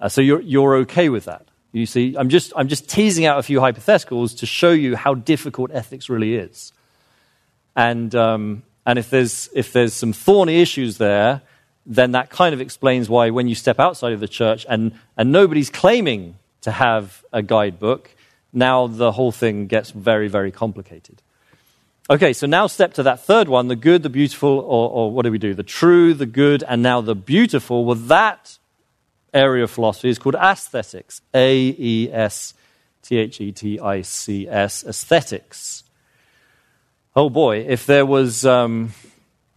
Uh, 0.00 0.08
so 0.08 0.20
you're, 0.20 0.40
you're 0.42 0.76
okay 0.76 1.08
with 1.08 1.24
that. 1.24 1.46
You 1.72 1.86
see, 1.86 2.16
I'm 2.16 2.28
just, 2.28 2.52
I'm 2.56 2.68
just 2.68 2.88
teasing 2.88 3.26
out 3.26 3.38
a 3.38 3.42
few 3.42 3.60
hypotheticals 3.60 4.38
to 4.38 4.46
show 4.46 4.72
you 4.72 4.96
how 4.96 5.14
difficult 5.14 5.70
ethics 5.72 6.08
really 6.08 6.34
is. 6.34 6.72
And, 7.74 8.14
um, 8.14 8.62
and 8.86 8.98
if, 8.98 9.10
there's, 9.10 9.50
if 9.54 9.72
there's 9.72 9.92
some 9.92 10.12
thorny 10.12 10.60
issues 10.62 10.98
there, 10.98 11.42
then 11.86 12.12
that 12.12 12.30
kind 12.30 12.52
of 12.52 12.60
explains 12.60 13.08
why 13.08 13.30
when 13.30 13.46
you 13.46 13.54
step 13.54 13.78
outside 13.78 14.12
of 14.12 14.20
the 14.20 14.28
church 14.28 14.66
and, 14.68 14.92
and 15.16 15.30
nobody's 15.30 15.70
claiming 15.70 16.36
to 16.62 16.72
have 16.72 17.24
a 17.32 17.42
guidebook, 17.42 18.10
now 18.52 18.88
the 18.88 19.12
whole 19.12 19.32
thing 19.32 19.68
gets 19.68 19.90
very, 19.90 20.28
very 20.28 20.50
complicated. 20.50 21.22
Okay, 22.08 22.32
so 22.32 22.46
now 22.46 22.66
step 22.66 22.94
to 22.94 23.02
that 23.04 23.20
third 23.20 23.48
one 23.48 23.68
the 23.68 23.76
good, 23.76 24.02
the 24.02 24.10
beautiful, 24.10 24.58
or, 24.60 24.90
or 24.90 25.10
what 25.10 25.24
do 25.24 25.30
we 25.30 25.38
do? 25.38 25.54
The 25.54 25.62
true, 25.62 26.14
the 26.14 26.26
good, 26.26 26.62
and 26.68 26.82
now 26.82 27.00
the 27.00 27.14
beautiful. 27.14 27.84
Well, 27.84 27.96
that 27.96 28.58
area 29.34 29.64
of 29.64 29.70
philosophy 29.70 30.08
is 30.08 30.18
called 30.18 30.36
aesthetics. 30.36 31.20
A 31.34 31.74
E 31.78 32.10
S 32.12 32.54
T 33.02 33.16
H 33.18 33.40
E 33.40 33.52
T 33.52 33.80
I 33.80 34.02
C 34.02 34.48
S, 34.48 34.84
aesthetics. 34.84 35.84
Oh 37.14 37.28
boy, 37.28 37.58
if 37.58 37.86
there 37.86 38.06
was, 38.06 38.44
um, 38.44 38.92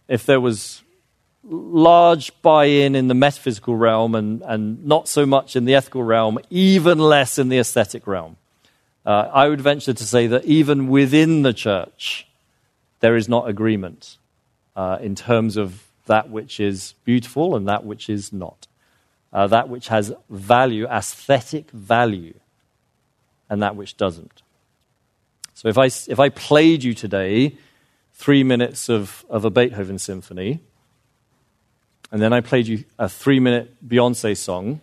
if 0.08 0.26
there 0.26 0.40
was 0.40 0.82
large 1.50 2.32
buy 2.42 2.64
in 2.66 2.94
in 2.94 3.08
the 3.08 3.14
metaphysical 3.14 3.76
realm 3.76 4.14
and, 4.14 4.42
and 4.42 4.84
not 4.86 5.08
so 5.08 5.26
much 5.26 5.56
in 5.56 5.64
the 5.64 5.74
ethical 5.74 6.02
realm, 6.02 6.38
even 6.48 6.98
less 6.98 7.38
in 7.38 7.48
the 7.48 7.58
aesthetic 7.58 8.06
realm. 8.06 8.36
Uh, 9.04 9.28
I 9.32 9.48
would 9.48 9.60
venture 9.60 9.92
to 9.92 10.04
say 10.04 10.26
that 10.28 10.44
even 10.44 10.88
within 10.88 11.42
the 11.42 11.52
church, 11.52 12.26
there 13.00 13.16
is 13.16 13.28
not 13.28 13.48
agreement 13.48 14.16
uh, 14.76 14.98
in 15.00 15.14
terms 15.14 15.56
of 15.56 15.84
that 16.06 16.30
which 16.30 16.60
is 16.60 16.94
beautiful 17.04 17.56
and 17.56 17.66
that 17.68 17.84
which 17.84 18.08
is 18.08 18.32
not 18.32 18.66
uh, 19.32 19.46
that 19.46 19.68
which 19.68 19.88
has 19.88 20.12
value, 20.28 20.86
aesthetic 20.86 21.70
value, 21.70 22.34
and 23.48 23.62
that 23.62 23.76
which 23.76 23.96
doesn't. 23.96 24.42
So 25.54 25.68
if 25.68 25.78
I, 25.78 25.86
if 25.86 26.18
I 26.18 26.28
played 26.30 26.82
you 26.82 26.94
today 26.94 27.56
three 28.14 28.42
minutes 28.42 28.88
of, 28.88 29.24
of 29.28 29.44
a 29.44 29.50
Beethoven 29.50 29.98
symphony, 29.98 30.60
and 32.10 32.20
then 32.20 32.32
I 32.32 32.40
played 32.40 32.66
you 32.66 32.84
a 32.98 33.08
three 33.08 33.40
minute 33.40 33.74
Beyonce 33.86 34.36
song, 34.36 34.80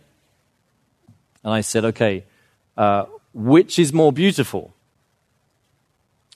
and 1.44 1.52
I 1.52 1.60
said, 1.60 1.84
okay, 1.86 2.24
uh, 2.76 3.06
which 3.32 3.78
is 3.78 3.92
more 3.92 4.12
beautiful? 4.12 4.74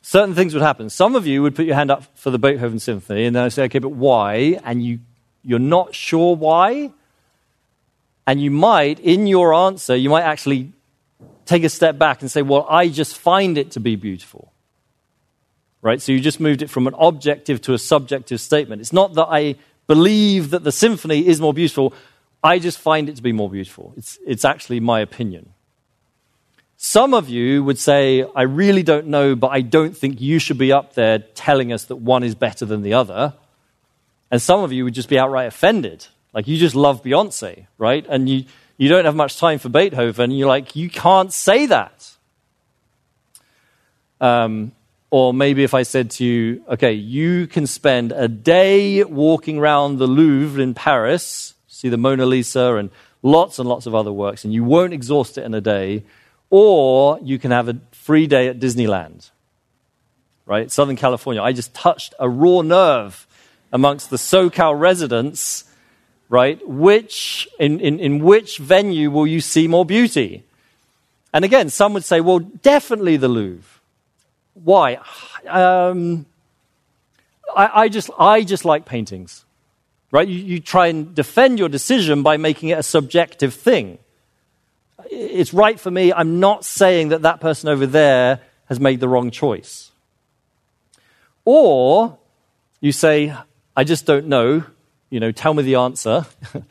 Certain 0.02 0.34
things 0.34 0.52
would 0.52 0.62
happen. 0.62 0.90
Some 0.90 1.14
of 1.14 1.26
you 1.26 1.42
would 1.42 1.54
put 1.54 1.64
your 1.64 1.76
hand 1.76 1.90
up 1.90 2.04
for 2.16 2.30
the 2.30 2.38
Beethoven 2.38 2.78
symphony, 2.78 3.24
and 3.24 3.36
then 3.36 3.44
I 3.44 3.48
say, 3.48 3.64
okay, 3.64 3.78
but 3.78 3.90
why? 3.90 4.58
And 4.64 4.84
you, 4.84 5.00
you're 5.42 5.58
not 5.58 5.94
sure 5.94 6.36
why? 6.36 6.92
And 8.26 8.40
you 8.40 8.50
might, 8.50 9.00
in 9.00 9.26
your 9.26 9.54
answer, 9.54 9.96
you 9.96 10.10
might 10.10 10.22
actually 10.22 10.72
take 11.44 11.64
a 11.64 11.68
step 11.68 11.98
back 11.98 12.22
and 12.22 12.30
say, 12.30 12.42
Well, 12.42 12.66
I 12.68 12.88
just 12.88 13.18
find 13.18 13.58
it 13.58 13.72
to 13.72 13.80
be 13.80 13.96
beautiful. 13.96 14.52
Right? 15.80 16.00
So 16.00 16.12
you 16.12 16.20
just 16.20 16.38
moved 16.38 16.62
it 16.62 16.70
from 16.70 16.86
an 16.86 16.94
objective 16.96 17.60
to 17.62 17.74
a 17.74 17.78
subjective 17.78 18.40
statement. 18.40 18.80
It's 18.80 18.92
not 18.92 19.14
that 19.14 19.26
I 19.28 19.56
believe 19.86 20.50
that 20.50 20.64
the 20.64 20.72
symphony 20.72 21.26
is 21.26 21.40
more 21.40 21.54
beautiful, 21.54 21.94
I 22.42 22.58
just 22.58 22.78
find 22.78 23.08
it 23.08 23.16
to 23.16 23.22
be 23.22 23.32
more 23.32 23.50
beautiful. 23.50 23.94
It's, 23.96 24.18
it's 24.26 24.44
actually 24.44 24.80
my 24.80 25.00
opinion. 25.00 25.52
Some 26.76 27.14
of 27.14 27.28
you 27.28 27.62
would 27.62 27.78
say, 27.78 28.24
I 28.34 28.42
really 28.42 28.82
don't 28.82 29.06
know, 29.06 29.36
but 29.36 29.48
I 29.48 29.60
don't 29.60 29.96
think 29.96 30.20
you 30.20 30.40
should 30.40 30.58
be 30.58 30.72
up 30.72 30.94
there 30.94 31.18
telling 31.18 31.72
us 31.72 31.84
that 31.84 31.96
one 31.96 32.24
is 32.24 32.34
better 32.34 32.64
than 32.64 32.82
the 32.82 32.94
other. 32.94 33.34
And 34.30 34.42
some 34.42 34.64
of 34.64 34.72
you 34.72 34.84
would 34.84 34.94
just 34.94 35.08
be 35.08 35.18
outright 35.18 35.46
offended 35.46 36.06
like 36.32 36.48
you 36.48 36.56
just 36.56 36.74
love 36.74 37.02
Beyonce, 37.02 37.66
right? 37.78 38.06
And 38.08 38.28
you, 38.28 38.44
you 38.78 38.88
don't 38.88 39.04
have 39.04 39.14
much 39.14 39.38
time 39.38 39.58
for 39.58 39.68
Beethoven. 39.68 40.30
You're 40.30 40.48
like, 40.48 40.74
you 40.74 40.88
can't 40.88 41.32
say 41.32 41.66
that. 41.66 42.10
Um, 44.20 44.72
or 45.12 45.34
maybe 45.34 45.62
if 45.62 45.74
I 45.74 45.82
said 45.82 46.10
to 46.12 46.24
you, 46.24 46.64
okay, 46.70 46.94
you 46.94 47.46
can 47.46 47.66
spend 47.66 48.12
a 48.12 48.28
day 48.28 49.04
walking 49.04 49.58
around 49.58 49.98
the 49.98 50.06
Louvre 50.06 50.62
in 50.62 50.72
Paris, 50.72 51.52
see 51.68 51.90
the 51.90 51.98
Mona 51.98 52.24
Lisa 52.24 52.76
and 52.76 52.88
lots 53.22 53.58
and 53.58 53.68
lots 53.68 53.84
of 53.84 53.94
other 53.94 54.10
works, 54.10 54.42
and 54.42 54.54
you 54.54 54.64
won't 54.64 54.94
exhaust 54.94 55.36
it 55.36 55.44
in 55.44 55.52
a 55.52 55.60
day, 55.60 56.02
or 56.48 57.18
you 57.22 57.38
can 57.38 57.50
have 57.50 57.68
a 57.68 57.78
free 57.90 58.26
day 58.26 58.48
at 58.48 58.58
Disneyland, 58.58 59.30
right? 60.46 60.70
Southern 60.70 60.96
California. 60.96 61.42
I 61.42 61.52
just 61.52 61.74
touched 61.74 62.14
a 62.18 62.26
raw 62.26 62.62
nerve 62.62 63.26
amongst 63.70 64.08
the 64.08 64.16
SoCal 64.16 64.80
residents 64.80 65.64
right? 66.32 66.66
Which, 66.66 67.46
in, 67.58 67.78
in, 67.78 68.00
in 68.00 68.24
which 68.24 68.56
venue 68.56 69.10
will 69.10 69.26
you 69.26 69.42
see 69.42 69.68
more 69.68 69.84
beauty? 69.84 70.44
And 71.34 71.44
again, 71.44 71.68
some 71.68 71.92
would 71.92 72.04
say, 72.04 72.22
well, 72.22 72.38
definitely 72.38 73.18
the 73.18 73.28
Louvre. 73.28 73.81
Why? 74.54 74.98
Um, 75.46 76.26
I, 77.54 77.82
I, 77.82 77.88
just, 77.88 78.10
I 78.18 78.42
just 78.42 78.64
like 78.64 78.84
paintings, 78.84 79.44
right? 80.10 80.26
You, 80.26 80.38
you 80.38 80.60
try 80.60 80.88
and 80.88 81.14
defend 81.14 81.58
your 81.58 81.68
decision 81.68 82.22
by 82.22 82.36
making 82.36 82.70
it 82.70 82.78
a 82.78 82.82
subjective 82.82 83.54
thing. 83.54 83.98
It's 85.10 85.52
right 85.52 85.78
for 85.78 85.90
me. 85.90 86.12
I'm 86.12 86.40
not 86.40 86.64
saying 86.64 87.08
that 87.08 87.22
that 87.22 87.40
person 87.40 87.68
over 87.68 87.86
there 87.86 88.40
has 88.66 88.78
made 88.80 89.00
the 89.00 89.08
wrong 89.08 89.30
choice. 89.30 89.90
Or 91.44 92.18
you 92.80 92.92
say, 92.92 93.34
I 93.76 93.84
just 93.84 94.06
don't 94.06 94.26
know 94.26 94.64
you 95.12 95.20
know, 95.20 95.30
tell 95.30 95.52
me 95.52 95.62
the 95.62 95.74
answer. 95.74 96.24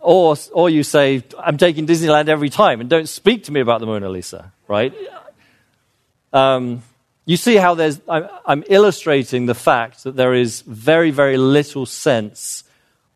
or, 0.00 0.36
or 0.52 0.70
you 0.70 0.82
say, 0.82 1.22
I'm 1.38 1.58
taking 1.58 1.86
Disneyland 1.86 2.28
every 2.28 2.48
time 2.48 2.80
and 2.80 2.88
don't 2.88 3.08
speak 3.08 3.44
to 3.44 3.52
me 3.52 3.60
about 3.60 3.80
the 3.80 3.86
Mona 3.86 4.08
Lisa, 4.08 4.52
right? 4.66 4.94
Um, 6.32 6.82
you 7.26 7.36
see 7.36 7.56
how 7.56 7.74
there's, 7.74 8.00
I'm 8.08 8.64
illustrating 8.68 9.46
the 9.46 9.54
fact 9.54 10.04
that 10.04 10.16
there 10.16 10.34
is 10.34 10.60
very, 10.62 11.10
very 11.10 11.38
little 11.38 11.86
sense 11.86 12.64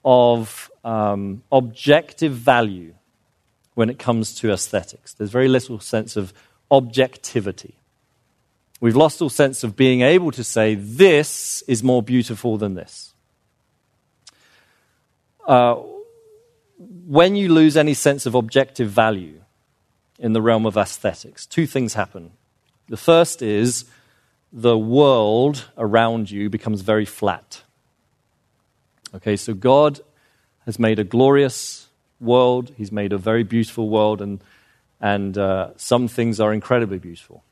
of 0.04 0.70
um, 0.82 1.42
objective 1.52 2.32
value 2.32 2.94
when 3.74 3.90
it 3.90 3.98
comes 3.98 4.34
to 4.36 4.50
aesthetics. 4.50 5.12
There's 5.12 5.30
very 5.30 5.48
little 5.48 5.78
sense 5.78 6.16
of 6.16 6.32
objectivity. 6.70 7.74
We've 8.80 8.96
lost 8.96 9.20
all 9.20 9.28
sense 9.28 9.62
of 9.62 9.76
being 9.76 10.00
able 10.00 10.30
to 10.32 10.44
say, 10.44 10.74
this 10.74 11.62
is 11.68 11.82
more 11.82 12.02
beautiful 12.02 12.56
than 12.56 12.74
this. 12.74 13.12
Uh, 15.46 15.76
when 17.06 17.36
you 17.36 17.52
lose 17.52 17.76
any 17.76 17.94
sense 17.94 18.24
of 18.24 18.34
objective 18.34 18.88
value 18.90 19.40
in 20.18 20.32
the 20.32 20.40
realm 20.42 20.64
of 20.64 20.76
aesthetics, 20.76 21.44
two 21.44 21.66
things 21.66 21.94
happen. 21.94 22.32
The 22.88 22.96
first 22.96 23.42
is 23.42 23.84
the 24.52 24.78
world 24.78 25.70
around 25.76 26.30
you 26.30 26.48
becomes 26.48 26.80
very 26.80 27.04
flat. 27.04 27.62
Okay, 29.14 29.36
so 29.36 29.54
God 29.54 30.00
has 30.66 30.78
made 30.78 30.98
a 30.98 31.04
glorious 31.04 31.88
world, 32.20 32.72
He's 32.76 32.92
made 32.92 33.12
a 33.12 33.18
very 33.18 33.42
beautiful 33.42 33.88
world, 33.88 34.20
and, 34.20 34.42
and 35.00 35.36
uh, 35.36 35.70
some 35.76 36.08
things 36.08 36.40
are 36.40 36.52
incredibly 36.52 36.98
beautiful, 36.98 37.42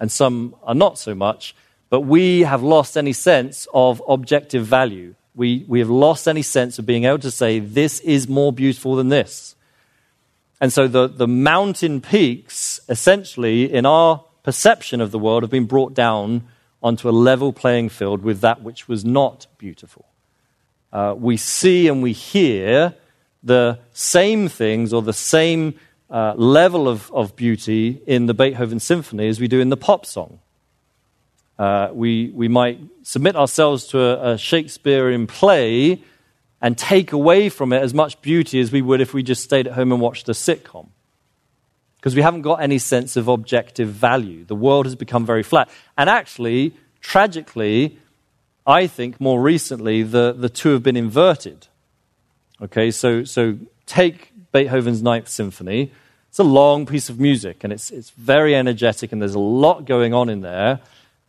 and 0.00 0.10
some 0.10 0.54
are 0.62 0.74
not 0.74 0.98
so 0.98 1.14
much, 1.14 1.54
but 1.90 2.00
we 2.00 2.40
have 2.40 2.62
lost 2.62 2.96
any 2.96 3.12
sense 3.12 3.68
of 3.72 4.02
objective 4.08 4.66
value 4.66 5.14
we, 5.36 5.66
we 5.68 5.80
have 5.80 5.90
lost 5.90 6.26
any 6.26 6.42
sense 6.42 6.78
of 6.78 6.86
being 6.86 7.04
able 7.04 7.18
to 7.18 7.30
say, 7.30 7.58
this 7.58 8.00
is 8.00 8.26
more 8.26 8.52
beautiful 8.52 8.96
than 8.96 9.10
this. 9.10 9.54
And 10.60 10.72
so 10.72 10.88
the, 10.88 11.06
the 11.06 11.28
mountain 11.28 12.00
peaks, 12.00 12.80
essentially, 12.88 13.70
in 13.70 13.84
our 13.84 14.24
perception 14.46 15.00
of 15.00 15.10
the 15.10 15.18
world 15.18 15.42
have 15.42 15.50
been 15.50 15.64
brought 15.64 15.92
down 15.92 16.46
onto 16.80 17.08
a 17.08 17.10
level 17.10 17.52
playing 17.52 17.88
field 17.88 18.22
with 18.22 18.42
that 18.42 18.62
which 18.62 18.86
was 18.86 19.04
not 19.04 19.44
beautiful. 19.58 20.04
Uh, 20.92 21.16
we 21.18 21.36
see 21.36 21.88
and 21.88 22.00
we 22.00 22.12
hear 22.12 22.94
the 23.42 23.76
same 23.92 24.46
things 24.46 24.92
or 24.92 25.02
the 25.02 25.12
same 25.12 25.74
uh, 26.08 26.32
level 26.36 26.88
of, 26.88 27.10
of 27.12 27.34
beauty 27.34 28.00
in 28.06 28.26
the 28.26 28.34
Beethoven 28.34 28.78
symphony 28.78 29.26
as 29.26 29.40
we 29.40 29.48
do 29.48 29.58
in 29.58 29.68
the 29.68 29.76
pop 29.76 30.06
song. 30.06 30.38
Uh, 31.58 31.88
we, 31.92 32.30
we 32.32 32.46
might 32.46 32.78
submit 33.02 33.34
ourselves 33.34 33.88
to 33.88 33.98
a, 33.98 34.34
a 34.34 34.38
Shakespearean 34.38 35.26
play 35.26 36.04
and 36.60 36.78
take 36.78 37.10
away 37.10 37.48
from 37.48 37.72
it 37.72 37.82
as 37.82 37.92
much 37.92 38.22
beauty 38.22 38.60
as 38.60 38.70
we 38.70 38.80
would 38.80 39.00
if 39.00 39.12
we 39.12 39.24
just 39.24 39.42
stayed 39.42 39.66
at 39.66 39.72
home 39.72 39.90
and 39.90 40.00
watched 40.00 40.28
a 40.28 40.32
sitcom. 40.32 40.86
Because 42.06 42.14
we 42.14 42.22
haven't 42.22 42.42
got 42.42 42.62
any 42.62 42.78
sense 42.78 43.16
of 43.16 43.26
objective 43.26 43.88
value. 43.88 44.44
The 44.44 44.54
world 44.54 44.86
has 44.86 44.94
become 44.94 45.26
very 45.26 45.42
flat. 45.42 45.68
And 45.98 46.08
actually, 46.08 46.72
tragically, 47.00 47.98
I 48.64 48.86
think 48.86 49.20
more 49.20 49.42
recently, 49.42 50.04
the, 50.04 50.32
the 50.32 50.48
two 50.48 50.68
have 50.68 50.84
been 50.84 50.96
inverted. 50.96 51.66
Okay, 52.62 52.92
so, 52.92 53.24
so 53.24 53.58
take 53.86 54.30
Beethoven's 54.52 55.02
Ninth 55.02 55.28
Symphony. 55.28 55.90
It's 56.28 56.38
a 56.38 56.44
long 56.44 56.86
piece 56.86 57.08
of 57.08 57.18
music 57.18 57.64
and 57.64 57.72
it's, 57.72 57.90
it's 57.90 58.10
very 58.10 58.54
energetic 58.54 59.10
and 59.10 59.20
there's 59.20 59.34
a 59.34 59.40
lot 59.40 59.84
going 59.84 60.14
on 60.14 60.28
in 60.28 60.42
there. 60.42 60.78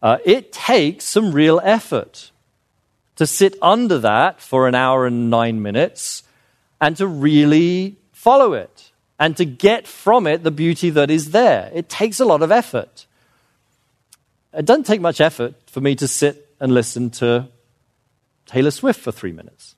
Uh, 0.04 0.20
it 0.26 0.52
takes 0.52 1.06
some 1.06 1.32
real 1.32 1.60
effort 1.64 2.30
to 3.16 3.26
sit 3.26 3.56
under 3.64 3.98
that 3.98 4.42
for 4.42 4.68
an 4.68 4.76
hour 4.76 5.08
and 5.08 5.32
nine 5.32 5.60
minutes 5.60 6.22
and 6.80 6.96
to 6.98 7.08
really 7.08 7.98
follow 8.12 8.54
it 8.54 8.87
and 9.20 9.36
to 9.38 9.46
get 9.46 9.88
from 9.88 10.28
it 10.28 10.44
the 10.44 10.52
beauty 10.52 10.90
that 10.92 11.10
is 11.10 11.32
there. 11.32 11.72
It 11.74 11.90
takes 11.90 12.20
a 12.20 12.26
lot 12.26 12.42
of 12.42 12.52
effort. 12.52 13.06
It 14.54 14.66
doesn't 14.66 14.86
take 14.86 15.02
much 15.02 15.22
effort 15.22 15.56
for 15.68 15.82
me 15.82 15.96
to 15.96 16.08
sit 16.08 16.50
and 16.60 16.74
listen 16.74 17.10
to 17.12 17.48
Taylor 18.46 18.72
Swift 18.72 19.00
for 19.00 19.12
three 19.12 19.32
minutes. 19.32 19.76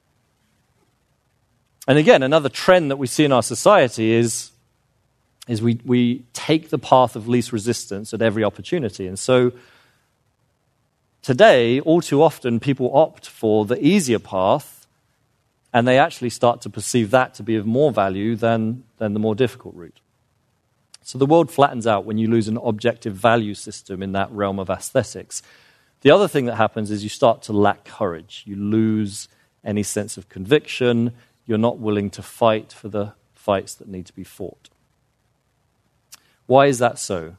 And 1.88 1.98
again, 1.98 2.22
another 2.22 2.50
trend 2.50 2.92
that 2.92 2.98
we 2.98 3.08
see 3.08 3.26
in 3.26 3.32
our 3.32 3.44
society 3.44 4.12
is, 4.12 4.52
is 5.48 5.62
we, 5.62 5.80
we 5.84 6.26
take 6.34 6.70
the 6.70 6.78
path 6.78 7.16
of 7.16 7.28
least 7.28 7.52
resistance 7.52 8.14
at 8.14 8.22
every 8.22 8.44
opportunity. 8.44 9.08
And 9.08 9.18
so 9.18 9.54
Today, 11.22 11.82
all 11.82 12.02
too 12.02 12.24
often, 12.24 12.60
people 12.60 12.96
opt 12.96 13.28
for 13.28 13.66
the 13.66 13.84
easier 13.86 14.20
path 14.20 14.79
and 15.74 15.88
they 15.88 15.98
actually 15.98 16.30
start 16.30 16.62
to 16.62 16.70
perceive 16.70 17.12
that 17.12 17.34
to 17.36 17.44
be 17.44 17.56
of 17.56 17.66
more 17.66 17.92
value 17.92 18.36
than, 18.36 18.84
than 18.98 19.14
the 19.14 19.20
more 19.20 19.36
difficult 19.36 19.76
route. 19.76 20.00
So 21.04 21.18
the 21.18 21.26
world 21.26 21.52
flattens 21.52 21.88
out 21.88 22.06
when 22.06 22.18
you 22.18 22.28
lose 22.28 22.48
an 22.48 22.58
objective 22.58 23.16
value 23.16 23.54
system 23.54 24.04
in 24.04 24.12
that 24.14 24.32
realm 24.32 24.60
of 24.60 24.70
aesthetics. 24.70 25.42
The 26.02 26.12
other 26.12 26.28
thing 26.28 26.46
that 26.46 26.56
happens 26.56 26.92
is 26.92 27.04
you 27.04 27.10
start 27.10 27.42
to 27.44 27.54
lack 27.54 27.84
courage. 27.84 28.44
You 28.46 28.56
lose 28.56 29.28
any 29.64 29.84
sense 29.84 30.18
of 30.18 30.30
conviction. 30.30 31.14
You're 31.46 31.58
not 31.58 31.80
willing 31.80 32.10
to 32.12 32.22
fight 32.22 32.72
for 32.72 32.90
the 32.90 33.14
fights 33.34 33.74
that 33.76 33.88
need 33.88 34.06
to 34.06 34.14
be 34.14 34.24
fought. 34.24 34.70
Why 36.46 36.68
is 36.68 36.80
that 36.80 37.00
so? 37.00 37.36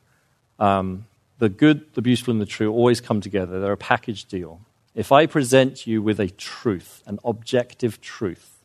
Um, 0.59 1.07
the 1.39 1.49
good, 1.49 1.95
the 1.95 2.03
beautiful, 2.03 2.33
and 2.33 2.41
the 2.41 2.47
true 2.47 2.73
always 2.73 3.01
come 3.01 3.21
together. 3.21 3.61
They're 3.61 3.73
a 3.73 3.77
package 3.77 4.25
deal. 4.25 4.61
If 4.95 5.13
I 5.13 5.27
present 5.27 5.87
you 5.87 6.03
with 6.03 6.19
a 6.19 6.29
truth, 6.29 7.03
an 7.07 7.19
objective 7.25 8.01
truth, 8.01 8.61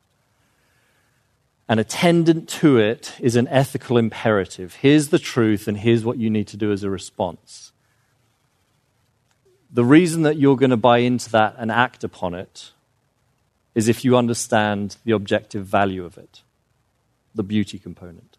and 1.67 1.79
attendant 1.79 2.47
to 2.49 2.77
it 2.77 3.13
is 3.19 3.35
an 3.35 3.47
ethical 3.47 3.97
imperative. 3.97 4.75
Here's 4.75 5.09
the 5.09 5.19
truth, 5.19 5.67
and 5.67 5.77
here's 5.77 6.05
what 6.05 6.17
you 6.17 6.29
need 6.29 6.47
to 6.47 6.57
do 6.57 6.71
as 6.71 6.83
a 6.83 6.89
response. 6.89 7.71
The 9.71 9.85
reason 9.85 10.21
that 10.23 10.37
you're 10.37 10.55
going 10.55 10.69
to 10.69 10.77
buy 10.77 10.99
into 10.99 11.29
that 11.31 11.55
and 11.57 11.71
act 11.71 12.03
upon 12.03 12.33
it 12.33 12.71
is 13.73 13.87
if 13.87 14.05
you 14.05 14.15
understand 14.15 14.97
the 15.03 15.11
objective 15.11 15.65
value 15.65 16.05
of 16.05 16.17
it, 16.17 16.43
the 17.33 17.43
beauty 17.43 17.77
component. 17.77 18.34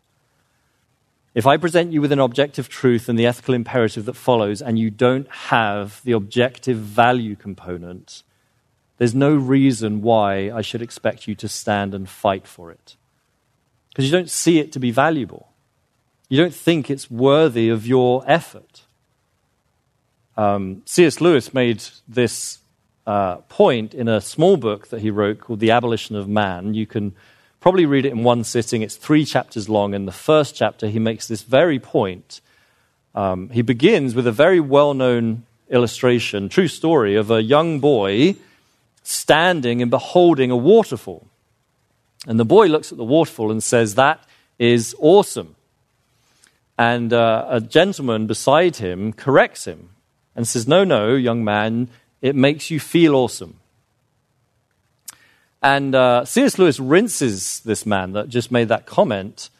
If 1.36 1.46
I 1.46 1.58
present 1.58 1.92
you 1.92 2.00
with 2.00 2.12
an 2.12 2.18
objective 2.18 2.70
truth 2.70 3.10
and 3.10 3.18
the 3.18 3.26
ethical 3.26 3.52
imperative 3.52 4.06
that 4.06 4.14
follows, 4.14 4.62
and 4.62 4.78
you 4.78 4.88
don't 4.88 5.28
have 5.28 6.00
the 6.02 6.12
objective 6.12 6.78
value 6.78 7.36
component, 7.36 8.22
there's 8.96 9.14
no 9.14 9.34
reason 9.34 10.00
why 10.00 10.50
I 10.50 10.62
should 10.62 10.80
expect 10.80 11.28
you 11.28 11.34
to 11.34 11.46
stand 11.46 11.92
and 11.92 12.08
fight 12.08 12.46
for 12.46 12.70
it. 12.70 12.96
Because 13.90 14.06
you 14.06 14.12
don't 14.12 14.30
see 14.30 14.60
it 14.60 14.72
to 14.72 14.80
be 14.80 14.90
valuable. 14.90 15.52
You 16.30 16.38
don't 16.38 16.54
think 16.54 16.90
it's 16.90 17.10
worthy 17.10 17.68
of 17.68 17.86
your 17.86 18.24
effort. 18.26 18.84
Um, 20.38 20.80
C.S. 20.86 21.20
Lewis 21.20 21.52
made 21.52 21.84
this 22.08 22.60
uh, 23.06 23.36
point 23.50 23.92
in 23.92 24.08
a 24.08 24.22
small 24.22 24.56
book 24.56 24.88
that 24.88 25.02
he 25.02 25.10
wrote 25.10 25.40
called 25.40 25.60
The 25.60 25.70
Abolition 25.70 26.16
of 26.16 26.30
Man. 26.30 26.72
You 26.72 26.86
can 26.86 27.14
probably 27.66 27.84
read 27.84 28.06
it 28.06 28.12
in 28.12 28.22
one 28.22 28.44
sitting. 28.44 28.82
It's 28.82 28.94
three 28.94 29.24
chapters 29.24 29.68
long. 29.68 29.92
In 29.92 30.06
the 30.06 30.12
first 30.12 30.54
chapter, 30.54 30.86
he 30.86 31.00
makes 31.00 31.26
this 31.26 31.42
very 31.42 31.80
point. 31.80 32.40
Um, 33.12 33.48
he 33.48 33.60
begins 33.60 34.14
with 34.14 34.24
a 34.28 34.30
very 34.30 34.60
well 34.60 34.94
known 34.94 35.44
illustration, 35.68 36.48
true 36.48 36.68
story, 36.68 37.16
of 37.16 37.28
a 37.28 37.42
young 37.42 37.80
boy 37.80 38.36
standing 39.02 39.82
and 39.82 39.90
beholding 39.90 40.52
a 40.52 40.56
waterfall. 40.56 41.26
And 42.28 42.38
the 42.38 42.44
boy 42.44 42.66
looks 42.66 42.92
at 42.92 42.98
the 42.98 43.04
waterfall 43.04 43.50
and 43.50 43.60
says, 43.60 43.96
That 43.96 44.20
is 44.60 44.94
awesome. 45.00 45.56
And 46.78 47.12
uh, 47.12 47.46
a 47.48 47.60
gentleman 47.60 48.28
beside 48.28 48.76
him 48.76 49.12
corrects 49.12 49.64
him 49.64 49.88
and 50.36 50.46
says, 50.46 50.68
No, 50.68 50.84
no, 50.84 51.16
young 51.16 51.42
man, 51.42 51.88
it 52.22 52.36
makes 52.36 52.70
you 52.70 52.78
feel 52.78 53.16
awesome. 53.16 53.58
And 55.66 55.96
uh, 55.96 56.24
C.S. 56.24 56.60
Lewis 56.60 56.78
rinses 56.78 57.58
this 57.64 57.84
man 57.84 58.12
that 58.12 58.28
just 58.28 58.52
made 58.52 58.68
that 58.68 58.86
comment, 58.86 59.50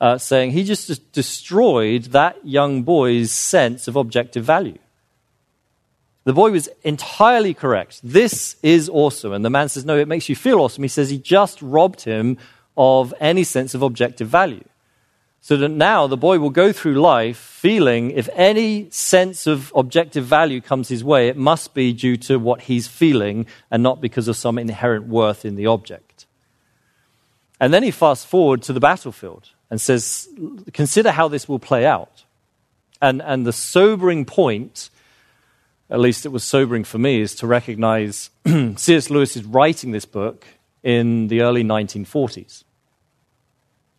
uh, 0.00 0.16
saying 0.16 0.52
he 0.52 0.62
just 0.62 1.10
destroyed 1.10 2.04
that 2.12 2.36
young 2.46 2.84
boy's 2.84 3.32
sense 3.32 3.88
of 3.88 3.96
objective 3.96 4.44
value. 4.44 4.78
The 6.22 6.34
boy 6.34 6.52
was 6.52 6.68
entirely 6.84 7.52
correct. 7.52 7.98
This 8.04 8.58
is 8.62 8.88
awesome. 8.88 9.32
And 9.32 9.44
the 9.44 9.50
man 9.50 9.68
says, 9.68 9.84
No, 9.84 9.98
it 9.98 10.06
makes 10.06 10.28
you 10.28 10.36
feel 10.36 10.60
awesome. 10.60 10.84
He 10.84 10.88
says 10.88 11.10
he 11.10 11.18
just 11.18 11.60
robbed 11.60 12.02
him 12.02 12.38
of 12.76 13.12
any 13.18 13.42
sense 13.42 13.74
of 13.74 13.82
objective 13.82 14.28
value. 14.28 14.62
So 15.42 15.56
that 15.56 15.70
now 15.70 16.06
the 16.06 16.18
boy 16.18 16.38
will 16.38 16.50
go 16.50 16.70
through 16.72 17.00
life 17.00 17.38
feeling 17.38 18.10
if 18.10 18.28
any 18.34 18.88
sense 18.90 19.46
of 19.46 19.72
objective 19.74 20.24
value 20.24 20.60
comes 20.60 20.88
his 20.88 21.02
way, 21.02 21.28
it 21.28 21.36
must 21.36 21.72
be 21.72 21.92
due 21.92 22.16
to 22.18 22.38
what 22.38 22.62
he's 22.62 22.86
feeling 22.86 23.46
and 23.70 23.82
not 23.82 24.00
because 24.00 24.28
of 24.28 24.36
some 24.36 24.58
inherent 24.58 25.06
worth 25.06 25.44
in 25.44 25.56
the 25.56 25.66
object. 25.66 26.26
And 27.58 27.72
then 27.72 27.82
he 27.82 27.90
fast 27.90 28.26
forward 28.26 28.62
to 28.62 28.72
the 28.72 28.80
battlefield 28.80 29.50
and 29.70 29.80
says, 29.80 30.28
consider 30.72 31.10
how 31.10 31.28
this 31.28 31.48
will 31.48 31.58
play 31.58 31.86
out. 31.86 32.24
And, 33.02 33.22
and 33.22 33.46
the 33.46 33.52
sobering 33.52 34.24
point, 34.24 34.90
at 35.88 36.00
least 36.00 36.26
it 36.26 36.30
was 36.30 36.44
sobering 36.44 36.84
for 36.84 36.98
me, 36.98 37.20
is 37.20 37.34
to 37.36 37.46
recognize 37.46 38.30
C.S. 38.76 39.10
Lewis 39.10 39.36
is 39.36 39.44
writing 39.44 39.92
this 39.92 40.04
book 40.04 40.46
in 40.82 41.28
the 41.28 41.42
early 41.42 41.62
1940s. 41.62 42.64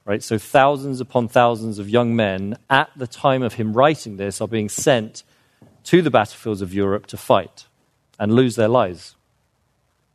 Right? 0.03 0.23
So 0.23 0.37
thousands 0.37 0.99
upon 0.99 1.27
thousands 1.27 1.77
of 1.79 1.89
young 1.89 2.15
men 2.15 2.57
at 2.69 2.89
the 2.95 3.07
time 3.07 3.43
of 3.43 3.53
him 3.53 3.73
writing 3.73 4.17
this 4.17 4.41
are 4.41 4.47
being 4.47 4.67
sent 4.67 5.23
to 5.83 6.01
the 6.01 6.09
battlefields 6.09 6.61
of 6.61 6.73
Europe 6.73 7.05
to 7.07 7.17
fight 7.17 7.67
and 8.19 8.33
lose 8.33 8.55
their 8.55 8.67
lives. 8.67 9.15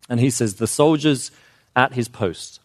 And 0.09 0.20
he 0.20 0.30
says, 0.30 0.55
the 0.55 0.66
soldiers 0.66 1.30
at 1.74 1.93
his 1.93 2.09
post. 2.09 2.61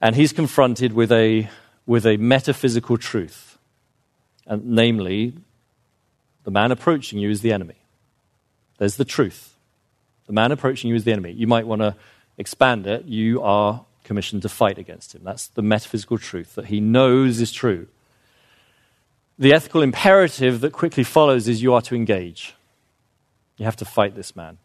And 0.00 0.16
he's 0.16 0.32
confronted 0.32 0.92
with 0.92 1.10
a, 1.10 1.48
with 1.86 2.06
a 2.06 2.16
metaphysical 2.16 2.98
truth, 2.98 3.58
and 4.46 4.64
namely, 4.66 5.34
the 6.42 6.50
man 6.50 6.70
approaching 6.70 7.18
you 7.18 7.30
is 7.30 7.40
the 7.40 7.52
enemy. 7.52 7.76
There's 8.78 8.96
the 8.96 9.04
truth. 9.04 9.56
The 10.26 10.32
man 10.32 10.52
approaching 10.52 10.90
you 10.90 10.96
is 10.96 11.04
the 11.04 11.12
enemy. 11.12 11.32
You 11.32 11.46
might 11.46 11.66
want 11.66 11.80
to 11.80 11.96
expand 12.36 12.86
it. 12.86 13.06
You 13.06 13.40
are 13.42 13.84
commissioned 14.04 14.42
to 14.42 14.48
fight 14.48 14.78
against 14.78 15.14
him. 15.14 15.22
That's 15.24 15.48
the 15.48 15.62
metaphysical 15.62 16.18
truth 16.18 16.54
that 16.54 16.66
he 16.66 16.80
knows 16.80 17.40
is 17.40 17.50
true. 17.50 17.88
The 19.38 19.52
ethical 19.52 19.82
imperative 19.82 20.60
that 20.60 20.72
quickly 20.72 21.02
follows 21.02 21.48
is 21.48 21.62
you 21.62 21.74
are 21.74 21.82
to 21.82 21.96
engage. 21.96 22.54
You 23.56 23.64
have 23.64 23.76
to 23.76 23.84
fight 23.84 24.14
this 24.14 24.36
man. 24.36 24.58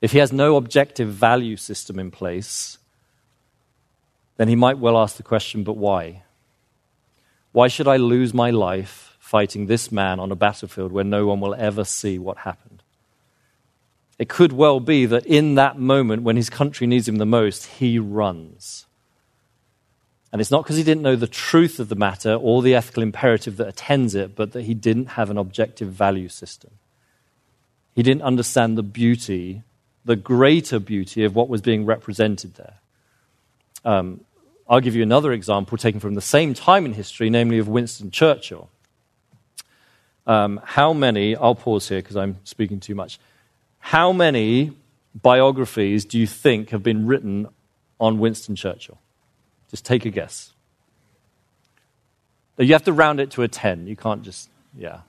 If 0.00 0.12
he 0.12 0.18
has 0.18 0.32
no 0.32 0.56
objective 0.56 1.08
value 1.08 1.56
system 1.56 1.98
in 1.98 2.10
place, 2.10 2.78
then 4.38 4.48
he 4.48 4.56
might 4.56 4.78
well 4.78 4.96
ask 4.96 5.16
the 5.16 5.22
question, 5.22 5.64
but 5.64 5.76
why? 5.76 6.22
Why 7.52 7.68
should 7.68 7.88
I 7.88 7.96
lose 7.98 8.32
my 8.32 8.50
life 8.50 9.16
fighting 9.18 9.66
this 9.66 9.92
man 9.92 10.18
on 10.18 10.32
a 10.32 10.36
battlefield 10.36 10.92
where 10.92 11.04
no 11.04 11.26
one 11.26 11.40
will 11.40 11.54
ever 11.54 11.84
see 11.84 12.18
what 12.18 12.38
happened? 12.38 12.79
It 14.20 14.28
could 14.28 14.52
well 14.52 14.80
be 14.80 15.06
that 15.06 15.24
in 15.24 15.54
that 15.54 15.78
moment 15.78 16.24
when 16.24 16.36
his 16.36 16.50
country 16.50 16.86
needs 16.86 17.08
him 17.08 17.16
the 17.16 17.24
most, 17.24 17.64
he 17.64 17.98
runs. 17.98 18.84
And 20.30 20.42
it's 20.42 20.50
not 20.50 20.62
because 20.62 20.76
he 20.76 20.82
didn't 20.82 21.02
know 21.02 21.16
the 21.16 21.26
truth 21.26 21.80
of 21.80 21.88
the 21.88 21.94
matter 21.94 22.34
or 22.34 22.60
the 22.60 22.74
ethical 22.74 23.02
imperative 23.02 23.56
that 23.56 23.66
attends 23.66 24.14
it, 24.14 24.36
but 24.36 24.52
that 24.52 24.64
he 24.64 24.74
didn't 24.74 25.06
have 25.06 25.30
an 25.30 25.38
objective 25.38 25.88
value 25.88 26.28
system. 26.28 26.72
He 27.94 28.02
didn't 28.02 28.20
understand 28.20 28.76
the 28.76 28.82
beauty, 28.82 29.62
the 30.04 30.16
greater 30.16 30.78
beauty 30.78 31.24
of 31.24 31.34
what 31.34 31.48
was 31.48 31.62
being 31.62 31.86
represented 31.86 32.56
there. 32.56 32.74
Um, 33.86 34.20
I'll 34.68 34.80
give 34.80 34.94
you 34.94 35.02
another 35.02 35.32
example 35.32 35.78
taken 35.78 35.98
from 35.98 36.12
the 36.12 36.20
same 36.20 36.52
time 36.52 36.84
in 36.84 36.92
history, 36.92 37.30
namely 37.30 37.56
of 37.56 37.68
Winston 37.68 38.10
Churchill. 38.10 38.68
Um, 40.26 40.60
how 40.62 40.92
many, 40.92 41.36
I'll 41.36 41.54
pause 41.54 41.88
here 41.88 42.02
because 42.02 42.18
I'm 42.18 42.36
speaking 42.44 42.80
too 42.80 42.94
much. 42.94 43.18
How 43.80 44.12
many 44.12 44.72
biographies 45.14 46.04
do 46.04 46.18
you 46.18 46.26
think 46.26 46.70
have 46.70 46.82
been 46.82 47.06
written 47.06 47.48
on 47.98 48.18
Winston 48.18 48.54
Churchill? 48.54 48.98
Just 49.70 49.84
take 49.84 50.04
a 50.04 50.10
guess. 50.10 50.52
You 52.58 52.72
have 52.74 52.84
to 52.84 52.92
round 52.92 53.20
it 53.20 53.30
to 53.32 53.42
a 53.42 53.48
10. 53.48 53.86
You 53.86 53.96
can't 53.96 54.22
just, 54.22 54.50
yeah. 54.76 55.00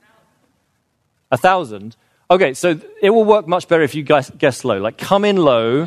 A 1.30 1.36
thousand? 1.36 1.96
Okay, 2.30 2.54
so 2.54 2.80
it 3.02 3.10
will 3.10 3.24
work 3.24 3.46
much 3.46 3.68
better 3.68 3.82
if 3.82 3.94
you 3.94 4.02
guys 4.02 4.30
guess 4.30 4.64
low. 4.64 4.78
Like, 4.78 4.96
come 4.96 5.24
in 5.24 5.36
low, 5.36 5.86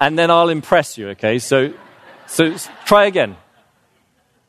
and 0.00 0.16
then 0.16 0.30
I'll 0.30 0.48
impress 0.48 0.96
you, 0.96 1.10
okay? 1.10 1.40
So, 1.40 1.74
so 2.26 2.54
try 2.84 3.06
again. 3.06 3.36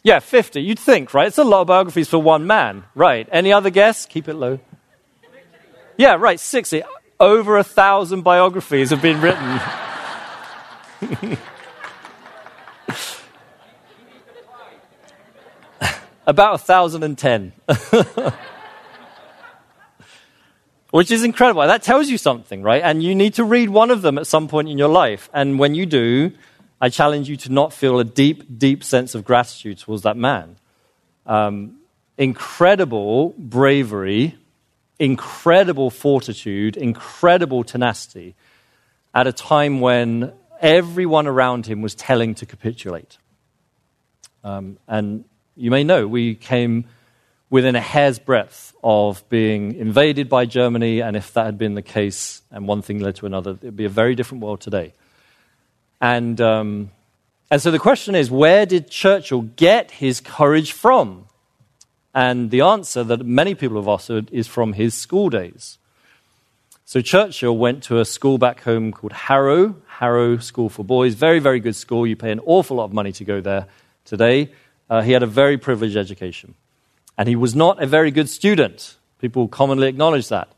Yeah, 0.03 0.19
50. 0.19 0.61
You'd 0.61 0.79
think, 0.79 1.13
right? 1.13 1.27
It's 1.27 1.37
a 1.37 1.43
lot 1.43 1.61
of 1.61 1.67
biographies 1.67 2.09
for 2.09 2.21
one 2.21 2.45
man. 2.45 2.83
Right. 2.93 3.27
Any 3.31 3.53
other 3.53 3.69
guess? 3.69 4.05
Keep 4.05 4.27
it 4.27 4.35
low. 4.35 4.59
Yeah, 5.97 6.15
right, 6.15 6.39
60. 6.39 6.83
Over 7.19 7.57
a 7.57 7.63
thousand 7.63 8.21
biographies 8.21 8.89
have 8.89 9.01
been 9.01 9.21
written. 9.21 9.59
About 16.25 16.67
1,010. 16.67 17.51
Which 20.91 21.11
is 21.11 21.23
incredible. 21.23 21.61
That 21.63 21.83
tells 21.83 22.09
you 22.09 22.17
something, 22.17 22.61
right? 22.63 22.81
And 22.83 23.03
you 23.03 23.13
need 23.15 23.33
to 23.35 23.43
read 23.43 23.69
one 23.69 23.91
of 23.91 24.01
them 24.01 24.17
at 24.17 24.27
some 24.27 24.47
point 24.47 24.69
in 24.69 24.77
your 24.77 24.89
life. 24.89 25.29
And 25.33 25.59
when 25.59 25.75
you 25.75 25.85
do, 25.85 26.31
I 26.79 26.89
challenge 26.89 27.27
you 27.29 27.35
to 27.37 27.51
not 27.51 27.73
feel 27.73 27.99
a 27.99 28.03
deep, 28.03 28.59
deep 28.59 28.83
sense 28.83 29.15
of 29.15 29.25
gratitude 29.25 29.79
towards 29.79 30.03
that 30.03 30.15
man. 30.17 30.57
Um, 31.25 31.79
incredible 32.17 33.33
bravery, 33.37 34.37
incredible 34.99 35.89
fortitude, 35.89 36.77
incredible 36.77 37.63
tenacity 37.63 38.35
at 39.13 39.27
a 39.27 39.33
time 39.33 39.79
when 39.79 40.33
everyone 40.59 41.27
around 41.27 41.65
him 41.65 41.81
was 41.81 41.95
telling 41.95 42.35
to 42.35 42.45
capitulate. 42.45 43.17
Um, 44.43 44.77
and 44.87 45.25
you 45.55 45.71
may 45.71 45.83
know, 45.83 46.07
we 46.07 46.35
came 46.35 46.85
within 47.49 47.75
a 47.75 47.81
hair's 47.81 48.17
breadth 48.17 48.73
of 48.83 49.27
being 49.29 49.75
invaded 49.75 50.27
by 50.27 50.45
Germany, 50.45 51.01
and 51.01 51.15
if 51.15 51.33
that 51.33 51.45
had 51.45 51.57
been 51.57 51.75
the 51.75 51.83
case 51.83 52.41
and 52.49 52.67
one 52.67 52.81
thing 52.81 52.99
led 52.99 53.15
to 53.15 53.25
another, 53.25 53.51
it 53.51 53.63
would 53.63 53.75
be 53.75 53.85
a 53.85 53.89
very 53.89 54.15
different 54.15 54.43
world 54.43 54.59
today. 54.59 54.93
And, 56.01 56.41
um, 56.41 56.89
and 57.51 57.61
so 57.61 57.69
the 57.69 57.79
question 57.79 58.15
is 58.15 58.31
where 58.31 58.65
did 58.65 58.89
Churchill 58.89 59.43
get 59.43 59.91
his 59.91 60.19
courage 60.19 60.71
from? 60.71 61.27
And 62.13 62.51
the 62.51 62.61
answer 62.61 63.03
that 63.03 63.25
many 63.25 63.55
people 63.55 63.77
have 63.77 63.87
offered 63.87 64.29
is 64.31 64.47
from 64.47 64.73
his 64.73 64.93
school 64.93 65.29
days. 65.29 65.77
So 66.85 67.01
Churchill 67.01 67.57
went 67.57 67.81
to 67.83 67.99
a 67.99 68.05
school 68.05 68.37
back 68.37 68.61
home 68.61 68.91
called 68.91 69.13
Harrow, 69.13 69.75
Harrow 69.87 70.37
School 70.37 70.69
for 70.69 70.83
Boys. 70.83 71.15
Very, 71.15 71.39
very 71.39 71.59
good 71.59 71.75
school. 71.75 72.05
You 72.05 72.15
pay 72.15 72.31
an 72.31 72.41
awful 72.45 72.77
lot 72.77 72.85
of 72.85 72.93
money 72.93 73.11
to 73.13 73.23
go 73.23 73.41
there 73.41 73.67
today. 74.05 74.51
Uh, 74.89 75.01
he 75.01 75.11
had 75.11 75.23
a 75.23 75.27
very 75.27 75.57
privileged 75.57 75.97
education. 75.97 76.53
And 77.17 77.27
he 77.27 77.35
was 77.35 77.55
not 77.55 77.81
a 77.81 77.87
very 77.87 78.11
good 78.11 78.29
student. 78.29 78.97
People 79.19 79.47
commonly 79.47 79.87
acknowledge 79.87 80.27
that. 80.27 80.49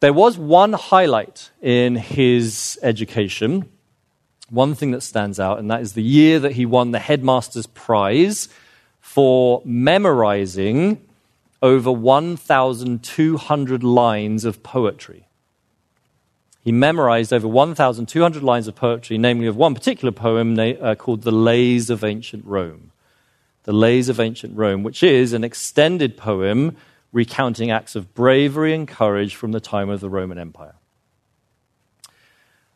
There 0.00 0.12
was 0.14 0.38
one 0.38 0.72
highlight 0.72 1.50
in 1.60 1.96
his 1.96 2.78
education, 2.82 3.68
one 4.48 4.74
thing 4.74 4.92
that 4.92 5.02
stands 5.02 5.38
out, 5.38 5.58
and 5.58 5.70
that 5.70 5.82
is 5.82 5.92
the 5.92 6.02
year 6.02 6.38
that 6.38 6.52
he 6.52 6.64
won 6.64 6.92
the 6.92 6.98
headmaster's 6.98 7.66
prize 7.66 8.48
for 9.12 9.60
memorizing 9.64 11.04
over 11.60 11.90
1,200 11.90 13.82
lines 13.82 14.44
of 14.44 14.62
poetry. 14.62 15.26
He 16.62 16.70
memorized 16.70 17.32
over 17.32 17.48
1,200 17.48 18.44
lines 18.44 18.68
of 18.68 18.76
poetry, 18.76 19.18
namely 19.18 19.48
of 19.48 19.56
one 19.56 19.74
particular 19.74 20.12
poem 20.12 20.56
uh, 20.56 20.94
called 20.94 21.22
The 21.22 21.32
Lays 21.32 21.90
of 21.90 22.04
Ancient 22.04 22.46
Rome. 22.46 22.92
The 23.64 23.72
Lays 23.72 24.08
of 24.08 24.20
Ancient 24.20 24.56
Rome, 24.56 24.84
which 24.84 25.02
is 25.02 25.32
an 25.32 25.42
extended 25.42 26.16
poem 26.16 26.76
recounting 27.12 27.72
acts 27.72 27.96
of 27.96 28.14
bravery 28.14 28.72
and 28.72 28.86
courage 28.86 29.34
from 29.34 29.50
the 29.50 29.58
time 29.58 29.90
of 29.90 29.98
the 29.98 30.08
Roman 30.08 30.38
Empire. 30.38 30.76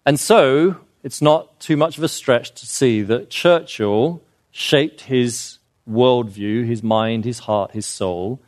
And 0.05 0.19
so, 0.19 0.79
it's 1.05 1.23
not 1.23 1.61
too 1.61 1.77
much 1.77 1.97
of 1.97 2.03
a 2.03 2.09
stretch 2.09 2.51
to 2.57 2.67
see 2.67 3.03
that 3.03 3.31
Churchill 3.31 4.21
shaped 4.51 5.03
his 5.03 5.54
worldview, 5.89 6.67
his 6.67 6.83
mind, 6.83 7.25
his 7.25 7.41
heart, 7.41 7.73
his 7.73 7.87
soul 7.87 8.41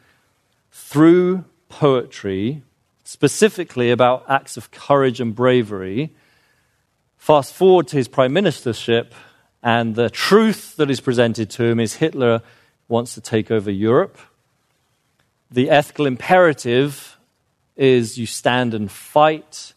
through 0.71 1.45
poetry, 1.69 2.63
specifically 3.05 3.91
about 3.91 4.25
acts 4.29 4.57
of 4.57 4.71
courage 4.71 5.21
and 5.21 5.35
bravery. 5.35 6.15
Fast 7.17 7.55
forward 7.55 7.89
to 7.89 7.97
his 7.97 8.09
prime 8.09 8.33
ministership, 8.33 9.13
and 9.63 9.95
the 9.95 10.11
truth 10.11 10.77
that 10.77 10.91
is 10.91 11.01
presented 11.01 11.51
to 11.51 11.65
him 11.65 11.81
is 11.81 11.95
Hitler 11.95 12.43
wants 12.89 13.15
to 13.15 13.21
take 13.21 13.51
over 13.51 13.71
Europe. 13.71 14.19
The 15.51 15.71
ethical 15.71 16.07
imperative 16.07 17.19
is 17.77 18.19
you 18.19 18.27
stand 18.27 18.75
and 18.75 18.91
fight. 18.91 19.75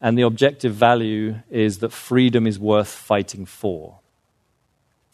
And 0.00 0.16
the 0.16 0.22
objective 0.22 0.74
value 0.74 1.36
is 1.50 1.78
that 1.78 1.92
freedom 1.92 2.46
is 2.46 2.58
worth 2.58 2.88
fighting 2.88 3.46
for. 3.46 4.00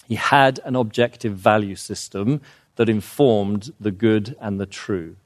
He 0.07 0.17
had 0.17 0.61
an 0.65 0.77
objective 0.77 1.37
value 1.37 1.77
system 1.77 2.41
that 2.77 2.89
informed 2.89 3.73
the 3.81 3.91
good 3.91 4.37
and 4.41 4.59
the 4.59 4.67
true. 4.67 5.17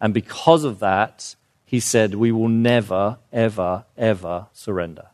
And 0.00 0.14
because 0.14 0.64
of 0.64 0.78
that, 0.80 1.34
he 1.64 1.80
said, 1.80 2.14
We 2.14 2.32
will 2.32 2.48
never, 2.48 3.18
ever, 3.32 3.84
ever 3.96 4.46
surrender. 4.52 5.06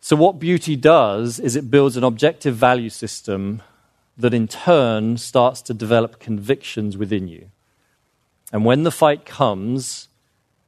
So, 0.00 0.16
what 0.16 0.38
beauty 0.38 0.76
does 0.76 1.38
is 1.38 1.56
it 1.56 1.70
builds 1.70 1.96
an 1.96 2.04
objective 2.04 2.56
value 2.56 2.90
system 2.90 3.62
that 4.16 4.34
in 4.34 4.48
turn 4.48 5.16
starts 5.16 5.62
to 5.62 5.74
develop 5.74 6.18
convictions 6.18 6.96
within 6.96 7.28
you. 7.28 7.50
And 8.52 8.64
when 8.64 8.82
the 8.82 8.90
fight 8.90 9.24
comes, 9.24 10.08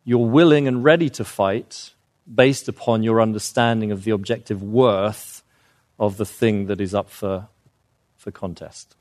you're 0.04 0.26
willing 0.26 0.66
and 0.68 0.84
ready 0.84 1.08
to 1.10 1.24
fight 1.24 1.92
based 2.32 2.68
upon 2.68 3.02
your 3.02 3.20
understanding 3.20 3.90
of 3.90 4.04
the 4.04 4.10
objective 4.10 4.62
worth 4.62 5.41
of 6.02 6.16
the 6.16 6.26
thing 6.26 6.66
that 6.66 6.80
is 6.80 6.94
up 6.94 7.08
for, 7.08 7.46
for 8.16 8.30
contest. 8.30 8.96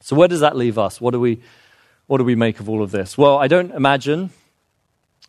So, 0.00 0.14
where 0.14 0.28
does 0.28 0.40
that 0.40 0.56
leave 0.56 0.78
us? 0.78 1.00
What 1.00 1.12
do, 1.12 1.20
we, 1.20 1.40
what 2.06 2.18
do 2.18 2.24
we 2.24 2.34
make 2.34 2.60
of 2.60 2.68
all 2.68 2.82
of 2.82 2.90
this? 2.90 3.16
Well, 3.16 3.38
I 3.38 3.48
don't 3.48 3.72
imagine 3.72 4.30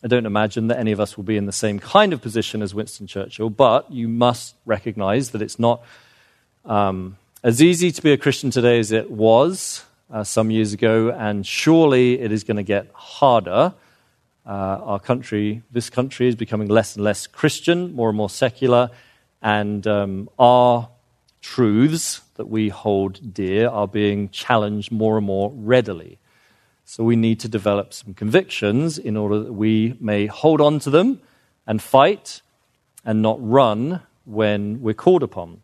I 0.04 0.08
don't 0.08 0.26
imagine 0.26 0.68
that 0.68 0.80
any 0.80 0.92
of 0.92 1.00
us 1.00 1.16
will 1.16 1.24
be 1.24 1.38
in 1.38 1.46
the 1.46 1.54
same 1.54 1.80
kind 1.80 2.12
of 2.12 2.22
position 2.22 2.62
as 2.62 2.76
Winston 2.76 3.08
Churchill, 3.08 3.50
but 3.50 3.90
you 3.90 4.10
must 4.10 4.56
recognize 4.66 5.30
that 5.30 5.42
it's 5.42 5.58
not 5.58 5.82
um, 6.66 7.16
as 7.42 7.64
easy 7.64 7.90
to 7.90 8.02
be 8.02 8.12
a 8.12 8.18
Christian 8.18 8.52
today 8.52 8.80
as 8.80 8.92
it 8.92 9.10
was 9.10 9.86
uh, 10.12 10.26
some 10.26 10.52
years 10.52 10.74
ago, 10.74 11.10
and 11.10 11.48
surely 11.48 12.20
it 12.20 12.34
is 12.34 12.44
going 12.44 12.58
to 12.58 12.64
get 12.64 12.90
harder. 12.94 13.74
Uh, 14.46 14.50
our 14.50 15.00
country, 15.00 15.64
this 15.72 15.90
country, 15.90 16.28
is 16.28 16.36
becoming 16.36 16.68
less 16.68 16.98
and 16.98 17.06
less 17.06 17.26
Christian, 17.26 17.96
more 17.96 18.10
and 18.10 18.18
more 18.18 18.30
secular, 18.30 18.90
and 19.44 19.86
um, 19.86 20.30
our 20.40 20.90
truths 21.42 22.22
that 22.36 22.48
we 22.48 22.70
hold 22.70 23.34
dear 23.34 23.68
are 23.68 23.88
being 23.88 24.30
challenged 24.30 24.92
more 24.92 25.18
and 25.18 25.26
more 25.26 25.52
readily. 25.54 26.18
So 26.86 27.04
we 27.04 27.18
need 27.18 27.40
to 27.42 27.50
develop 27.50 27.94
some 27.94 28.14
convictions 28.14 28.98
in 28.98 29.18
order 29.18 29.44
that 29.44 29.54
we 29.54 29.98
may 30.00 30.26
hold 30.28 30.62
on 30.62 30.80
to 30.80 30.90
them 30.90 31.22
and 31.68 31.82
fight 31.82 32.42
and 33.06 33.22
not 33.22 33.38
run 33.40 34.02
when 34.26 34.82
we're 34.82 34.94
called 34.94 35.24
upon. 35.24 35.62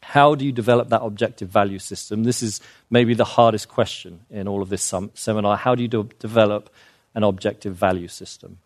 How 0.00 0.34
do 0.34 0.44
you 0.44 0.52
develop 0.52 0.88
that 0.88 1.02
objective 1.02 1.48
value 1.48 1.78
system? 1.78 2.24
This 2.24 2.42
is 2.42 2.60
maybe 2.90 3.12
the 3.12 3.24
hardest 3.24 3.68
question 3.68 4.20
in 4.30 4.48
all 4.48 4.62
of 4.62 4.68
this 4.68 4.94
seminar. 5.14 5.56
How 5.56 5.74
do 5.74 5.82
you 5.82 5.88
do- 5.88 6.10
develop 6.18 6.70
an 7.14 7.24
objective 7.24 7.74
value 7.74 8.08
system? 8.08 8.58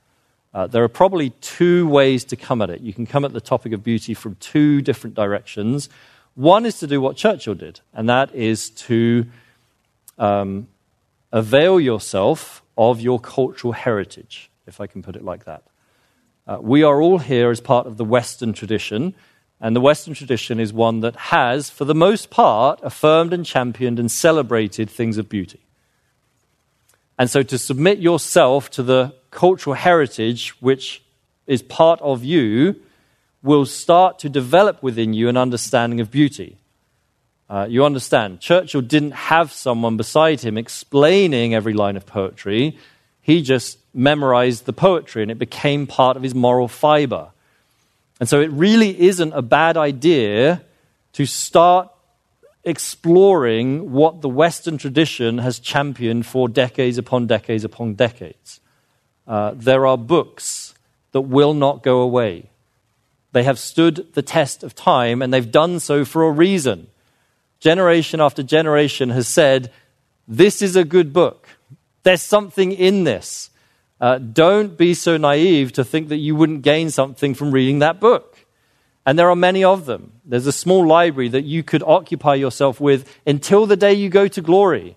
Uh, 0.52 0.66
there 0.66 0.82
are 0.82 0.88
probably 0.88 1.30
two 1.40 1.88
ways 1.88 2.24
to 2.24 2.36
come 2.36 2.60
at 2.60 2.70
it. 2.70 2.80
You 2.80 2.92
can 2.92 3.06
come 3.06 3.24
at 3.24 3.32
the 3.32 3.40
topic 3.40 3.72
of 3.72 3.84
beauty 3.84 4.14
from 4.14 4.34
two 4.36 4.82
different 4.82 5.14
directions. 5.14 5.88
One 6.34 6.66
is 6.66 6.78
to 6.80 6.86
do 6.86 7.00
what 7.00 7.16
Churchill 7.16 7.54
did, 7.54 7.80
and 7.92 8.08
that 8.08 8.34
is 8.34 8.70
to 8.70 9.26
um, 10.18 10.68
avail 11.32 11.80
yourself 11.80 12.62
of 12.76 13.00
your 13.00 13.20
cultural 13.20 13.72
heritage, 13.72 14.50
if 14.66 14.80
I 14.80 14.86
can 14.86 15.02
put 15.02 15.16
it 15.16 15.24
like 15.24 15.44
that. 15.44 15.62
Uh, 16.46 16.58
we 16.60 16.82
are 16.82 17.00
all 17.00 17.18
here 17.18 17.50
as 17.50 17.60
part 17.60 17.86
of 17.86 17.96
the 17.96 18.04
Western 18.04 18.52
tradition, 18.52 19.14
And 19.60 19.76
the 19.76 19.80
Western 19.80 20.14
tradition 20.14 20.58
is 20.58 20.72
one 20.72 21.00
that 21.00 21.14
has, 21.16 21.68
for 21.68 21.84
the 21.84 21.94
most 21.94 22.30
part, 22.30 22.80
affirmed 22.82 23.34
and 23.34 23.44
championed 23.44 23.98
and 23.98 24.10
celebrated 24.10 24.88
things 24.88 25.18
of 25.18 25.28
beauty. 25.28 25.60
And 27.20 27.28
so 27.28 27.42
to 27.42 27.58
submit 27.58 27.98
yourself 27.98 28.70
to 28.70 28.82
the 28.82 29.14
cultural 29.30 29.74
heritage 29.74 30.54
which 30.62 31.02
is 31.46 31.60
part 31.60 32.00
of 32.00 32.24
you 32.24 32.80
will 33.42 33.66
start 33.66 34.20
to 34.20 34.30
develop 34.30 34.82
within 34.82 35.12
you 35.12 35.28
an 35.28 35.36
understanding 35.36 36.00
of 36.00 36.10
beauty. 36.10 36.56
Uh, 37.50 37.66
you 37.68 37.84
understand, 37.84 38.40
Churchill 38.40 38.80
didn't 38.80 39.10
have 39.10 39.52
someone 39.52 39.98
beside 39.98 40.40
him 40.40 40.56
explaining 40.56 41.54
every 41.54 41.74
line 41.74 41.98
of 41.98 42.06
poetry. 42.06 42.78
He 43.20 43.42
just 43.42 43.76
memorized 43.92 44.64
the 44.64 44.72
poetry 44.72 45.20
and 45.20 45.30
it 45.30 45.38
became 45.38 45.86
part 45.86 46.16
of 46.16 46.22
his 46.22 46.34
moral 46.34 46.68
fiber. 46.68 47.32
And 48.18 48.30
so 48.30 48.40
it 48.40 48.50
really 48.50 48.98
isn't 48.98 49.34
a 49.34 49.42
bad 49.42 49.76
idea 49.76 50.62
to 51.12 51.26
start 51.26 51.90
exploring 52.64 53.90
what 53.92 54.20
the 54.20 54.28
Western 54.28 54.78
tradition 54.78 55.38
has 55.38 55.58
championed 55.58 56.26
for 56.26 56.48
decades 56.48 56.98
upon 56.98 57.26
decades 57.26 57.64
upon 57.64 57.94
decades. 57.94 58.60
Uh, 59.26 59.52
there 59.54 59.86
are 59.86 59.96
books 59.96 60.74
that 61.12 61.22
will 61.22 61.54
not 61.54 61.82
go 61.82 62.00
away. 62.00 62.50
They 63.32 63.44
have 63.44 63.58
stood 63.58 64.12
the 64.14 64.22
test 64.22 64.62
of 64.62 64.74
time 64.74 65.22
and 65.22 65.32
they've 65.32 65.50
done 65.50 65.80
so 65.80 66.04
for 66.04 66.24
a 66.24 66.30
reason. 66.30 66.88
Generation 67.60 68.20
after 68.20 68.42
generation 68.42 69.10
has 69.10 69.28
said, 69.28 69.70
This 70.26 70.62
is 70.62 70.76
a 70.76 70.84
good 70.84 71.12
book. 71.12 71.48
There's 72.02 72.22
something 72.22 72.72
in 72.72 73.04
this. 73.04 73.50
Uh, 74.00 74.18
don't 74.18 74.78
be 74.78 74.94
so 74.94 75.16
naive 75.16 75.72
to 75.72 75.84
think 75.84 76.08
that 76.08 76.16
you 76.16 76.34
wouldn't 76.34 76.62
gain 76.62 76.90
something 76.90 77.34
from 77.34 77.50
reading 77.50 77.80
that 77.80 78.00
book. 78.00 78.29
And 79.06 79.18
there 79.18 79.30
are 79.30 79.36
many 79.36 79.64
of 79.64 79.86
them. 79.86 80.12
There's 80.24 80.46
a 80.46 80.52
small 80.52 80.86
library 80.86 81.28
that 81.30 81.44
you 81.44 81.62
could 81.62 81.82
occupy 81.82 82.34
yourself 82.34 82.80
with 82.80 83.10
until 83.26 83.66
the 83.66 83.76
day 83.76 83.94
you 83.94 84.08
go 84.08 84.28
to 84.28 84.40
glory. 84.40 84.96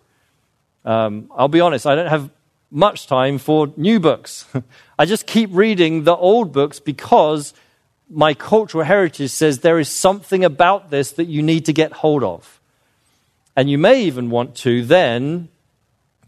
Um, 0.84 1.32
I'll 1.36 1.48
be 1.48 1.62
honest, 1.62 1.88
I 1.88 1.96
don't 1.96 2.08
have 2.08 2.30
much 2.70 3.08
time 3.08 3.38
for 3.38 3.72
new 3.78 4.00
books. 4.00 4.46
I 5.00 5.06
just 5.06 5.26
keep 5.26 5.50
reading 5.54 6.04
the 6.04 6.16
old 6.16 6.52
books 6.52 6.80
because 6.80 7.54
my 8.10 8.34
cultural 8.34 8.84
heritage 8.84 9.32
says 9.32 9.60
there 9.60 9.80
is 9.80 9.90
something 9.90 10.44
about 10.44 10.90
this 10.90 11.12
that 11.14 11.26
you 11.26 11.42
need 11.42 11.66
to 11.66 11.74
get 11.74 11.94
hold 11.94 12.24
of. 12.24 12.60
And 13.56 13.70
you 13.70 13.78
may 13.78 14.04
even 14.04 14.30
want 14.30 14.56
to 14.58 14.84
then 14.84 15.50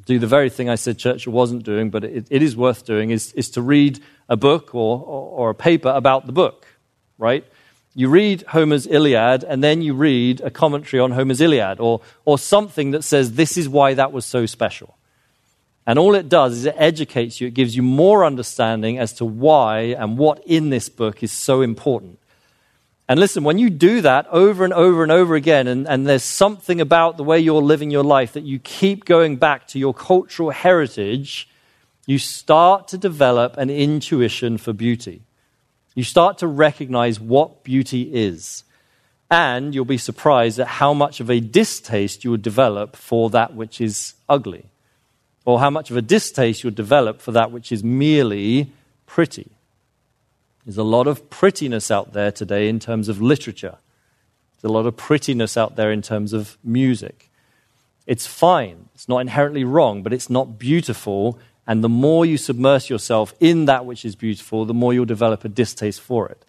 do 0.06 0.20
the 0.20 0.28
very 0.28 0.50
thing 0.50 0.70
I 0.70 0.76
said 0.76 1.00
Churchill 1.00 1.34
wasn't 1.34 1.64
doing, 1.64 1.90
but 1.90 2.04
it, 2.04 2.28
it 2.30 2.44
is 2.44 2.56
worth 2.56 2.86
doing, 2.86 3.10
is, 3.10 3.34
is 3.34 3.50
to 3.52 3.62
read 3.62 4.00
a 4.30 4.38
book 4.38 4.74
or, 4.76 5.00
or, 5.00 5.30
or 5.40 5.50
a 5.50 5.56
paper 5.56 5.90
about 5.90 6.28
the 6.28 6.32
book, 6.32 6.68
right? 7.18 7.44
You 7.98 8.10
read 8.10 8.44
Homer's 8.50 8.86
Iliad, 8.86 9.46
and 9.46 9.64
then 9.64 9.82
you 9.82 9.94
read 9.94 10.42
a 10.42 10.52
commentary 10.52 11.00
on 11.00 11.12
Homer's 11.12 11.40
Iliad, 11.40 11.80
or, 11.80 12.02
or 12.26 12.38
something 12.38 12.92
that 12.92 13.06
says 13.06 13.34
this 13.34 13.58
is 13.58 13.70
why 13.70 13.94
that 13.94 14.12
was 14.12 14.26
so 14.26 14.46
special. 14.46 14.98
And 15.88 15.98
all 15.98 16.14
it 16.14 16.28
does 16.28 16.58
is 16.58 16.66
it 16.66 16.76
educates 16.78 17.40
you, 17.40 17.48
it 17.48 17.54
gives 17.54 17.76
you 17.76 17.84
more 17.84 18.26
understanding 18.26 18.98
as 19.00 19.14
to 19.14 19.26
why 19.26 19.96
and 19.98 20.18
what 20.18 20.46
in 20.46 20.72
this 20.72 20.90
book 20.90 21.24
is 21.24 21.32
so 21.32 21.62
important. 21.62 22.20
And 23.08 23.20
listen, 23.20 23.44
when 23.44 23.60
you 23.60 23.70
do 23.70 24.02
that 24.02 24.26
over 24.28 24.66
and 24.66 24.74
over 24.74 25.04
and 25.04 25.12
over 25.12 25.36
again, 25.36 25.68
and, 25.68 25.88
and 25.88 26.08
there's 26.08 26.24
something 26.24 26.82
about 26.82 27.18
the 27.18 27.24
way 27.24 27.40
you're 27.40 27.62
living 27.62 27.92
your 27.92 28.04
life 28.04 28.34
that 28.34 28.44
you 28.44 28.58
keep 28.60 29.06
going 29.06 29.38
back 29.38 29.68
to 29.68 29.80
your 29.80 29.94
cultural 29.94 30.50
heritage, 30.50 31.48
you 32.08 32.18
start 32.18 32.88
to 32.90 32.98
develop 32.98 33.58
an 33.58 33.70
intuition 33.70 34.58
for 34.58 34.74
beauty. 34.74 35.22
You 35.96 36.04
start 36.04 36.38
to 36.40 36.48
recognize 36.48 37.20
what 37.20 37.64
beauty 37.64 38.14
is. 38.14 38.64
And 39.32 39.74
you'll 39.74 39.86
be 39.86 39.98
surprised 39.98 40.60
at 40.60 40.68
how 40.68 40.94
much 40.94 41.20
of 41.20 41.32
a 41.32 41.40
distaste 41.40 42.24
you 42.24 42.32
would 42.32 42.44
develop 42.44 42.96
for 42.96 43.30
that 43.32 43.56
which 43.56 43.82
is 43.82 44.14
ugly, 44.30 44.66
or 45.46 45.60
how 45.60 45.72
much 45.72 45.90
of 45.90 45.98
a 45.98 46.02
distaste 46.02 46.64
you'll 46.64 46.74
develop 46.74 47.22
for 47.22 47.32
that 47.32 47.52
which 47.52 47.72
is 47.72 47.84
merely 47.84 48.72
pretty. 49.08 49.50
There's 50.66 50.78
a 50.78 50.84
lot 50.84 51.08
of 51.08 51.30
prettiness 51.30 51.90
out 51.90 52.14
there 52.14 52.32
today 52.32 52.68
in 52.68 52.80
terms 52.80 53.10
of 53.10 53.22
literature. 53.22 53.78
There's 54.56 54.70
a 54.70 54.74
lot 54.74 54.86
of 54.86 54.98
prettiness 54.98 55.58
out 55.58 55.76
there 55.76 55.92
in 55.92 56.02
terms 56.02 56.34
of 56.34 56.58
music. 56.64 57.30
It's 58.06 58.28
fine. 58.28 58.90
It's 58.94 59.10
not 59.10 59.20
inherently 59.20 59.64
wrong, 59.64 60.04
but 60.04 60.14
it's 60.14 60.30
not 60.30 60.60
beautiful. 60.60 61.40
And 61.68 61.84
the 61.84 61.90
more 61.90 62.26
you 62.26 62.38
submerge 62.38 62.90
yourself 62.90 63.34
in 63.40 63.66
that 63.66 63.86
which 63.86 64.06
is 64.06 64.16
beautiful, 64.16 64.66
the 64.66 64.74
more 64.74 64.94
you'll 64.94 65.06
develop 65.06 65.44
a 65.44 65.50
distaste 65.50 66.02
for 66.02 66.30
it. 66.30 66.46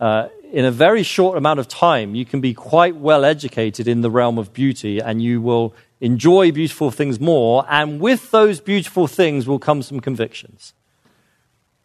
Uh, 0.00 0.28
in 0.52 0.64
a 0.64 0.70
very 0.70 1.04
short 1.04 1.38
amount 1.38 1.60
of 1.60 1.68
time, 1.68 2.14
you 2.14 2.24
can 2.24 2.40
be 2.40 2.52
quite 2.52 2.96
well 2.96 3.24
educated 3.24 3.86
in 3.86 4.00
the 4.00 4.10
realm 4.10 4.36
of 4.36 4.52
beauty, 4.52 4.98
and 4.98 5.22
you 5.22 5.40
will 5.40 5.74
enjoy 6.00 6.50
beautiful 6.50 6.90
things 6.90 7.20
more. 7.20 7.64
And 7.68 8.00
with 8.00 8.32
those 8.32 8.60
beautiful 8.60 9.06
things 9.06 9.46
will 9.46 9.60
come 9.60 9.80
some 9.80 10.00
convictions. 10.00 10.74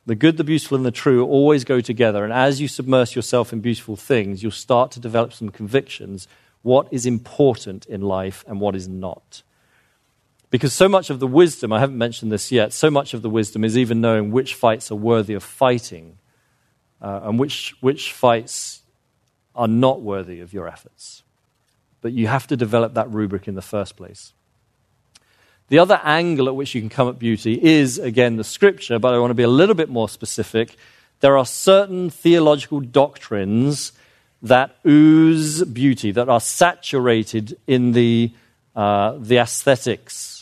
The 0.08 0.16
good, 0.16 0.38
the 0.38 0.44
beautiful, 0.44 0.78
and 0.78 0.86
the 0.86 0.92
true 0.92 1.26
always 1.26 1.64
go 1.64 1.80
together. 1.80 2.24
And 2.24 2.34
as 2.34 2.60
you 2.60 2.68
submerge 2.68 3.16
yourself 3.16 3.54
in 3.54 3.60
beautiful 3.60 3.96
things, 3.96 4.42
you'll 4.42 4.52
start 4.52 4.90
to 4.92 5.00
develop 5.00 5.34
some 5.34 5.50
convictions 5.50 6.28
what 6.64 6.88
is 6.92 7.06
important 7.06 7.86
in 7.86 8.02
life 8.02 8.44
and 8.48 8.60
what 8.60 8.76
is 8.76 8.88
not. 8.88 9.44
Because 10.50 10.74
so 10.74 10.88
much 10.88 11.10
of 11.10 11.20
the 11.20 11.28
wisdom, 11.28 11.74
I 11.74 11.80
haven't 11.80 11.98
mentioned 11.98 12.32
this 12.32 12.52
yet, 12.52 12.72
so 12.72 12.90
much 12.90 13.14
of 13.14 13.22
the 13.22 13.30
wisdom 13.30 13.64
is 13.64 13.78
even 13.78 14.00
knowing 14.00 14.32
which 14.32 14.56
fights 14.56 14.92
are 14.92 14.96
worthy 14.96 15.34
of 15.34 15.44
fighting 15.44 16.18
uh, 17.02 17.22
and 17.24 17.38
which, 17.38 17.76
which 17.82 18.14
fights 18.14 18.82
are 19.56 19.68
not 19.68 20.02
worthy 20.02 20.40
of 20.40 20.54
your 20.54 20.68
efforts. 20.68 21.24
But 22.02 22.14
you 22.14 22.28
have 22.28 22.48
to 22.48 22.56
develop 22.56 22.94
that 22.94 23.12
rubric 23.12 23.48
in 23.48 23.56
the 23.56 23.62
first 23.62 23.98
place. 23.98 24.34
The 25.70 25.80
other 25.80 26.00
angle 26.04 26.48
at 26.48 26.56
which 26.56 26.74
you 26.74 26.82
can 26.82 26.90
come 26.90 27.10
at 27.10 27.20
beauty 27.20 27.62
is, 27.62 27.98
again, 27.98 28.38
the 28.38 28.44
scripture, 28.44 29.00
but 29.00 29.14
I 29.14 29.20
want 29.20 29.32
to 29.32 29.36
be 29.36 29.44
a 29.44 29.50
little 29.50 29.76
bit 29.76 29.90
more 29.90 30.08
specific. 30.08 30.78
There 31.20 31.38
are 31.38 31.46
certain 31.46 32.10
theological 32.10 32.80
doctrines 32.80 33.92
that 34.42 34.78
ooze 34.86 35.64
beauty, 35.64 36.12
that 36.12 36.30
are 36.30 36.40
saturated 36.40 37.58
in 37.68 37.92
the, 37.92 38.32
uh, 38.76 39.18
the 39.20 39.40
aesthetics. 39.40 40.37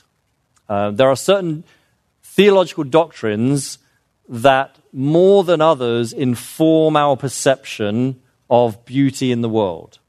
Uh, 0.67 0.91
there 0.91 1.09
are 1.09 1.15
certain 1.15 1.63
theological 2.23 2.83
doctrines 2.83 3.77
that, 4.27 4.75
more 4.91 5.43
than 5.43 5.61
others, 5.61 6.13
inform 6.13 6.95
our 6.95 7.15
perception 7.15 8.21
of 8.49 8.85
beauty 8.85 9.31
in 9.31 9.41
the 9.41 9.49
world. 9.49 9.99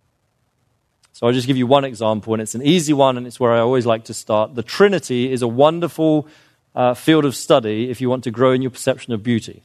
So 1.12 1.26
I'll 1.26 1.32
just 1.32 1.46
give 1.46 1.56
you 1.56 1.66
one 1.66 1.84
example, 1.84 2.34
and 2.34 2.42
it's 2.42 2.54
an 2.54 2.62
easy 2.62 2.92
one, 2.92 3.16
and 3.16 3.26
it's 3.26 3.40
where 3.40 3.52
I 3.52 3.60
always 3.60 3.86
like 3.86 4.04
to 4.04 4.14
start. 4.14 4.54
The 4.54 4.62
Trinity 4.62 5.32
is 5.32 5.42
a 5.42 5.48
wonderful 5.48 6.28
uh, 6.74 6.94
field 6.94 7.24
of 7.24 7.34
study 7.34 7.90
if 7.90 8.00
you 8.00 8.10
want 8.10 8.24
to 8.24 8.30
grow 8.30 8.52
in 8.52 8.60
your 8.60 8.70
perception 8.70 9.14
of 9.14 9.22
beauty. 9.22 9.62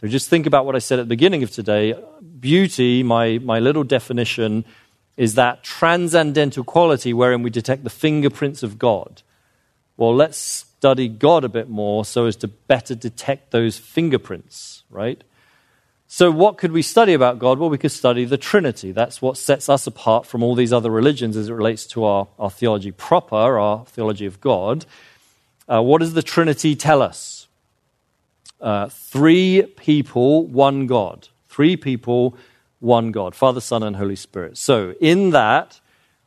So 0.00 0.08
just 0.08 0.28
think 0.28 0.46
about 0.46 0.64
what 0.66 0.76
I 0.76 0.80
said 0.80 0.98
at 0.98 1.02
the 1.02 1.14
beginning 1.16 1.42
of 1.42 1.50
today. 1.50 1.94
Beauty, 2.40 3.02
my, 3.02 3.38
my 3.38 3.58
little 3.58 3.84
definition, 3.84 4.64
is 5.16 5.34
that 5.34 5.62
transcendental 5.64 6.64
quality 6.64 7.12
wherein 7.12 7.42
we 7.42 7.50
detect 7.50 7.84
the 7.84 7.90
fingerprints 7.90 8.62
of 8.62 8.78
God. 8.78 9.22
Well, 9.98 10.14
let's 10.14 10.38
study 10.38 11.08
God 11.08 11.42
a 11.42 11.48
bit 11.48 11.68
more 11.68 12.04
so 12.04 12.26
as 12.26 12.36
to 12.36 12.48
better 12.48 12.94
detect 12.94 13.50
those 13.50 13.78
fingerprints, 13.78 14.84
right? 14.90 15.22
So, 16.06 16.30
what 16.30 16.56
could 16.56 16.70
we 16.70 16.82
study 16.82 17.14
about 17.14 17.40
God? 17.40 17.58
Well, 17.58 17.68
we 17.68 17.78
could 17.78 17.90
study 17.90 18.24
the 18.24 18.38
Trinity. 18.38 18.92
That's 18.92 19.20
what 19.20 19.36
sets 19.36 19.68
us 19.68 19.88
apart 19.88 20.24
from 20.24 20.44
all 20.44 20.54
these 20.54 20.72
other 20.72 20.88
religions 20.88 21.36
as 21.36 21.48
it 21.48 21.52
relates 21.52 21.84
to 21.88 22.04
our, 22.04 22.28
our 22.38 22.48
theology 22.48 22.92
proper, 22.92 23.58
our 23.58 23.84
theology 23.86 24.24
of 24.24 24.40
God. 24.40 24.86
Uh, 25.68 25.82
what 25.82 25.98
does 25.98 26.14
the 26.14 26.22
Trinity 26.22 26.76
tell 26.76 27.02
us? 27.02 27.48
Uh, 28.60 28.88
three 28.88 29.62
people, 29.76 30.46
one 30.46 30.86
God. 30.86 31.26
Three 31.48 31.76
people, 31.76 32.36
one 32.78 33.10
God 33.10 33.34
Father, 33.34 33.60
Son, 33.60 33.82
and 33.82 33.96
Holy 33.96 34.16
Spirit. 34.16 34.56
So, 34.56 34.94
in 35.00 35.30
that, 35.30 35.80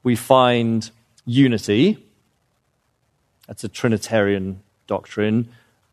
we 0.03 0.17
find 0.17 0.91
unity. 1.25 2.05
That's 3.51 3.65
a 3.65 3.67
Trinitarian 3.67 4.61
doctrine, 4.87 5.49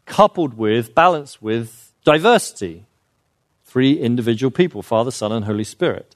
coupled 0.07 0.55
with, 0.55 0.95
balanced 0.95 1.43
with 1.43 1.93
diversity 2.05 2.85
three 3.65 3.95
individual 3.95 4.53
people 4.53 4.81
Father, 4.81 5.11
Son, 5.11 5.33
and 5.33 5.45
Holy 5.45 5.65
Spirit, 5.65 6.15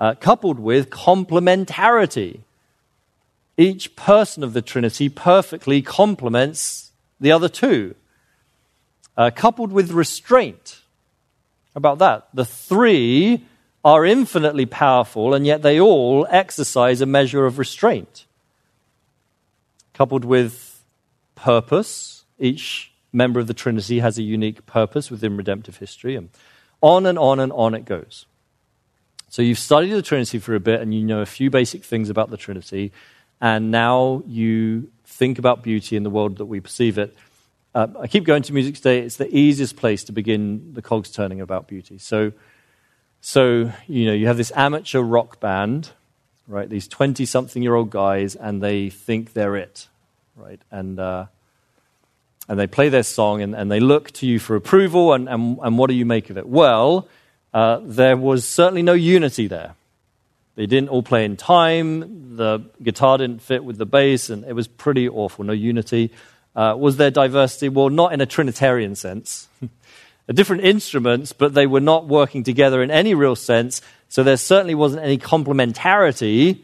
uh, 0.00 0.16
coupled 0.18 0.58
with 0.58 0.90
complementarity. 0.90 2.40
Each 3.56 3.94
person 3.94 4.42
of 4.42 4.52
the 4.52 4.60
Trinity 4.60 5.08
perfectly 5.08 5.80
complements 5.80 6.90
the 7.20 7.30
other 7.30 7.48
two, 7.48 7.94
uh, 9.16 9.30
coupled 9.32 9.70
with 9.70 9.92
restraint. 9.92 10.80
How 11.72 11.78
about 11.78 12.00
that? 12.00 12.30
The 12.34 12.44
three 12.44 13.46
are 13.84 14.04
infinitely 14.04 14.66
powerful, 14.66 15.34
and 15.34 15.46
yet 15.46 15.62
they 15.62 15.78
all 15.78 16.26
exercise 16.30 17.00
a 17.00 17.06
measure 17.06 17.46
of 17.46 17.58
restraint. 17.60 18.26
Coupled 19.94 20.24
with 20.24 20.69
purpose, 21.42 22.24
each 22.38 22.92
member 23.12 23.40
of 23.40 23.46
the 23.46 23.54
Trinity 23.54 24.00
has 24.00 24.18
a 24.18 24.22
unique 24.22 24.66
purpose 24.66 25.10
within 25.10 25.36
redemptive 25.36 25.78
history. 25.78 26.16
And 26.16 26.28
on 26.80 27.06
and 27.06 27.18
on 27.18 27.40
and 27.40 27.52
on 27.52 27.74
it 27.74 27.84
goes. 27.84 28.26
So 29.28 29.42
you've 29.42 29.58
studied 29.58 29.92
the 29.92 30.02
Trinity 30.02 30.38
for 30.38 30.54
a 30.54 30.60
bit 30.60 30.80
and 30.80 30.92
you 30.92 31.04
know 31.04 31.20
a 31.20 31.26
few 31.26 31.50
basic 31.50 31.84
things 31.84 32.10
about 32.10 32.30
the 32.30 32.36
Trinity, 32.36 32.90
and 33.40 33.70
now 33.70 34.22
you 34.26 34.90
think 35.04 35.38
about 35.38 35.62
beauty 35.62 35.96
in 35.96 36.02
the 36.02 36.10
world 36.10 36.38
that 36.38 36.46
we 36.46 36.60
perceive 36.60 36.98
it. 36.98 37.14
Uh, 37.74 37.86
I 38.00 38.06
keep 38.08 38.24
going 38.24 38.42
to 38.42 38.52
Music 38.52 38.74
Today. 38.74 38.98
It's 38.98 39.16
the 39.16 39.28
easiest 39.34 39.76
place 39.76 40.02
to 40.04 40.12
begin 40.12 40.74
the 40.74 40.82
cogs 40.82 41.10
turning 41.12 41.40
about 41.40 41.68
beauty. 41.68 41.98
So, 41.98 42.32
so 43.20 43.72
you 43.86 44.06
know, 44.06 44.12
you 44.12 44.26
have 44.26 44.36
this 44.36 44.52
amateur 44.56 45.00
rock 45.00 45.38
band, 45.38 45.90
right? 46.48 46.68
These 46.68 46.88
twenty-something-year-old 46.88 47.90
guys, 47.90 48.34
and 48.34 48.60
they 48.60 48.90
think 48.90 49.32
they're 49.34 49.54
it, 49.54 49.86
right? 50.40 50.60
And 50.70 50.98
uh, 50.98 51.26
and 52.48 52.58
they 52.58 52.66
play 52.66 52.88
their 52.88 53.02
song, 53.02 53.42
and, 53.42 53.54
and 53.54 53.70
they 53.70 53.80
look 53.80 54.10
to 54.12 54.26
you 54.26 54.38
for 54.38 54.56
approval. 54.56 55.12
And, 55.12 55.28
and, 55.28 55.58
and 55.62 55.78
what 55.78 55.88
do 55.88 55.94
you 55.94 56.04
make 56.04 56.30
of 56.30 56.38
it? 56.38 56.48
Well, 56.48 57.06
uh, 57.54 57.80
there 57.82 58.16
was 58.16 58.46
certainly 58.46 58.82
no 58.82 58.92
unity 58.92 59.46
there. 59.46 59.74
They 60.56 60.66
didn't 60.66 60.88
all 60.88 61.02
play 61.02 61.24
in 61.24 61.36
time. 61.36 62.36
The 62.36 62.60
guitar 62.82 63.18
didn't 63.18 63.42
fit 63.42 63.62
with 63.64 63.78
the 63.78 63.86
bass, 63.86 64.30
and 64.30 64.44
it 64.44 64.54
was 64.54 64.66
pretty 64.66 65.08
awful. 65.08 65.44
No 65.44 65.52
unity. 65.52 66.10
Uh, 66.56 66.74
was 66.76 66.96
there 66.96 67.10
diversity? 67.10 67.68
Well, 67.68 67.88
not 67.88 68.12
in 68.12 68.20
a 68.20 68.26
Trinitarian 68.26 68.96
sense. 68.96 69.48
different 70.32 70.64
instruments, 70.64 71.32
but 71.32 71.54
they 71.54 71.66
were 71.66 71.80
not 71.80 72.06
working 72.06 72.42
together 72.42 72.82
in 72.82 72.90
any 72.90 73.14
real 73.14 73.36
sense. 73.36 73.80
So 74.08 74.22
there 74.22 74.36
certainly 74.36 74.74
wasn't 74.74 75.04
any 75.04 75.18
complementarity, 75.18 76.62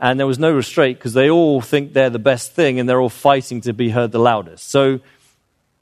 and 0.00 0.18
there 0.18 0.26
was 0.26 0.38
no 0.38 0.52
restraint 0.52 0.98
because 0.98 1.12
they 1.12 1.30
all 1.30 1.60
think 1.60 1.92
they're 1.92 2.10
the 2.10 2.18
best 2.18 2.52
thing 2.52 2.80
and 2.80 2.88
they're 2.88 3.00
all 3.00 3.08
fighting 3.08 3.60
to 3.62 3.72
be 3.72 3.90
heard 3.90 4.12
the 4.12 4.18
loudest. 4.18 4.68
So 4.68 5.00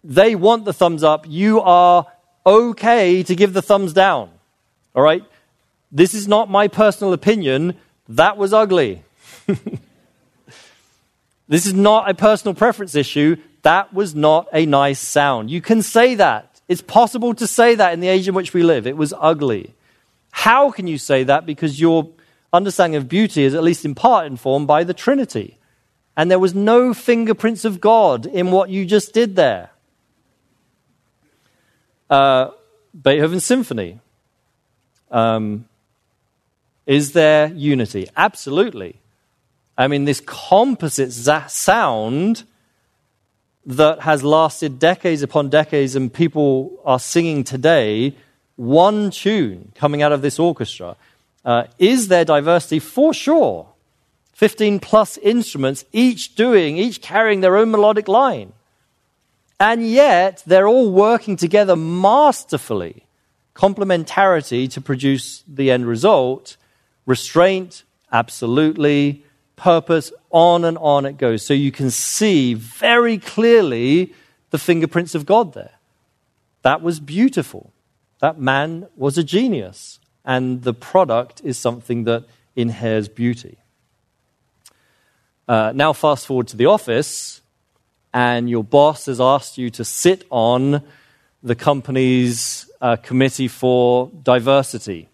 they 0.02 0.34
want 0.34 0.64
the 0.64 0.72
thumbs 0.72 1.02
up. 1.02 1.24
You 1.28 1.60
are 1.60 2.06
okay 2.44 3.22
to 3.22 3.34
give 3.34 3.52
the 3.52 3.62
thumbs 3.62 3.92
down. 3.92 4.30
All 4.94 5.02
right? 5.02 5.22
This 5.92 6.14
is 6.14 6.26
not 6.26 6.50
my 6.50 6.68
personal 6.68 7.12
opinion. 7.12 7.76
That 8.08 8.36
was 8.36 8.52
ugly. 8.52 9.02
This 11.48 11.64
is 11.64 11.72
not 11.72 12.10
a 12.10 12.14
personal 12.14 12.54
preference 12.54 12.94
issue. 12.94 13.36
That 13.62 13.92
was 13.92 14.14
not 14.14 14.48
a 14.52 14.66
nice 14.66 15.00
sound. 15.00 15.50
You 15.50 15.60
can 15.60 15.82
say 15.82 16.14
that. 16.14 16.60
It's 16.68 16.82
possible 16.82 17.34
to 17.34 17.46
say 17.46 17.74
that 17.74 17.94
in 17.94 18.00
the 18.00 18.08
age 18.08 18.28
in 18.28 18.34
which 18.34 18.52
we 18.52 18.62
live. 18.62 18.86
It 18.86 18.96
was 18.96 19.14
ugly. 19.18 19.74
How 20.30 20.70
can 20.70 20.86
you 20.86 20.98
say 20.98 21.24
that? 21.24 21.46
Because 21.46 21.80
your 21.80 22.10
understanding 22.52 22.96
of 22.96 23.08
beauty 23.08 23.44
is 23.44 23.54
at 23.54 23.62
least 23.62 23.84
in 23.84 23.94
part 23.94 24.26
informed 24.26 24.66
by 24.66 24.84
the 24.84 24.94
Trinity. 24.94 25.58
And 26.16 26.30
there 26.30 26.38
was 26.38 26.54
no 26.54 26.94
fingerprints 26.94 27.64
of 27.64 27.80
God 27.80 28.26
in 28.26 28.50
what 28.50 28.70
you 28.70 28.84
just 28.84 29.12
did 29.12 29.36
there. 29.36 29.70
Uh, 32.10 32.50
Beethoven's 33.00 33.44
symphony. 33.44 34.00
Um, 35.10 35.66
is 36.86 37.12
there 37.12 37.48
unity? 37.48 38.08
Absolutely. 38.16 39.00
I 39.76 39.86
mean, 39.86 40.06
this 40.06 40.20
composite 40.20 41.12
sound 41.12 42.44
that 43.66 44.00
has 44.00 44.24
lasted 44.24 44.78
decades 44.78 45.22
upon 45.22 45.50
decades, 45.50 45.94
and 45.94 46.12
people 46.12 46.80
are 46.84 46.98
singing 46.98 47.44
today 47.44 48.16
one 48.56 49.10
tune 49.10 49.70
coming 49.74 50.02
out 50.02 50.10
of 50.10 50.22
this 50.22 50.38
orchestra. 50.38 50.96
Uh, 51.44 51.64
is 51.78 52.08
there 52.08 52.24
diversity? 52.24 52.78
For 52.78 53.14
sure. 53.14 53.68
15 54.34 54.78
plus 54.78 55.18
instruments, 55.18 55.84
each 55.92 56.36
doing, 56.36 56.76
each 56.76 57.02
carrying 57.02 57.40
their 57.40 57.56
own 57.56 57.70
melodic 57.70 58.06
line. 58.06 58.52
And 59.58 59.84
yet, 59.84 60.42
they're 60.46 60.68
all 60.68 60.92
working 60.92 61.36
together 61.36 61.74
masterfully. 61.74 63.04
Complementarity 63.54 64.70
to 64.70 64.80
produce 64.80 65.42
the 65.48 65.72
end 65.72 65.86
result. 65.86 66.56
Restraint, 67.06 67.82
absolutely 68.12 69.24
purpose, 69.56 70.12
on 70.30 70.64
and 70.64 70.78
on 70.78 71.04
it 71.04 71.16
goes. 71.16 71.44
So 71.44 71.52
you 71.52 71.72
can 71.72 71.90
see 71.90 72.54
very 72.54 73.18
clearly 73.18 74.14
the 74.50 74.58
fingerprints 74.58 75.14
of 75.16 75.26
God 75.26 75.54
there. 75.54 75.72
That 76.62 76.80
was 76.80 77.00
beautiful. 77.00 77.72
That 78.20 78.38
man 78.38 78.86
was 78.96 79.18
a 79.18 79.24
genius. 79.24 79.98
And 80.24 80.62
the 80.62 80.74
product 80.74 81.40
is 81.44 81.58
something 81.58 82.04
that 82.04 82.24
inheres 82.54 83.08
beauty. 83.08 83.58
Uh, 85.46 85.72
now, 85.74 85.92
fast 85.92 86.26
forward 86.26 86.48
to 86.48 86.56
the 86.56 86.66
office, 86.66 87.40
and 88.12 88.50
your 88.50 88.64
boss 88.64 89.06
has 89.06 89.20
asked 89.20 89.56
you 89.56 89.70
to 89.70 89.84
sit 89.84 90.24
on 90.30 90.82
the 91.42 91.54
company's 91.54 92.70
uh, 92.80 92.96
committee 92.96 93.48
for 93.48 94.10
diversity. 94.22 95.08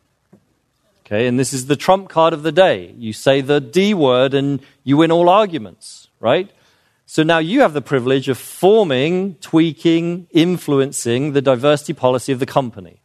Okay, 1.06 1.26
and 1.26 1.38
this 1.38 1.52
is 1.52 1.66
the 1.66 1.76
trump 1.76 2.08
card 2.08 2.32
of 2.32 2.42
the 2.42 2.50
day. 2.50 2.94
You 2.96 3.12
say 3.12 3.42
the 3.42 3.60
D 3.60 3.92
word 3.92 4.32
and 4.32 4.60
you 4.84 4.96
win 4.96 5.12
all 5.12 5.28
arguments, 5.28 6.08
right? 6.18 6.50
So 7.04 7.22
now 7.22 7.38
you 7.38 7.60
have 7.60 7.74
the 7.74 7.82
privilege 7.82 8.30
of 8.30 8.38
forming, 8.38 9.34
tweaking, 9.36 10.26
influencing 10.30 11.32
the 11.32 11.42
diversity 11.42 11.92
policy 11.92 12.32
of 12.32 12.38
the 12.38 12.46
company. 12.46 13.00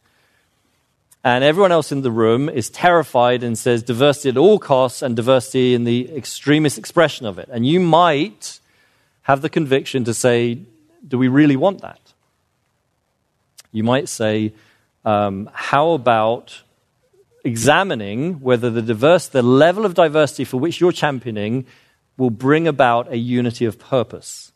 And 1.22 1.44
everyone 1.44 1.70
else 1.70 1.92
in 1.92 2.00
the 2.02 2.10
room 2.10 2.48
is 2.48 2.70
terrified 2.70 3.42
and 3.42 3.58
says 3.58 3.82
diversity 3.82 4.30
at 4.30 4.36
all 4.38 4.58
costs 4.58 5.02
and 5.02 5.14
diversity 5.14 5.74
in 5.74 5.84
the 5.84 6.14
extremist 6.16 6.78
expression 6.78 7.26
of 7.26 7.38
it. 7.38 7.48
And 7.52 7.66
you 7.66 7.78
might 7.78 8.58
have 9.22 9.42
the 9.42 9.50
conviction 9.50 10.04
to 10.04 10.14
say, 10.14 10.60
do 11.06 11.18
we 11.18 11.28
really 11.28 11.56
want 11.56 11.82
that? 11.82 12.00
You 13.70 13.84
might 13.84 14.08
say, 14.08 14.54
um, 15.04 15.50
how 15.52 15.90
about 15.90 16.62
examining 17.44 18.40
whether 18.40 18.70
the 18.70 18.82
diverse, 18.82 19.28
the 19.28 19.42
level 19.42 19.84
of 19.84 19.94
diversity 19.94 20.44
for 20.44 20.58
which 20.58 20.80
you're 20.80 20.92
championing 20.92 21.66
will 22.16 22.30
bring 22.30 22.68
about 22.68 23.10
a 23.10 23.16
unity 23.16 23.64
of 23.64 23.78
purpose. 23.78 24.49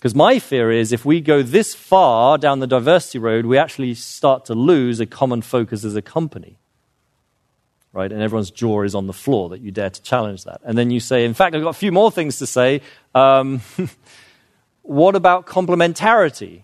Because 0.00 0.14
my 0.14 0.38
fear 0.38 0.70
is 0.70 0.92
if 0.92 1.04
we 1.04 1.20
go 1.20 1.42
this 1.42 1.74
far 1.74 2.38
down 2.38 2.60
the 2.60 2.66
diversity 2.66 3.18
road, 3.18 3.44
we 3.44 3.58
actually 3.58 3.92
start 3.92 4.46
to 4.46 4.54
lose 4.54 4.98
a 4.98 5.04
common 5.04 5.42
focus 5.42 5.84
as 5.84 5.94
a 5.94 6.00
company. 6.00 6.56
Right? 7.92 8.10
And 8.10 8.22
everyone's 8.22 8.50
jaw 8.50 8.82
is 8.82 8.94
on 8.94 9.08
the 9.08 9.12
floor 9.12 9.50
that 9.50 9.60
you 9.60 9.70
dare 9.70 9.90
to 9.90 10.02
challenge 10.02 10.44
that. 10.44 10.62
And 10.64 10.78
then 10.78 10.90
you 10.90 11.00
say, 11.00 11.26
in 11.26 11.34
fact, 11.34 11.54
I've 11.54 11.62
got 11.62 11.68
a 11.68 11.74
few 11.74 11.92
more 11.92 12.10
things 12.10 12.38
to 12.38 12.46
say. 12.46 12.80
Um, 13.14 13.60
what 14.82 15.16
about 15.16 15.46
complementarity? 15.46 16.62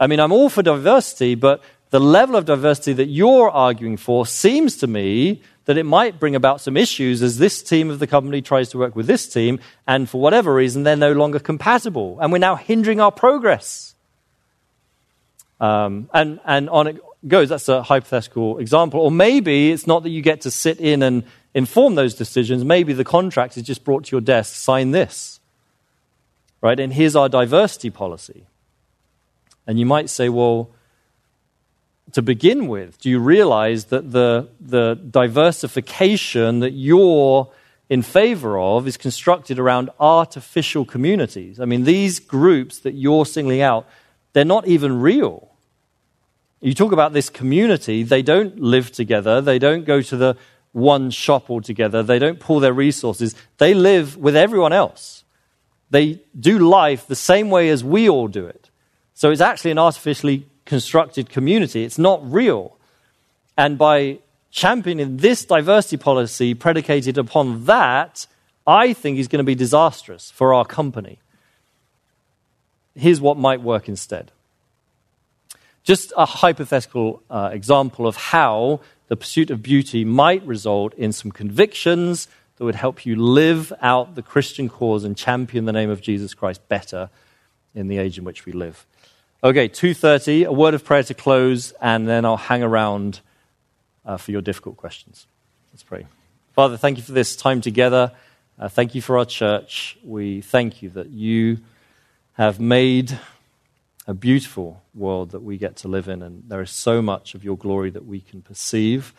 I 0.00 0.06
mean, 0.06 0.18
I'm 0.18 0.32
all 0.32 0.48
for 0.48 0.62
diversity, 0.62 1.34
but 1.34 1.62
the 1.90 2.00
level 2.00 2.36
of 2.36 2.46
diversity 2.46 2.94
that 2.94 3.08
you're 3.08 3.50
arguing 3.50 3.98
for 3.98 4.24
seems 4.24 4.78
to 4.78 4.86
me 4.86 5.42
that 5.64 5.78
it 5.78 5.84
might 5.84 6.18
bring 6.18 6.34
about 6.34 6.60
some 6.60 6.76
issues 6.76 7.22
as 7.22 7.38
this 7.38 7.62
team 7.62 7.90
of 7.90 7.98
the 7.98 8.06
company 8.06 8.42
tries 8.42 8.70
to 8.70 8.78
work 8.78 8.96
with 8.96 9.06
this 9.06 9.28
team, 9.28 9.60
and 9.86 10.08
for 10.08 10.20
whatever 10.20 10.54
reason, 10.54 10.82
they're 10.82 10.96
no 10.96 11.12
longer 11.12 11.38
compatible, 11.38 12.18
and 12.20 12.32
we're 12.32 12.38
now 12.38 12.56
hindering 12.56 13.00
our 13.00 13.12
progress. 13.12 13.94
Um, 15.60 16.10
and, 16.12 16.40
and 16.44 16.68
on 16.70 16.88
it 16.88 17.00
goes. 17.26 17.48
That's 17.48 17.68
a 17.68 17.82
hypothetical 17.82 18.58
example. 18.58 19.00
Or 19.00 19.10
maybe 19.10 19.70
it's 19.70 19.86
not 19.86 20.02
that 20.02 20.10
you 20.10 20.22
get 20.22 20.40
to 20.42 20.50
sit 20.50 20.80
in 20.80 21.02
and 21.02 21.22
inform 21.54 21.94
those 21.94 22.14
decisions. 22.14 22.64
Maybe 22.64 22.92
the 22.92 23.04
contract 23.04 23.56
is 23.56 23.62
just 23.62 23.84
brought 23.84 24.04
to 24.06 24.12
your 24.12 24.20
desk, 24.20 24.56
sign 24.56 24.90
this. 24.90 25.40
Right? 26.60 26.78
And 26.78 26.92
here's 26.92 27.16
our 27.16 27.28
diversity 27.28 27.90
policy. 27.90 28.46
And 29.66 29.78
you 29.78 29.86
might 29.86 30.10
say, 30.10 30.28
well, 30.28 30.70
to 32.12 32.22
begin 32.22 32.68
with? 32.68 33.00
Do 33.00 33.10
you 33.10 33.18
realize 33.18 33.86
that 33.86 34.12
the, 34.12 34.48
the 34.60 34.94
diversification 34.94 36.60
that 36.60 36.72
you're 36.72 37.50
in 37.88 38.02
favor 38.02 38.58
of 38.58 38.86
is 38.86 38.96
constructed 38.96 39.58
around 39.58 39.90
artificial 39.98 40.84
communities? 40.84 41.60
I 41.60 41.64
mean, 41.64 41.84
these 41.84 42.20
groups 42.20 42.80
that 42.80 42.94
you're 42.94 43.26
singling 43.26 43.62
out, 43.62 43.88
they're 44.32 44.44
not 44.44 44.66
even 44.66 45.00
real. 45.00 45.50
You 46.60 46.74
talk 46.74 46.92
about 46.92 47.12
this 47.12 47.28
community, 47.28 48.02
they 48.02 48.22
don't 48.22 48.60
live 48.60 48.92
together, 48.92 49.40
they 49.40 49.58
don't 49.58 49.84
go 49.84 50.00
to 50.00 50.16
the 50.16 50.36
one 50.70 51.10
shop 51.10 51.50
altogether, 51.50 52.02
they 52.02 52.18
don't 52.18 52.38
pool 52.38 52.60
their 52.60 52.72
resources, 52.72 53.34
they 53.58 53.74
live 53.74 54.16
with 54.16 54.36
everyone 54.36 54.72
else. 54.72 55.24
They 55.90 56.20
do 56.38 56.58
life 56.58 57.06
the 57.06 57.16
same 57.16 57.50
way 57.50 57.68
as 57.68 57.84
we 57.84 58.08
all 58.08 58.28
do 58.28 58.46
it. 58.46 58.70
So 59.12 59.30
it's 59.30 59.40
actually 59.40 59.72
an 59.72 59.78
artificially 59.78 60.46
constructed 60.64 61.28
community. 61.28 61.84
It's 61.84 61.98
not 61.98 62.20
real. 62.30 62.76
And 63.56 63.78
by 63.78 64.18
championing 64.50 65.16
this 65.16 65.44
diversity 65.44 65.96
policy 65.96 66.54
predicated 66.54 67.18
upon 67.18 67.64
that, 67.64 68.26
I 68.66 68.92
think 68.92 69.18
is 69.18 69.28
going 69.28 69.38
to 69.38 69.44
be 69.44 69.54
disastrous 69.54 70.30
for 70.30 70.54
our 70.54 70.64
company. 70.64 71.18
Here's 72.94 73.20
what 73.20 73.36
might 73.36 73.62
work 73.62 73.88
instead. 73.88 74.30
Just 75.82 76.12
a 76.16 76.26
hypothetical 76.26 77.22
uh, 77.28 77.50
example 77.52 78.06
of 78.06 78.16
how 78.16 78.80
the 79.08 79.16
pursuit 79.16 79.50
of 79.50 79.62
beauty 79.62 80.04
might 80.04 80.46
result 80.46 80.94
in 80.94 81.12
some 81.12 81.32
convictions 81.32 82.28
that 82.56 82.64
would 82.64 82.74
help 82.74 83.04
you 83.04 83.16
live 83.16 83.72
out 83.80 84.14
the 84.14 84.22
Christian 84.22 84.68
cause 84.68 85.02
and 85.02 85.16
champion 85.16 85.64
the 85.64 85.72
name 85.72 85.90
of 85.90 86.00
Jesus 86.00 86.34
Christ 86.34 86.66
better 86.68 87.10
in 87.74 87.88
the 87.88 87.98
age 87.98 88.18
in 88.18 88.24
which 88.24 88.46
we 88.46 88.52
live. 88.52 88.86
Okay, 89.44 89.68
2:30, 89.68 90.44
a 90.46 90.52
word 90.52 90.72
of 90.72 90.84
prayer 90.84 91.02
to 91.02 91.14
close 91.14 91.72
and 91.80 92.06
then 92.06 92.24
I'll 92.24 92.36
hang 92.36 92.62
around 92.62 93.18
uh, 94.06 94.16
for 94.16 94.30
your 94.30 94.40
difficult 94.40 94.76
questions. 94.76 95.26
Let's 95.72 95.82
pray. 95.82 96.06
Father, 96.52 96.76
thank 96.76 96.96
you 96.96 97.02
for 97.02 97.10
this 97.10 97.34
time 97.34 97.60
together. 97.60 98.12
Uh, 98.56 98.68
thank 98.68 98.94
you 98.94 99.02
for 99.02 99.18
our 99.18 99.24
church. 99.24 99.98
We 100.04 100.42
thank 100.42 100.80
you 100.80 100.90
that 100.90 101.08
you 101.10 101.58
have 102.34 102.60
made 102.60 103.18
a 104.06 104.14
beautiful 104.14 104.80
world 104.94 105.32
that 105.32 105.42
we 105.42 105.58
get 105.58 105.74
to 105.78 105.88
live 105.88 106.06
in, 106.06 106.22
and 106.22 106.44
there 106.46 106.60
is 106.60 106.70
so 106.70 107.02
much 107.02 107.34
of 107.34 107.42
your 107.42 107.56
glory 107.56 107.90
that 107.90 108.06
we 108.06 108.20
can 108.20 108.42
perceive. 108.42 109.12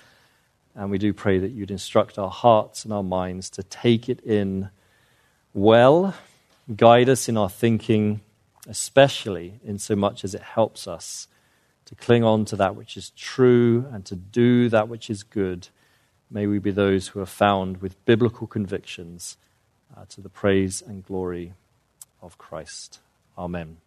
And 0.74 0.90
we 0.90 1.00
do 1.00 1.12
pray 1.12 1.38
that 1.38 1.52
you'd 1.52 1.70
instruct 1.70 2.18
our 2.18 2.32
hearts 2.32 2.86
and 2.86 2.94
our 2.94 3.04
minds 3.04 3.50
to 3.50 3.64
take 3.64 4.08
it 4.08 4.22
in 4.22 4.70
well, 5.54 6.16
guide 6.74 7.10
us 7.10 7.28
in 7.28 7.36
our 7.36 7.50
thinking, 7.50 8.22
especially 8.68 9.60
in 9.64 9.78
so 9.78 9.96
much 9.96 10.24
as 10.24 10.34
it 10.34 10.42
helps 10.42 10.88
us 10.88 11.28
to 11.86 11.96
cling 11.96 12.24
on 12.24 12.46
to 12.46 12.56
that 12.56 12.76
which 12.76 12.96
is 12.96 13.12
true 13.12 13.86
and 13.92 14.06
to 14.06 14.16
do 14.16 14.70
that 14.70 14.88
which 14.88 15.10
is 15.10 15.24
good. 15.24 15.68
May 16.32 16.48
we 16.48 16.60
be 16.60 16.72
those 16.72 17.10
who 17.10 17.20
are 17.20 17.26
found 17.26 17.78
with 17.78 18.04
biblical 18.06 18.48
convictions 18.48 19.38
uh, 19.96 20.06
to 20.10 20.22
the 20.22 20.30
praise 20.30 20.82
and 20.82 21.06
glory 21.06 21.54
of 22.22 22.38
Christ. 22.38 23.00
Amen. 23.38 23.78